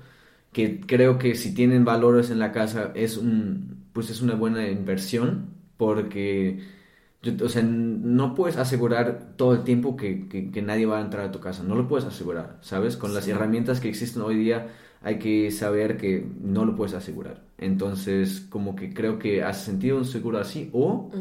que 0.52 0.82
creo 0.82 1.18
que 1.18 1.36
si 1.36 1.54
tienen 1.54 1.86
valores 1.86 2.30
en 2.30 2.40
la 2.40 2.52
casa 2.52 2.92
es 2.94 3.16
un... 3.18 3.86
pues 3.94 4.10
es 4.10 4.22
una 4.22 4.36
buena 4.36 4.68
inversión, 4.68 5.48
porque... 5.78 6.60
o 7.42 7.48
sea, 7.48 7.64
no 7.64 8.36
puedes 8.36 8.58
asegurar 8.58 9.38
todo 9.38 9.54
el 9.54 9.64
tiempo 9.64 9.96
que, 9.96 10.28
que, 10.28 10.62
nadie 10.62 10.86
va 10.86 10.98
a 10.98 11.02
entrar 11.02 11.26
a 11.28 11.32
tu 11.32 11.40
casa, 11.40 11.64
no 11.64 11.76
lo 11.76 11.88
puedes 11.88 12.06
asegurar, 12.06 12.58
¿sabes? 12.60 12.98
Con 12.98 13.14
las 13.14 13.30
herramientas 13.30 13.80
que 13.80 13.88
existen 13.88 14.24
hoy 14.24 14.36
día 14.36 14.68
hay 15.04 15.20
que 15.20 15.52
saber 15.52 15.98
que 15.98 16.26
no 16.42 16.66
lo 16.66 16.76
puedes 16.76 16.94
asegurar. 16.94 17.44
Entonces, 17.58 18.40
como 18.50 18.76
que 18.76 18.94
creo 18.94 19.20
que 19.20 19.44
hace 19.44 19.66
sentido 19.66 19.98
un 19.98 20.06
seguro 20.06 20.40
así. 20.40 20.70
O 20.74 21.12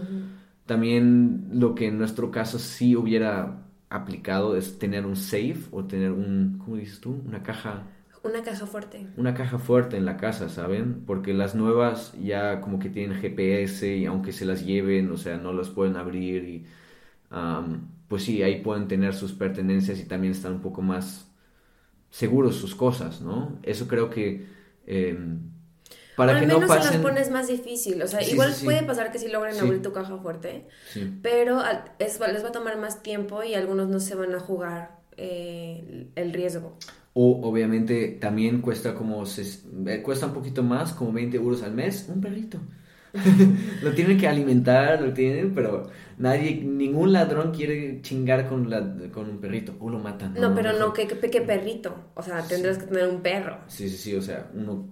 también 0.67 1.49
lo 1.53 1.75
que 1.75 1.89
en 1.89 1.99
nuestro 1.99 2.31
caso 2.31 2.59
sí 2.59 2.95
hubiera 2.97 3.65
aplicado 3.91 4.57
es 4.57 4.79
tener 4.79 5.05
un 5.05 5.17
safe 5.17 5.59
o 5.73 5.85
tener 5.85 6.13
un, 6.13 6.59
¿cómo 6.65 6.77
dices 6.77 7.01
tú? 7.01 7.23
Una 7.27 7.43
caja. 7.43 7.83
Una 8.23 8.43
caja 8.43 8.67
fuerte. 8.67 9.07
Una 9.17 9.35
caja 9.35 9.59
fuerte 9.59 9.97
en 9.97 10.05
la 10.05 10.17
casa, 10.17 10.49
¿saben? 10.49 11.03
Porque 11.05 11.35
las 11.35 11.57
nuevas 11.57 12.15
ya 12.23 12.61
como 12.61 12.79
que 12.79 12.89
tienen 12.89 13.19
GPS 13.19 13.97
y 13.97 14.07
aunque 14.07 14.33
se 14.33 14.45
las 14.45 14.65
lleven, 14.65 15.11
o 15.11 15.17
sea, 15.17 15.39
no 15.39 15.53
las 15.53 15.71
pueden 15.71 15.97
abrir 15.97 16.45
y... 16.49 16.67
pues 18.07 18.23
sí, 18.23 18.43
ahí 18.43 18.63
pueden 18.63 18.87
tener 18.87 19.15
sus 19.15 19.33
pertenencias 19.33 19.99
y 19.99 20.05
también 20.07 20.33
están 20.33 20.53
un 20.53 20.61
poco 20.61 20.83
más 20.83 21.32
seguros 22.13 22.57
sus 22.57 22.77
cosas, 22.77 23.21
¿no? 23.21 23.59
Eso 23.65 23.89
creo 23.89 24.11
que... 24.11 24.47
Em, 24.87 25.51
para 26.15 26.39
que 26.39 26.47
no 26.47 26.61
pasen... 26.61 26.83
se 26.83 26.91
las 26.93 27.03
pones 27.03 27.31
más 27.31 27.49
difícil, 27.49 28.01
o 28.03 28.07
sea, 28.07 28.23
igual 28.23 28.55
puede 28.63 28.83
pasar 28.83 29.11
que 29.11 29.19
sí 29.19 29.29
logren 29.29 29.59
abrir 29.59 29.81
tu 29.81 29.93
caja 29.93 30.19
fuerte, 30.19 30.69
pero 31.23 31.63
es, 31.99 32.21
les 32.21 32.45
va 32.45 32.49
a 32.49 32.53
tomar 32.53 32.79
más 32.79 33.03
tiempo 33.03 33.43
y 33.43 33.55
algunos 33.55 33.89
no 33.89 33.99
se 33.99 34.15
van 34.15 34.35
a 34.35 34.39
jugar 34.39 35.01
eh, 35.17 36.11
el 36.15 36.33
riesgo. 36.35 36.77
O 37.15 37.49
obviamente 37.49 38.09
también 38.21 38.61
cuesta 38.61 38.95
como, 38.95 39.25
se, 39.25 39.43
eh, 39.87 40.03
cuesta 40.03 40.27
un 40.27 40.35
poquito 40.35 40.63
más, 40.63 40.93
como 40.93 41.13
20 41.13 41.39
euros 41.39 41.63
al 41.63 41.73
mes, 41.73 42.07
un 42.09 42.21
perrito. 42.21 42.59
lo 43.83 43.93
tienen 43.93 44.17
que 44.17 44.27
alimentar, 44.27 45.01
lo 45.01 45.13
tienen, 45.13 45.55
pero 45.55 45.91
nadie, 46.19 46.57
ningún 46.57 47.13
ladrón 47.13 47.53
quiere 47.53 48.01
chingar 48.01 48.49
con, 48.49 48.71
la, 48.71 48.81
con 49.13 49.29
un 49.29 49.39
perrito, 49.39 49.75
o 49.81 49.91
lo 49.91 49.99
matan. 49.99 50.35
No, 50.35 50.55
pero 50.55 50.73
no, 50.79 50.93
¿qué, 50.93 51.07
perrito? 51.07 52.13
O 52.15 52.23
sea, 52.23 52.43
tendrás 52.43 52.79
que 52.79 52.87
tener 52.87 53.09
un 53.09 53.21
perro. 53.21 53.59
Sí, 53.67 53.89
sí, 53.89 53.97
sí, 53.97 54.15
o 54.15 54.23
sea, 54.23 54.51
uno, 54.55 54.89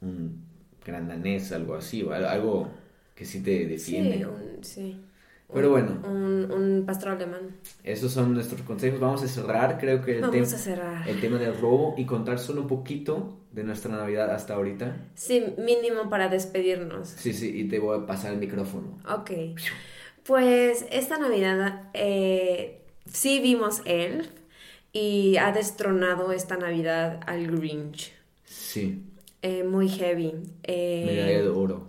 un 0.00 0.44
gran 0.84 1.08
danés, 1.08 1.50
algo 1.52 1.74
así, 1.74 2.02
o 2.02 2.12
algo 2.12 2.70
que 3.14 3.24
sí 3.24 3.42
te 3.42 3.66
defiende. 3.66 4.18
Sí, 4.18 4.24
un, 4.24 4.64
sí. 4.64 5.00
Pero 5.52 5.70
bueno. 5.70 6.00
Un, 6.04 6.50
un, 6.50 6.86
pastor 6.86 7.10
alemán. 7.10 7.56
Esos 7.82 8.12
son 8.12 8.34
nuestros 8.34 8.62
consejos. 8.62 8.98
Vamos 8.98 9.22
a 9.22 9.28
cerrar, 9.28 9.78
creo 9.78 10.02
que 10.02 10.18
el, 10.18 10.30
tema, 10.30 11.04
el 11.06 11.20
tema 11.20 11.38
del 11.38 11.58
robo 11.60 11.94
y 11.96 12.06
contar 12.06 12.38
solo 12.38 12.62
un 12.62 12.66
poquito 12.66 13.38
de 13.52 13.62
nuestra 13.62 13.94
Navidad 13.94 14.30
hasta 14.30 14.54
ahorita. 14.54 14.96
Sí, 15.14 15.44
mínimo 15.58 16.10
para 16.10 16.28
despedirnos. 16.28 17.08
Sí, 17.08 17.32
sí, 17.32 17.60
y 17.60 17.68
te 17.68 17.78
voy 17.78 17.98
a 17.98 18.06
pasar 18.06 18.32
el 18.32 18.38
micrófono. 18.38 18.98
Ok. 19.08 19.30
Pues 20.24 20.86
esta 20.90 21.18
Navidad 21.18 21.90
eh, 21.92 22.80
sí 23.06 23.40
vimos 23.40 23.82
Elf 23.84 24.26
y 24.92 25.36
ha 25.36 25.52
destronado 25.52 26.32
esta 26.32 26.56
Navidad 26.56 27.20
al 27.26 27.46
Grinch. 27.46 28.12
Sí. 28.44 29.04
Eh, 29.42 29.62
muy 29.62 29.88
heavy. 29.88 30.32
Eh, 30.62 31.04
Medalla 31.06 31.42
de 31.42 31.48
oro. 31.48 31.86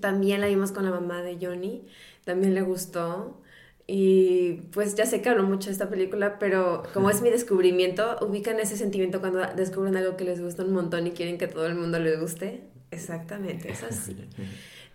También 0.00 0.40
la 0.40 0.48
vimos 0.48 0.72
con 0.72 0.84
la 0.84 0.90
mamá 0.90 1.22
de 1.22 1.38
Johnny 1.40 1.84
también 2.28 2.54
le 2.54 2.62
gustó. 2.62 3.40
Y 3.90 4.60
pues 4.72 4.94
ya 4.96 5.06
sé 5.06 5.22
que 5.22 5.30
hablo 5.30 5.44
mucho 5.44 5.66
de 5.68 5.72
esta 5.72 5.88
película, 5.88 6.38
pero 6.38 6.82
como 6.92 7.08
es 7.08 7.22
mi 7.22 7.30
descubrimiento, 7.30 8.18
ubican 8.20 8.60
ese 8.60 8.76
sentimiento 8.76 9.20
cuando 9.20 9.40
descubren 9.56 9.96
algo 9.96 10.14
que 10.18 10.24
les 10.24 10.42
gusta 10.42 10.62
un 10.62 10.74
montón 10.74 11.06
y 11.06 11.12
quieren 11.12 11.38
que 11.38 11.46
todo 11.48 11.66
el 11.66 11.74
mundo 11.74 11.98
les 11.98 12.20
guste. 12.20 12.64
Exactamente, 12.90 13.70
es 13.72 13.82
así. 13.82 14.14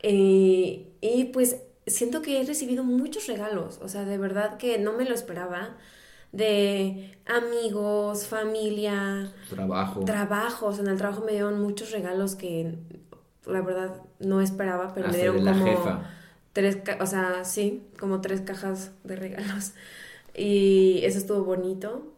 y, 0.04 0.88
y 1.02 1.26
pues 1.34 1.58
siento 1.88 2.22
que 2.22 2.40
he 2.40 2.46
recibido 2.46 2.84
muchos 2.84 3.26
regalos, 3.28 3.80
o 3.82 3.88
sea, 3.90 4.06
de 4.06 4.18
verdad 4.20 4.58
que 4.58 4.78
no 4.78 4.94
me 4.94 5.06
lo 5.06 5.16
esperaba. 5.16 5.76
de 6.32 7.18
amigos, 7.26 8.28
familia, 8.28 9.32
Trabajo. 9.50 10.06
trabajos. 10.06 10.80
En 10.80 10.88
el 10.88 10.98
trabajo 10.98 11.24
me 11.26 11.32
dieron 11.32 11.62
muchos 11.62 11.92
regalos 11.92 12.36
que 12.36 12.78
la 13.46 13.62
verdad 13.62 14.02
no 14.20 14.40
esperaba, 14.42 14.94
pero 14.94 15.08
Hasta 15.08 15.18
me 15.18 15.24
dieron 15.24 15.38
de 15.38 15.44
la 15.44 15.54
como 15.54 15.66
jefa. 15.66 16.10
Tres, 16.54 16.78
o 17.00 17.06
sea, 17.06 17.44
sí, 17.44 17.84
como 18.00 18.22
tres 18.22 18.42
cajas 18.42 18.92
de 19.04 19.16
regalos. 19.16 19.74
Y 20.36 21.02
eso 21.04 21.20
estuvo 21.20 21.44
bonito. 21.44 22.12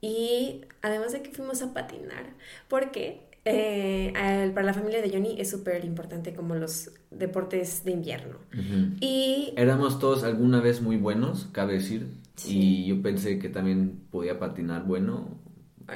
Y 0.00 0.62
además 0.80 1.12
de 1.12 1.22
que 1.22 1.30
fuimos 1.30 1.60
a 1.60 1.74
patinar, 1.74 2.32
porque 2.68 3.20
eh, 3.44 4.12
para 4.54 4.66
la 4.66 4.72
familia 4.72 5.02
de 5.02 5.10
Johnny 5.10 5.36
es 5.38 5.50
súper 5.50 5.84
importante 5.84 6.32
como 6.32 6.54
los 6.54 6.90
deportes 7.10 7.84
de 7.84 7.92
invierno. 7.92 8.38
Y 9.00 9.52
Éramos 9.56 9.98
todos 9.98 10.24
alguna 10.24 10.60
vez 10.60 10.80
muy 10.80 10.96
buenos, 10.96 11.48
cabe 11.52 11.74
decir. 11.74 12.06
Sí. 12.36 12.58
Y 12.58 12.86
yo 12.86 13.02
pensé 13.02 13.38
que 13.38 13.50
también 13.50 14.00
podía 14.10 14.38
patinar 14.38 14.84
bueno 14.84 15.28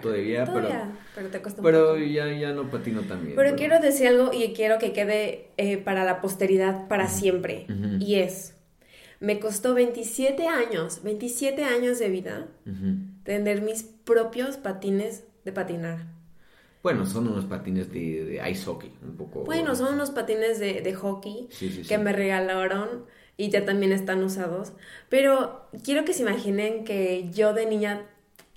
todavía, 0.03 0.45
todavía, 0.45 0.93
pero 1.14 1.28
te 1.28 1.41
cuesta 1.41 1.62
pero, 1.62 1.95
pero 1.95 2.05
ya, 2.05 2.30
ya 2.32 2.53
no 2.53 2.70
patino 2.70 3.03
tan 3.03 3.22
bien. 3.24 3.36
Pero 3.36 3.57
quiero 3.57 3.80
decir 3.80 4.09
algo 4.09 4.32
y 4.32 4.53
quiero 4.53 4.78
que 4.78 4.93
quede 4.93 5.51
eh, 5.57 5.78
para 5.78 6.05
la 6.05 6.20
posteridad 6.20 6.89
para 6.89 7.09
siempre. 7.09 7.66
Y 8.01 8.16
es, 8.16 8.55
me 9.20 9.41
costó 9.41 9.74
27 9.74 10.47
años, 10.47 11.03
27 11.03 11.64
años 11.64 11.99
de 11.99 12.09
vida 12.09 12.49
tener 13.24 13.62
mis 13.62 13.82
propios 13.82 14.57
patines 14.57 15.24
de 15.45 15.53
patinar. 15.53 16.07
Bueno, 16.82 17.05
son 17.07 17.28
unos 17.28 17.45
patines 17.45 17.93
de, 17.93 18.24
de 18.24 18.51
ice 18.51 18.64
hockey, 18.64 18.93
un 19.03 19.16
poco. 19.16 19.45
Bueno, 19.45 19.74
son 19.74 19.95
unos 19.95 20.11
patines 20.11 20.59
de, 20.61 20.80
de 20.80 20.95
hockey 20.95 21.49
Sí, 21.51 21.70
sí, 21.70 21.82
sí. 21.82 21.89
que 21.89 21.99
me 21.99 22.12
regalaron 22.12 23.05
y 23.36 23.51
ya 23.51 23.64
también 23.64 23.93
están 23.93 24.22
usados. 24.22 24.72
Pero 25.09 25.68
quiero 25.84 26.05
que 26.05 26.14
se 26.14 26.22
imaginen 26.22 26.84
que 26.84 27.28
yo 27.32 27.53
de 27.53 27.66
niña, 27.66 28.07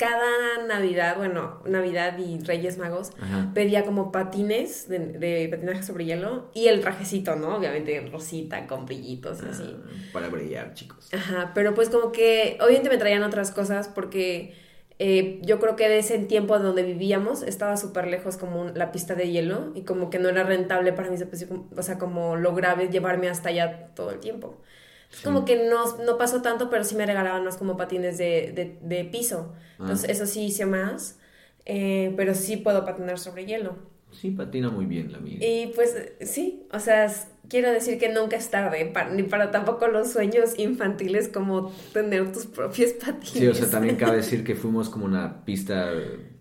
cada 0.01 0.65
Navidad, 0.67 1.15
bueno, 1.15 1.61
Navidad 1.63 2.17
y 2.17 2.39
Reyes 2.39 2.79
Magos, 2.79 3.11
Ajá. 3.21 3.51
pedía 3.53 3.85
como 3.85 4.11
patines 4.11 4.89
de, 4.89 4.97
de 4.97 5.47
patinaje 5.47 5.83
sobre 5.83 6.05
hielo 6.05 6.49
y 6.55 6.69
el 6.69 6.81
trajecito, 6.81 7.35
¿no? 7.35 7.55
Obviamente 7.57 8.09
rosita 8.11 8.65
con 8.65 8.87
brillitos 8.87 9.43
y 9.43 9.49
así. 9.49 9.75
Ah, 9.77 9.89
para 10.11 10.29
brillar, 10.29 10.73
chicos. 10.73 11.13
Ajá, 11.13 11.51
pero 11.53 11.75
pues 11.75 11.89
como 11.89 12.11
que 12.11 12.57
obviamente 12.61 12.89
me 12.89 12.97
traían 12.97 13.21
otras 13.21 13.51
cosas 13.51 13.89
porque 13.89 14.55
eh, 14.97 15.39
yo 15.43 15.59
creo 15.59 15.75
que 15.75 15.87
de 15.87 15.99
ese 15.99 16.17
tiempo 16.17 16.57
donde 16.57 16.81
vivíamos 16.81 17.43
estaba 17.43 17.77
súper 17.77 18.07
lejos 18.07 18.37
como 18.37 18.69
la 18.69 18.91
pista 18.91 19.13
de 19.13 19.29
hielo 19.29 19.71
y 19.75 19.83
como 19.83 20.09
que 20.09 20.17
no 20.17 20.29
era 20.29 20.43
rentable 20.43 20.93
para 20.93 21.11
mí, 21.11 21.17
pues, 21.29 21.47
o 21.77 21.83
sea, 21.83 21.99
como 21.99 22.37
lograr 22.37 22.89
llevarme 22.89 23.29
hasta 23.29 23.49
allá 23.49 23.89
todo 23.93 24.09
el 24.09 24.19
tiempo. 24.19 24.63
Sí. 25.11 25.23
Como 25.23 25.45
que 25.45 25.67
no, 25.69 25.97
no 26.05 26.17
pasó 26.17 26.41
tanto, 26.41 26.69
pero 26.69 26.83
sí 26.83 26.95
me 26.95 27.05
regalaban 27.05 27.43
más 27.43 27.57
como 27.57 27.77
patines 27.77 28.17
de, 28.17 28.51
de, 28.55 28.77
de 28.81 29.05
piso. 29.05 29.53
Entonces 29.79 30.09
Ah. 30.09 30.11
eso 30.13 30.25
sí 30.25 30.45
hice 30.45 30.65
más, 30.65 31.19
eh, 31.65 32.13
pero 32.17 32.33
sí 32.33 32.57
puedo 32.57 32.85
patinar 32.85 33.19
sobre 33.19 33.45
hielo. 33.45 33.75
Sí, 34.11 34.31
patina 34.31 34.69
muy 34.69 34.85
bien 34.85 35.11
la 35.11 35.19
mía. 35.19 35.37
Y 35.41 35.67
pues 35.73 35.95
sí, 36.21 36.63
o 36.73 36.79
sea, 36.79 37.09
quiero 37.47 37.71
decir 37.71 37.97
que 37.97 38.09
nunca 38.09 38.35
es 38.35 38.49
tarde, 38.51 38.85
pa- 38.87 39.09
ni 39.09 39.23
para 39.23 39.51
tampoco 39.51 39.87
los 39.87 40.11
sueños 40.11 40.57
infantiles 40.59 41.29
como 41.29 41.71
tener 41.93 42.31
tus 42.33 42.45
propios 42.45 42.91
patines. 42.93 43.29
Sí, 43.31 43.47
o 43.47 43.53
sea, 43.53 43.69
también 43.69 43.95
cabe 43.95 44.17
decir 44.17 44.43
que 44.43 44.55
fuimos 44.55 44.89
como 44.89 45.05
una 45.05 45.45
pista 45.45 45.91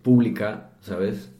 pública, 0.01 0.71
¿sabes? 0.81 1.31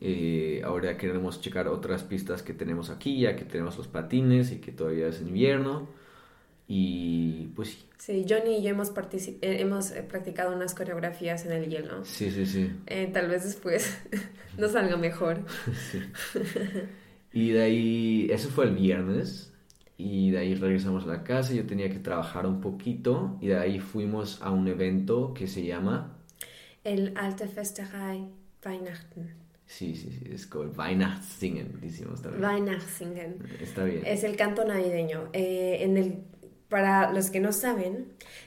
Eh, 0.00 0.62
ahora 0.64 0.96
queremos 0.96 1.40
checar 1.40 1.68
otras 1.68 2.02
pistas 2.04 2.42
que 2.42 2.52
tenemos 2.54 2.90
aquí, 2.90 3.20
ya 3.20 3.34
que 3.36 3.44
tenemos 3.44 3.76
los 3.78 3.88
patines 3.88 4.52
y 4.52 4.58
que 4.60 4.72
todavía 4.72 5.08
es 5.08 5.20
invierno. 5.20 5.88
Y 6.68 7.48
pues 7.56 7.70
sí, 7.70 7.88
Sí, 7.98 8.24
Johnny 8.28 8.58
y 8.58 8.62
yo 8.62 8.70
hemos, 8.70 8.90
eh, 8.90 9.38
hemos 9.42 9.90
eh, 9.90 10.02
practicado 10.02 10.54
unas 10.54 10.74
coreografías 10.74 11.44
en 11.44 11.52
el 11.52 11.68
hielo. 11.68 12.04
sí, 12.04 12.30
sí, 12.30 12.46
sí. 12.46 12.70
Eh, 12.86 13.10
tal 13.12 13.28
vez 13.28 13.42
después 13.44 13.98
nos 14.56 14.72
salga 14.72 14.96
mejor. 14.96 15.40
Y 17.30 17.50
de 17.50 17.62
ahí, 17.62 18.28
eso 18.30 18.48
fue 18.48 18.64
el 18.64 18.74
viernes. 18.74 19.52
Y 19.96 20.30
de 20.30 20.38
ahí 20.38 20.54
regresamos 20.54 21.04
a 21.04 21.08
la 21.08 21.24
casa. 21.24 21.52
Yo 21.52 21.66
tenía 21.66 21.90
que 21.90 21.98
trabajar 21.98 22.46
un 22.46 22.60
poquito. 22.60 23.36
Y 23.40 23.48
de 23.48 23.58
ahí 23.58 23.80
fuimos 23.80 24.40
a 24.42 24.50
un 24.50 24.66
evento 24.66 25.34
que 25.34 25.46
se 25.46 25.64
llama. 25.64 26.16
El 26.84 27.12
Alte 27.16 27.46
Festerei 27.46 28.24
Weihnachten. 28.64 29.34
Sí, 29.66 29.94
sí, 29.94 30.10
sí, 30.10 30.30
es 30.32 30.46
como 30.46 30.70
Weihnachtssingen, 30.70 31.78
decimos 31.82 32.22
también. 32.22 32.42
Weihnachtssingen. 32.42 33.36
Está 33.60 33.84
bien. 33.84 34.00
Es 34.06 34.24
el 34.24 34.34
canto 34.34 34.64
navideño. 34.64 35.28
Eh, 35.34 35.78
en 35.82 35.98
el, 35.98 36.24
para 36.68 37.12
los 37.12 37.30
que 37.30 37.40
no 37.40 37.52
saben, 37.52 38.06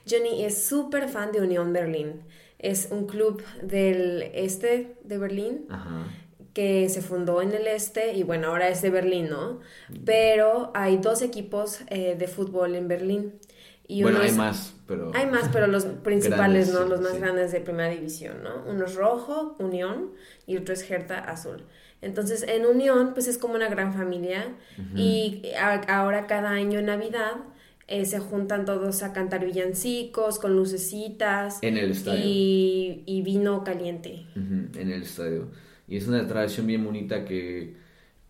Johnny 0.10 0.44
es 0.46 0.64
súper 0.66 1.10
fan 1.10 1.32
de 1.32 1.42
Unión 1.42 1.74
Berlín. 1.74 2.22
Es 2.60 2.90
un 2.92 3.08
club 3.08 3.42
del 3.64 4.24
este 4.34 4.96
de 5.04 5.18
Berlín 5.18 5.66
Ajá. 5.70 6.06
que 6.54 6.88
se 6.90 7.02
fundó 7.02 7.42
en 7.42 7.54
el 7.54 7.66
este 7.68 8.14
y 8.14 8.22
bueno, 8.24 8.50
ahora 8.50 8.70
es 8.70 8.82
de 8.84 8.92
Berlín, 8.92 9.30
¿no? 9.30 9.60
Pero 10.06 10.72
hay 10.76 10.98
dos 10.98 11.22
equipos 11.22 11.80
eh, 11.88 12.16
de 12.18 12.28
fútbol 12.28 12.76
en 12.76 12.88
Berlín. 12.88 13.34
Y 13.88 14.04
bueno, 14.04 14.20
hay 14.22 14.28
es- 14.30 14.38
más, 14.38 14.74
pero. 14.88 15.12
Hay 15.16 15.26
más, 15.26 15.50
pero 15.52 15.68
los 15.68 15.84
principales, 16.04 16.70
Grandes, 16.70 16.74
¿no? 16.74 16.86
Los 16.86 17.02
más 17.02 17.14
sí. 17.14 17.18
grandes 17.20 17.52
de 17.52 17.60
primera 17.62 17.90
división, 17.90 18.42
¿no? 18.44 18.64
Uno 18.68 18.86
es 18.86 18.96
rojo, 18.96 19.56
Unión, 19.60 20.12
y 20.46 20.56
otro 20.58 20.74
es 20.74 20.90
Hertha 20.90 21.18
Azul. 21.20 21.64
Entonces, 22.02 22.44
en 22.48 22.66
Unión, 22.66 23.14
pues 23.14 23.28
es 23.28 23.38
como 23.38 23.56
una 23.56 23.68
gran 23.70 23.94
familia. 23.94 24.56
Y 24.96 25.44
a- 25.60 25.82
ahora 26.00 26.26
cada 26.28 26.50
año 26.52 26.80
en 26.80 26.86
Navidad 26.86 27.34
eh, 27.88 28.06
se 28.06 28.20
juntan 28.20 28.66
todos 28.66 29.04
a 29.04 29.14
cantar 29.14 29.46
villancicos 29.46 30.40
con 30.40 30.56
lucecitas 30.56 31.60
En 31.62 31.78
el 31.78 31.92
estadio. 31.92 32.22
y, 32.26 33.04
y 33.06 33.22
vino 33.22 33.64
caliente. 33.64 34.26
En 34.36 34.72
el 34.92 35.04
estadio. 35.04 35.50
Y 35.88 35.98
es 35.98 36.08
una 36.08 36.26
tradición 36.28 36.68
bien 36.68 36.86
bonita 36.86 37.26
que, 37.26 37.76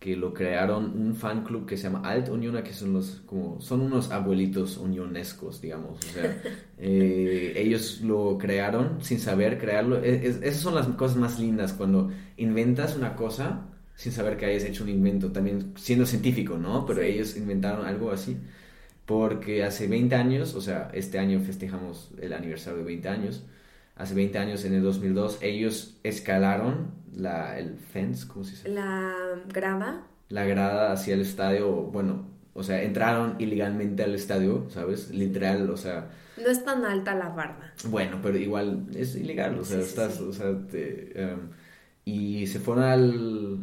que 0.00 0.16
lo 0.16 0.34
crearon 0.34 0.98
un 1.00 1.14
fan 1.14 1.44
club 1.44 1.64
que 1.66 1.76
se 1.76 1.84
llama 1.84 2.02
Alt 2.08 2.28
Uniona, 2.28 2.64
que 2.64 2.72
son 2.72 2.92
los 2.92 3.22
como 3.26 3.60
son 3.60 3.82
unos 3.82 4.10
abuelitos 4.10 4.78
unionescos, 4.78 5.60
digamos. 5.60 5.98
O 6.04 6.08
sea, 6.12 6.42
eh, 6.78 7.52
ellos 7.56 8.00
lo 8.02 8.36
crearon 8.38 8.98
sin 9.02 9.20
saber 9.20 9.58
crearlo. 9.58 10.02
E- 10.02 10.26
es- 10.26 10.42
esas 10.42 10.60
son 10.62 10.74
las 10.74 10.88
cosas 10.88 11.16
más 11.16 11.38
lindas 11.38 11.72
cuando 11.72 12.10
inventas 12.36 12.96
una 12.96 13.14
cosa 13.14 13.68
sin 13.94 14.10
saber 14.10 14.36
que 14.36 14.46
hayas 14.46 14.64
hecho 14.64 14.82
un 14.82 14.88
invento, 14.90 15.30
también 15.30 15.74
siendo 15.76 16.04
científico, 16.06 16.58
¿no? 16.58 16.84
Pero 16.86 17.02
Sí. 17.02 17.08
ellos 17.08 17.36
inventaron 17.36 17.86
algo 17.86 18.10
así. 18.10 18.36
Porque 19.06 19.64
hace 19.64 19.88
20 19.88 20.14
años, 20.14 20.54
o 20.54 20.60
sea, 20.60 20.90
este 20.94 21.18
año 21.18 21.40
festejamos 21.40 22.10
el 22.20 22.32
aniversario 22.32 22.78
de 22.78 22.84
20 22.84 23.08
años. 23.08 23.44
Hace 23.96 24.14
20 24.14 24.38
años, 24.38 24.64
en 24.64 24.74
el 24.74 24.82
2002, 24.82 25.38
ellos 25.42 25.98
escalaron 26.02 26.92
la, 27.14 27.58
el 27.58 27.76
fence, 27.78 28.26
¿cómo 28.28 28.44
se 28.44 28.52
dice? 28.52 28.68
La 28.68 29.14
grada, 29.48 30.06
La 30.28 30.44
grada 30.46 30.92
hacia 30.92 31.14
el 31.14 31.20
estadio, 31.20 31.70
bueno, 31.70 32.26
o 32.54 32.62
sea, 32.62 32.82
entraron 32.82 33.36
ilegalmente 33.38 34.02
al 34.02 34.14
estadio, 34.14 34.66
¿sabes? 34.70 35.10
Literal, 35.10 35.68
o 35.70 35.76
sea, 35.76 36.10
no 36.36 36.48
es 36.48 36.64
tan 36.64 36.84
alta 36.84 37.14
la 37.14 37.28
barda. 37.28 37.74
bueno, 37.88 38.20
pero 38.22 38.38
igual 38.38 38.86
es 38.94 39.14
ilegal, 39.16 39.58
o 39.58 39.64
sea, 39.64 39.78
Sí, 39.82 39.82
estás, 39.82 40.14
sí. 40.16 40.22
o 40.26 40.32
sea, 40.32 40.58
te, 40.70 41.20
em, 41.22 41.50
y 42.04 42.46
se 42.46 42.60
fueron 42.60 42.84
al, 42.84 43.58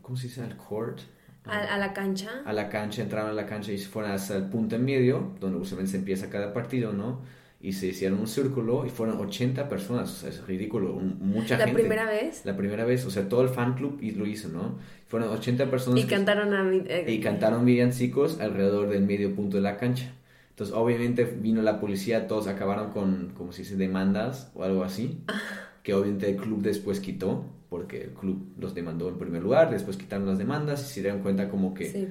¿cómo 0.00 0.16
se 0.16 0.28
dice? 0.28 0.42
Al 0.42 0.56
court. 0.56 1.00
A, 1.46 1.58
a 1.74 1.78
la 1.78 1.92
cancha. 1.92 2.30
a 2.44 2.52
la 2.52 2.68
cancha, 2.68 3.02
entraron 3.02 3.30
a 3.30 3.34
la 3.34 3.46
cancha 3.46 3.72
y 3.72 3.78
se 3.78 3.86
fueron 3.88 4.12
hasta 4.12 4.36
el 4.36 4.44
punto 4.44 4.76
en 4.76 4.84
medio, 4.84 5.32
donde 5.40 5.58
usualmente 5.58 5.92
se 5.92 5.98
empieza 5.98 6.30
cada 6.30 6.52
partido, 6.52 6.92
¿no? 6.92 7.20
Y 7.60 7.72
se 7.72 7.86
hicieron 7.86 8.18
un 8.18 8.26
círculo 8.26 8.84
y 8.86 8.90
fueron 8.90 9.18
80 9.18 9.68
personas, 9.70 10.10
o 10.10 10.14
sea, 10.16 10.28
es 10.30 10.46
ridículo, 10.46 10.92
mucha 10.94 11.56
La 11.56 11.64
gente. 11.66 11.80
primera 11.80 12.04
vez. 12.06 12.44
La 12.44 12.56
primera 12.56 12.84
vez, 12.84 13.06
o 13.06 13.10
sea, 13.10 13.26
todo 13.28 13.42
el 13.42 13.48
fan 13.48 13.74
club 13.74 13.98
y- 14.02 14.10
lo 14.12 14.26
hizo, 14.26 14.48
¿no? 14.48 14.78
Fueron 15.06 15.30
80 15.30 15.70
personas 15.70 16.00
Y 16.02 16.06
cantaron 16.06 16.52
a... 16.54 16.70
eh, 16.74 17.06
y 17.08 17.20
cantaron 17.20 17.64
villancicos 17.64 18.40
alrededor 18.40 18.88
del 18.88 19.02
medio 19.04 19.34
punto 19.34 19.56
de 19.56 19.62
la 19.62 19.76
cancha. 19.78 20.12
Entonces, 20.50 20.74
obviamente 20.76 21.24
vino 21.24 21.62
la 21.62 21.80
policía, 21.80 22.26
todos 22.28 22.46
acabaron 22.48 22.90
con, 22.90 23.32
como 23.36 23.52
se 23.52 23.62
dice, 23.62 23.76
demandas 23.76 24.50
o 24.54 24.62
algo 24.64 24.84
así, 24.84 25.18
que 25.84 25.94
obviamente 25.94 26.28
el 26.30 26.36
club 26.36 26.62
después 26.62 26.98
quitó, 26.98 27.44
porque 27.68 28.02
el 28.02 28.10
club 28.10 28.54
los 28.58 28.74
demandó 28.74 29.08
en 29.08 29.18
primer 29.18 29.42
lugar, 29.42 29.70
después 29.70 29.96
quitaron 29.96 30.26
las 30.26 30.38
demandas 30.38 30.82
y 30.90 30.94
se 30.94 31.00
dieron 31.02 31.20
cuenta 31.20 31.48
como 31.48 31.74
que, 31.74 31.84
Sí. 31.90 32.08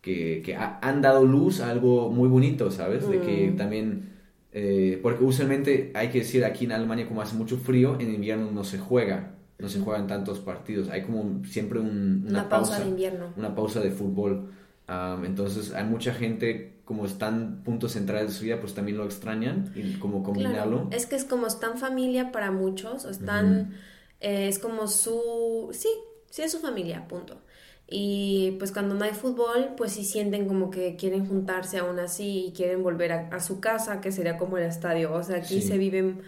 que, 0.00 0.40
que 0.44 0.56
ha- 0.56 0.78
han 0.82 1.02
dado 1.02 1.24
luz 1.26 1.60
a 1.60 1.70
algo 1.70 2.10
muy 2.10 2.28
bonito, 2.28 2.70
¿sabes? 2.70 3.06
De 3.08 3.20
que 3.20 3.50
Mm. 3.52 3.56
también, 3.56 4.10
eh, 4.52 4.98
porque 5.02 5.24
usualmente 5.24 5.90
hay 5.94 6.08
que 6.08 6.20
decir 6.20 6.44
aquí 6.44 6.64
en 6.64 6.72
Alemania 6.72 7.06
como 7.08 7.20
hace 7.20 7.36
mucho 7.36 7.58
frío, 7.58 7.98
en 8.00 8.14
invierno 8.14 8.50
no 8.52 8.62
se 8.64 8.78
juega, 8.78 9.34
no 9.58 9.68
se 9.68 9.80
juegan 9.80 10.06
tantos 10.06 10.38
partidos, 10.40 10.88
hay 10.90 11.02
como 11.02 11.44
siempre 11.44 11.80
un- 11.80 12.24
Una, 12.28 12.40
una, 12.42 12.48
pausa, 12.48 12.78
de 12.80 12.88
invierno. 12.90 13.32
una 13.36 13.54
pausa 13.54 13.80
de 13.80 13.90
fútbol. 13.90 14.50
Am, 14.86 15.24
entonces 15.24 15.72
hay 15.74 15.84
mucha 15.84 16.14
gente, 16.14 16.75
como 16.86 17.04
están 17.04 17.62
puntos 17.64 17.92
centrales 17.92 18.28
de 18.30 18.34
su 18.38 18.44
vida, 18.44 18.58
pues 18.60 18.72
también 18.72 18.96
lo 18.96 19.04
extrañan 19.04 19.70
y 19.74 19.94
como 19.98 20.22
combinarlo. 20.22 20.82
Claro, 20.84 20.88
es 20.92 21.04
que 21.04 21.16
es 21.16 21.24
como 21.24 21.46
están 21.46 21.76
familia 21.76 22.32
para 22.32 22.50
muchos, 22.50 23.04
o 23.04 23.10
están, 23.10 23.74
eh, 24.20 24.48
es 24.48 24.58
como 24.58 24.86
su, 24.88 25.68
sí, 25.72 25.88
sí 26.30 26.42
es 26.42 26.52
su 26.52 26.60
familia, 26.60 27.06
punto. 27.08 27.42
Y 27.88 28.56
pues 28.58 28.72
cuando 28.72 28.94
no 28.94 29.04
hay 29.04 29.12
fútbol, 29.12 29.70
pues 29.76 29.92
sí 29.92 30.04
sienten 30.04 30.48
como 30.48 30.70
que 30.70 30.96
quieren 30.96 31.26
juntarse 31.26 31.78
aún 31.78 31.98
así 31.98 32.46
y 32.46 32.52
quieren 32.52 32.82
volver 32.82 33.12
a, 33.12 33.28
a 33.28 33.40
su 33.40 33.60
casa, 33.60 34.00
que 34.00 34.10
sería 34.10 34.38
como 34.38 34.56
el 34.56 34.64
estadio. 34.64 35.12
O 35.12 35.22
sea, 35.22 35.36
aquí 35.36 35.60
Sí. 35.60 35.68
se 35.68 35.78
viven 35.78 36.22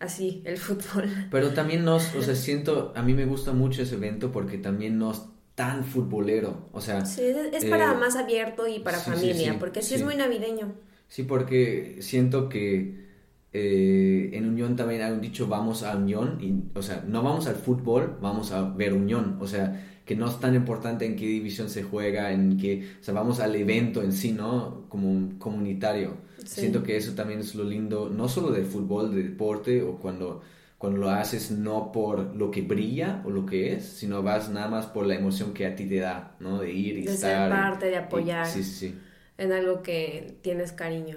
así 0.00 0.42
el 0.44 0.56
fútbol. 0.66 1.08
Pero 1.30 1.50
también 1.52 1.84
nos, 1.84 2.14
o 2.14 2.22
sea, 2.22 2.34
siento, 2.34 2.92
a 2.96 3.02
mí 3.02 3.12
me 3.14 3.24
gusta 3.26 3.52
mucho 3.52 3.82
ese 3.82 3.94
evento 3.96 4.32
porque 4.32 4.58
también 4.58 4.98
no 4.98 5.12
es 5.12 5.22
tan 5.56 5.84
futbolero, 5.84 6.68
o 6.72 6.80
sea... 6.80 7.04
Sí, 7.04 7.22
es 7.52 7.64
para 7.64 7.92
eh, 7.92 7.96
más 7.96 8.14
abierto 8.14 8.68
y 8.68 8.78
para 8.78 8.98
sí, 8.98 9.10
familia, 9.10 9.52
sí, 9.52 9.56
porque 9.58 9.82
sí, 9.82 9.94
es 9.94 10.04
muy 10.04 10.14
navideño. 10.14 10.74
Sí, 11.08 11.22
porque 11.22 11.96
siento 12.00 12.48
que 12.48 13.06
eh, 13.54 14.30
en 14.34 14.46
Unión 14.46 14.76
también 14.76 15.00
hay 15.00 15.12
un 15.12 15.22
dicho, 15.22 15.48
vamos 15.48 15.82
a 15.82 15.96
Unión, 15.96 16.38
y, 16.42 16.78
o 16.78 16.82
sea, 16.82 17.02
no 17.08 17.22
vamos 17.22 17.46
al 17.46 17.54
fútbol, 17.54 18.18
vamos 18.20 18.52
a 18.52 18.68
ver 18.68 18.92
Unión, 18.92 19.38
o 19.40 19.46
sea, 19.46 19.82
que 20.04 20.14
no 20.14 20.28
es 20.28 20.38
tan 20.38 20.54
importante 20.54 21.06
en 21.06 21.16
qué 21.16 21.26
división 21.26 21.70
se 21.70 21.82
juega, 21.82 22.32
en 22.32 22.58
qué, 22.58 22.86
o 23.00 23.02
sea, 23.02 23.14
vamos 23.14 23.40
al 23.40 23.56
evento 23.56 24.02
en 24.02 24.12
sí, 24.12 24.32
¿no? 24.32 24.84
Como 24.90 25.10
un 25.10 25.38
comunitario. 25.38 26.18
Sí. 26.44 26.60
Siento 26.60 26.82
que 26.82 26.98
eso 26.98 27.14
también 27.14 27.40
es 27.40 27.54
lo 27.54 27.64
lindo, 27.64 28.10
no 28.10 28.28
solo 28.28 28.50
del 28.50 28.66
fútbol, 28.66 29.14
del 29.14 29.30
deporte, 29.30 29.82
o 29.82 29.96
cuando, 29.96 30.42
cuando 30.78 30.98
lo 31.00 31.10
haces 31.10 31.50
no 31.50 31.90
por 31.92 32.34
lo 32.36 32.50
que 32.50 32.62
brilla 32.62 33.22
o 33.24 33.30
lo 33.30 33.46
que 33.46 33.72
es, 33.74 33.84
sino 33.86 34.22
vas 34.22 34.50
nada 34.50 34.68
más 34.68 34.86
por 34.86 35.06
la 35.06 35.14
emoción 35.14 35.54
que 35.54 35.66
a 35.66 35.74
ti 35.74 35.86
te 35.86 36.00
da, 36.00 36.36
¿no? 36.40 36.60
De 36.60 36.72
ir 36.72 36.98
y 36.98 37.02
De 37.02 37.16
ser 37.16 37.30
estar. 37.30 37.48
y- 37.48 37.52
parte, 37.52 37.86
de 37.86 37.92
y- 37.92 37.96
apoyar. 37.96 38.46
sí, 38.46 38.62
sí, 38.62 38.88
sí. 38.90 38.94
en 39.38 39.52
algo 39.52 39.82
que 39.82 40.38
tienes 40.42 40.72
cariño. 40.72 41.16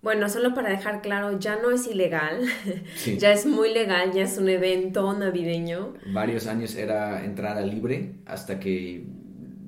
Bueno, 0.00 0.28
solo 0.28 0.54
para 0.54 0.70
dejar 0.70 1.02
claro, 1.02 1.38
ya 1.40 1.56
no 1.60 1.70
es 1.72 1.86
ilegal, 1.88 2.40
Sí. 2.96 3.18
ya 3.18 3.32
es 3.32 3.46
muy 3.46 3.72
legal, 3.74 4.12
ya 4.12 4.22
es 4.22 4.38
un 4.38 4.48
evento 4.48 5.12
navideño. 5.12 5.94
varios 6.12 6.46
años 6.46 6.76
era 6.76 7.24
entrada 7.24 7.60
libre 7.62 8.14
hasta 8.26 8.60
que 8.60 9.06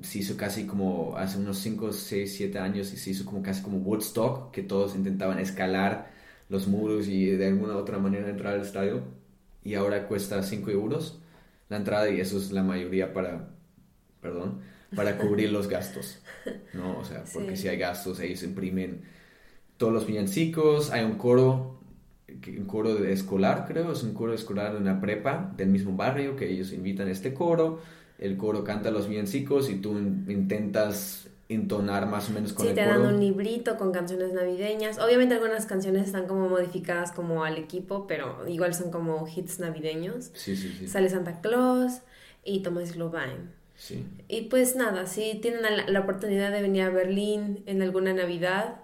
se 0.01 0.19
hizo 0.19 0.35
casi 0.37 0.65
como 0.65 1.15
hace 1.17 1.37
unos 1.37 1.57
5, 1.59 1.91
6, 1.93 2.33
7 2.37 2.59
años 2.59 2.91
y 2.93 2.97
se 2.97 3.11
hizo 3.11 3.25
como 3.25 3.41
casi 3.43 3.61
como 3.61 3.77
Woodstock, 3.79 4.51
que 4.51 4.63
todos 4.63 4.95
intentaban 4.95 5.37
escalar 5.39 6.09
los 6.51 6.67
muros 6.67 7.09
y 7.09 7.27
de 7.27 7.47
alguna 7.47 7.75
u 7.75 7.79
otra 7.79 7.99
manera 7.99 8.29
entrar 8.29 8.55
al 8.55 8.61
estadio 8.61 9.03
y 9.63 9.75
ahora 9.75 10.07
cuesta 10.07 10.43
5 10.43 10.71
euros 10.71 11.21
la 11.69 11.77
entrada 11.77 12.09
y 12.11 12.21
eso 12.21 12.37
es 12.37 12.51
la 12.53 12.63
mayoría 12.63 13.13
para, 13.13 13.49
perdón, 14.21 14.61
para 14.95 15.17
cubrir 15.19 15.51
los 15.51 15.67
gastos, 15.69 16.21
¿no? 16.73 16.99
O 16.99 17.05
sea, 17.05 17.29
porque 17.33 17.55
Sí. 17.55 17.63
si 17.63 17.67
hay 17.69 17.77
gastos, 17.77 18.19
ellos 18.21 18.43
imprimen 18.43 19.03
todos 19.77 19.93
los 19.93 20.07
villancicos, 20.07 20.91
hay 20.91 21.03
un 21.05 21.17
coro, 21.17 21.81
un 22.29 22.65
coro 22.65 22.95
de 22.95 23.13
escolar, 23.13 23.65
creo, 23.67 23.91
es 23.93 24.03
un 24.03 24.13
coro 24.13 24.33
escolar 24.33 24.73
de 24.73 24.79
una 24.79 25.01
prepa 25.01 25.53
del 25.57 25.69
mismo 25.69 25.95
barrio 25.97 26.35
que 26.35 26.49
ellos 26.51 26.73
invitan 26.73 27.07
a 27.07 27.11
este 27.11 27.33
coro, 27.33 27.81
el 28.19 28.37
coro 28.37 28.63
canta 28.63 28.91
los 28.91 29.07
villancicos 29.09 29.69
y 29.69 29.75
tú 29.77 29.97
in- 29.97 30.25
intentas 30.29 31.27
entonar 31.53 32.07
más 32.07 32.29
o 32.29 32.33
menos 32.33 32.53
con 32.53 32.63
Sí, 32.65 32.69
el 32.69 32.75
te 32.75 32.83
coro. 32.85 32.99
dan 33.03 33.13
un 33.13 33.19
librito 33.19 33.77
con 33.77 33.91
canciones 33.91 34.33
navideñas. 34.33 34.99
Obviamente 34.99 35.35
algunas 35.35 35.65
canciones 35.65 36.05
están 36.07 36.27
como 36.27 36.47
modificadas 36.49 37.11
como 37.11 37.43
al 37.43 37.57
equipo, 37.57 38.07
pero 38.07 38.47
igual 38.47 38.73
son 38.73 38.91
como 38.91 39.27
hits 39.27 39.59
navideños. 39.59 40.31
Sí, 40.33 40.55
sí, 40.55 40.73
sí. 40.77 40.87
Sale 40.87 41.09
Santa 41.09 41.41
Claus 41.41 42.01
y 42.43 42.61
Thomas 42.61 42.95
Lovain. 42.95 43.51
sí. 43.75 44.05
Y 44.27 44.43
pues 44.43 44.75
nada, 44.75 45.05
si 45.07 45.35
tienen 45.41 45.61
la, 45.61 45.87
la 45.87 45.99
oportunidad 45.99 46.51
de 46.51 46.61
venir 46.61 46.83
a 46.83 46.89
Berlín 46.89 47.63
en 47.65 47.81
alguna 47.81 48.13
Navidad, 48.13 48.77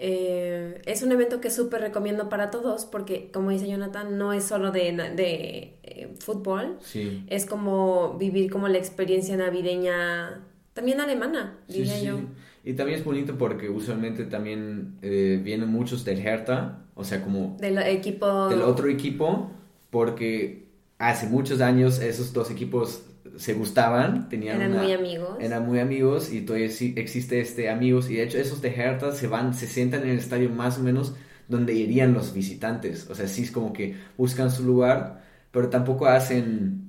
eh, 0.00 0.80
es 0.86 1.02
un 1.02 1.10
evento 1.12 1.40
que 1.40 1.50
súper 1.50 1.80
recomiendo 1.80 2.28
para 2.28 2.50
todos 2.50 2.84
porque, 2.86 3.30
como 3.32 3.50
dice 3.50 3.68
Jonathan, 3.68 4.16
no 4.16 4.32
es 4.32 4.44
solo 4.44 4.70
de, 4.70 4.92
de 4.92 5.74
eh, 5.82 6.14
fútbol, 6.20 6.78
Sí. 6.80 7.24
es 7.28 7.46
como 7.46 8.16
vivir 8.16 8.50
como 8.50 8.68
la 8.68 8.78
experiencia 8.78 9.36
navideña 9.36 10.44
también 10.78 11.00
alemana, 11.00 11.58
diría 11.68 11.94
sí, 11.96 12.06
yo. 12.06 12.18
Y 12.64 12.72
también 12.74 12.98
es 12.98 13.04
bonito 13.04 13.36
porque 13.38 13.68
usualmente 13.68 14.24
también 14.24 14.94
eh, 15.02 15.40
vienen 15.42 15.68
muchos 15.68 16.04
del 16.04 16.18
Hertha, 16.26 16.78
o 16.94 17.04
sea, 17.04 17.22
como 17.22 17.56
Del 17.60 17.78
equipo... 17.78 18.48
del 18.48 18.62
otro 18.62 18.88
equipo, 18.88 19.50
porque 19.90 20.66
hace 20.98 21.26
muchos 21.26 21.60
años 21.60 22.00
esos 22.00 22.32
dos 22.32 22.50
equipos 22.50 23.02
se 23.36 23.54
gustaban, 23.54 24.28
tenían 24.28 24.56
Eran 24.56 24.72
una- 24.72 24.82
muy 24.82 24.92
amigos. 24.92 25.36
eran 25.40 25.66
muy 25.66 25.78
amigos 25.78 26.32
y 26.32 26.40
todavía 26.42 26.66
existe 26.96 27.40
este 27.40 27.70
amigos 27.70 28.10
y 28.10 28.14
de 28.16 28.24
hecho 28.24 28.38
esos 28.38 28.60
de 28.62 28.70
Hertha 28.74 29.12
se 29.12 29.28
van, 29.28 29.54
se 29.54 29.66
sientan 29.66 30.02
en 30.02 30.10
el 30.10 30.18
estadio 30.18 30.50
más 30.50 30.78
o 30.78 30.82
menos 30.82 31.14
donde 31.46 31.72
irían 31.74 32.12
los 32.14 32.34
visitantes, 32.34 33.08
o 33.08 33.14
sea, 33.14 33.26
sí 33.28 33.42
es 33.42 33.50
como 33.52 33.72
que 33.72 33.94
buscan 34.16 34.50
su 34.50 34.64
lugar, 34.64 35.22
pero 35.52 35.68
tampoco 35.70 36.06
hacen, 36.06 36.87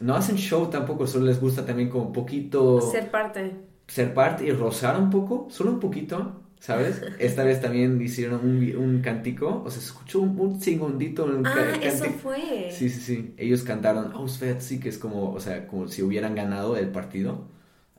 no 0.00 0.14
hacen 0.16 0.36
show 0.36 0.68
tampoco, 0.70 1.06
solo 1.06 1.26
les 1.26 1.40
gusta 1.40 1.64
también 1.66 1.88
como 1.90 2.06
un 2.06 2.12
poquito 2.12 2.80
Ser 2.80 3.10
parte. 3.10 3.52
ser 3.86 4.14
parte 4.14 4.44
y 4.46 4.50
rozar 4.52 4.98
un 5.00 5.10
poco, 5.10 5.48
solo 5.50 5.70
un 5.72 5.80
poquito, 5.80 6.42
¿sabes? 6.60 7.02
Esta 7.18 7.44
vez 7.44 7.60
también 7.60 8.00
hicieron 8.00 8.40
un, 8.44 8.76
un 8.76 9.00
cantico, 9.02 9.62
o 9.64 9.70
sea, 9.70 9.80
se 9.80 9.86
escuchó 9.88 10.20
un, 10.20 10.38
un 10.38 10.60
segundito 10.60 11.24
un 11.24 11.46
Ah, 11.46 11.74
eso 11.82 12.04
fue. 12.22 12.70
Sí, 12.70 12.88
sí, 12.90 13.00
sí. 13.00 13.34
Ellos 13.36 13.62
cantaron 13.62 14.12
Auswärts, 14.12 14.64
sí, 14.64 14.80
que 14.80 14.88
es 14.90 14.98
como, 14.98 15.32
o 15.32 15.40
sea, 15.40 15.66
como 15.66 15.88
si 15.88 16.02
hubieran 16.02 16.34
ganado 16.34 16.76
el 16.76 16.90
partido, 16.90 17.48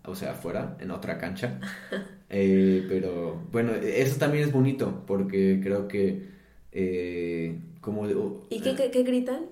o 0.05 0.15
sea, 0.15 0.31
afuera, 0.31 0.77
en 0.79 0.91
otra 0.91 1.17
cancha. 1.17 1.59
Eh, 2.31 2.85
pero 2.87 3.41
bueno, 3.51 3.73
eso 3.73 4.17
también 4.19 4.43
es 4.43 4.51
bonito, 4.51 5.03
porque 5.07 5.59
creo 5.63 5.87
que 5.87 6.29
eh, 6.71 7.59
como 7.81 8.05
¿Y 8.51 8.61
qué, 8.61 8.75
qué, 8.75 8.91
qué 8.91 9.01
gritan? 9.01 9.47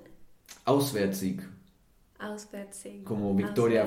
Auswärtssieg, 0.65 1.41
Auswärtssieg. 2.19 3.03
como 3.03 3.33
victoria 3.35 3.85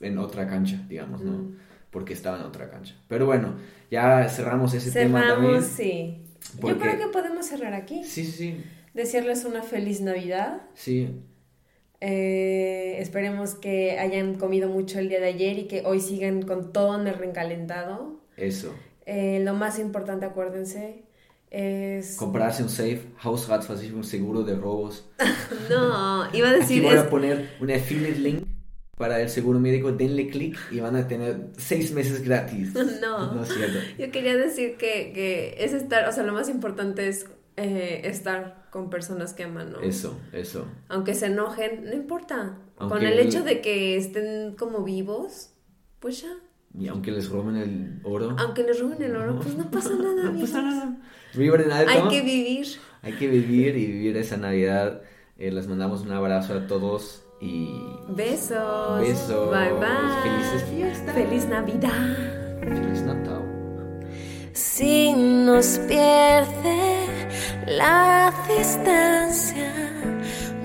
en 0.00 0.18
otra 0.18 0.46
cancha, 0.46 0.84
digamos, 0.88 1.20
¿no? 1.22 1.32
Mm. 1.32 1.56
Porque 1.90 2.12
estaba 2.14 2.38
en 2.38 2.44
otra 2.44 2.70
cancha. 2.70 2.94
Pero 3.08 3.26
bueno, 3.26 3.54
ya 3.90 4.28
cerramos 4.28 4.72
ese 4.74 4.90
tema 4.90 5.20
también. 5.26 5.62
Cerramos, 5.62 5.76
sí. 5.76 6.18
Yo 6.62 6.78
creo 6.78 6.98
que 6.98 7.06
podemos 7.08 7.46
cerrar 7.46 7.74
aquí. 7.74 8.02
Sí, 8.04 8.24
sí, 8.24 8.32
sí. 8.32 8.64
Desearles 8.94 9.44
una 9.44 9.62
feliz 9.62 10.00
Navidad. 10.00 10.62
Sí, 10.74 11.20
Eh, 12.00 12.96
esperemos 12.98 13.54
que 13.54 13.98
hayan 14.00 14.34
comido 14.34 14.68
mucho 14.68 14.98
el 14.98 15.08
día 15.08 15.20
de 15.20 15.26
ayer 15.28 15.56
y 15.60 15.68
que 15.68 15.82
hoy 15.86 16.00
sigan 16.00 16.42
con 16.42 16.72
todo 16.72 17.00
en 17.00 17.06
el 17.06 17.14
recalentado. 17.14 18.20
eso. 18.36 18.74
Eh, 19.06 19.40
lo 19.44 19.54
más 19.54 19.78
importante, 19.78 20.26
acuérdense, 20.26 21.04
es... 21.52 22.16
Comprarse 22.16 22.62
un 22.62 22.68
safe, 22.70 23.02
Hausratsversicherung, 23.22 24.04
seguro 24.04 24.42
de 24.42 24.56
robos. 24.56 25.08
No, 25.70 26.26
iba 26.34 26.48
a 26.48 26.50
Aquí 26.52 26.60
decir... 26.60 26.82
voy 26.82 26.94
es- 26.94 27.00
a 27.00 27.10
poner 27.10 27.50
un 27.60 27.70
affiliate 27.70 28.18
link 28.18 28.44
para 28.96 29.20
el 29.20 29.28
seguro 29.28 29.58
médico. 29.60 29.92
Denle 29.92 30.28
clic 30.28 30.56
y 30.70 30.80
van 30.80 30.96
a 30.96 31.06
tener 31.08 31.48
seis 31.58 31.92
meses 31.92 32.22
gratis. 32.24 32.72
No. 33.00 33.34
No 33.34 33.42
es 33.42 33.52
cierto. 33.52 33.78
Yo 33.98 34.10
quería 34.10 34.36
decir 34.36 34.76
que, 34.76 35.12
que 35.14 35.56
es 35.58 35.72
estar, 35.72 36.08
o 36.08 36.12
sea, 36.12 36.22
lo 36.24 36.32
más 36.32 36.48
importante 36.48 37.08
es 37.08 37.26
eh, 37.56 38.00
estar 38.04 38.68
con 38.70 38.88
personas 38.88 39.34
que 39.34 39.44
aman, 39.44 39.72
¿no? 39.72 39.80
Eso, 39.82 40.18
eso. 40.32 40.66
Aunque 40.88 41.14
se 41.14 41.26
enojen, 41.26 41.84
no 41.84 41.92
importa. 41.92 42.58
Con 42.76 42.90
Aunque 42.92 43.08
el- 43.12 43.18
hecho 43.18 43.42
de 43.44 43.60
que 43.60 43.96
estén 43.96 44.54
como 44.56 44.82
vivos, 44.84 45.50
pues 46.00 46.22
ya. 46.22 46.32
Y 46.78 46.88
aunque 46.88 47.10
les 47.10 47.28
roben 47.28 47.56
el 47.56 48.00
oro. 48.02 48.34
Aunque 48.38 48.62
les 48.62 48.80
roben 48.80 49.02
el 49.02 49.14
oro, 49.14 49.38
pues 49.40 49.56
no 49.56 49.70
pasa 49.70 49.90
nada, 49.98 50.30
no 50.30 50.40
pasa 50.40 50.62
nada. 50.62 50.96
Vivan 51.34 51.60
en 51.62 51.72
alto. 51.72 51.92
Hay 51.92 52.08
que 52.08 52.22
vivir. 52.22 52.66
Hay 53.02 53.12
que 53.14 53.28
vivir 53.28 53.76
y 53.76 53.86
vivir 53.86 54.16
esa 54.16 54.36
Navidad. 54.36 55.02
Eh, 55.38 55.50
les 55.50 55.66
mandamos 55.66 56.02
un 56.02 56.12
abrazo 56.12 56.54
a 56.54 56.66
todos 56.66 57.22
y 57.40 57.68
Besos. 58.08 59.00
Besos. 59.00 59.50
Bye 59.50 59.72
bye. 59.72 60.22
Felices 60.22 60.64
fiestas. 60.70 61.14
Feliz 61.14 61.46
Navidad. 61.46 62.16
feliz 62.60 63.02
Natal. 63.02 63.42
Si 64.52 65.12
nos 65.14 65.78
pierde 65.88 67.06
la 67.66 68.32
distancia, 68.48 69.72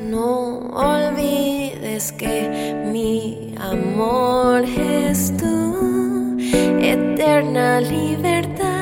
no 0.03 0.59
olvides 0.69 2.11
que 2.11 2.75
mi 2.91 3.55
amor 3.57 4.63
es 4.65 5.35
tu 5.37 5.96
eterna 6.53 7.79
libertad. 7.81 8.76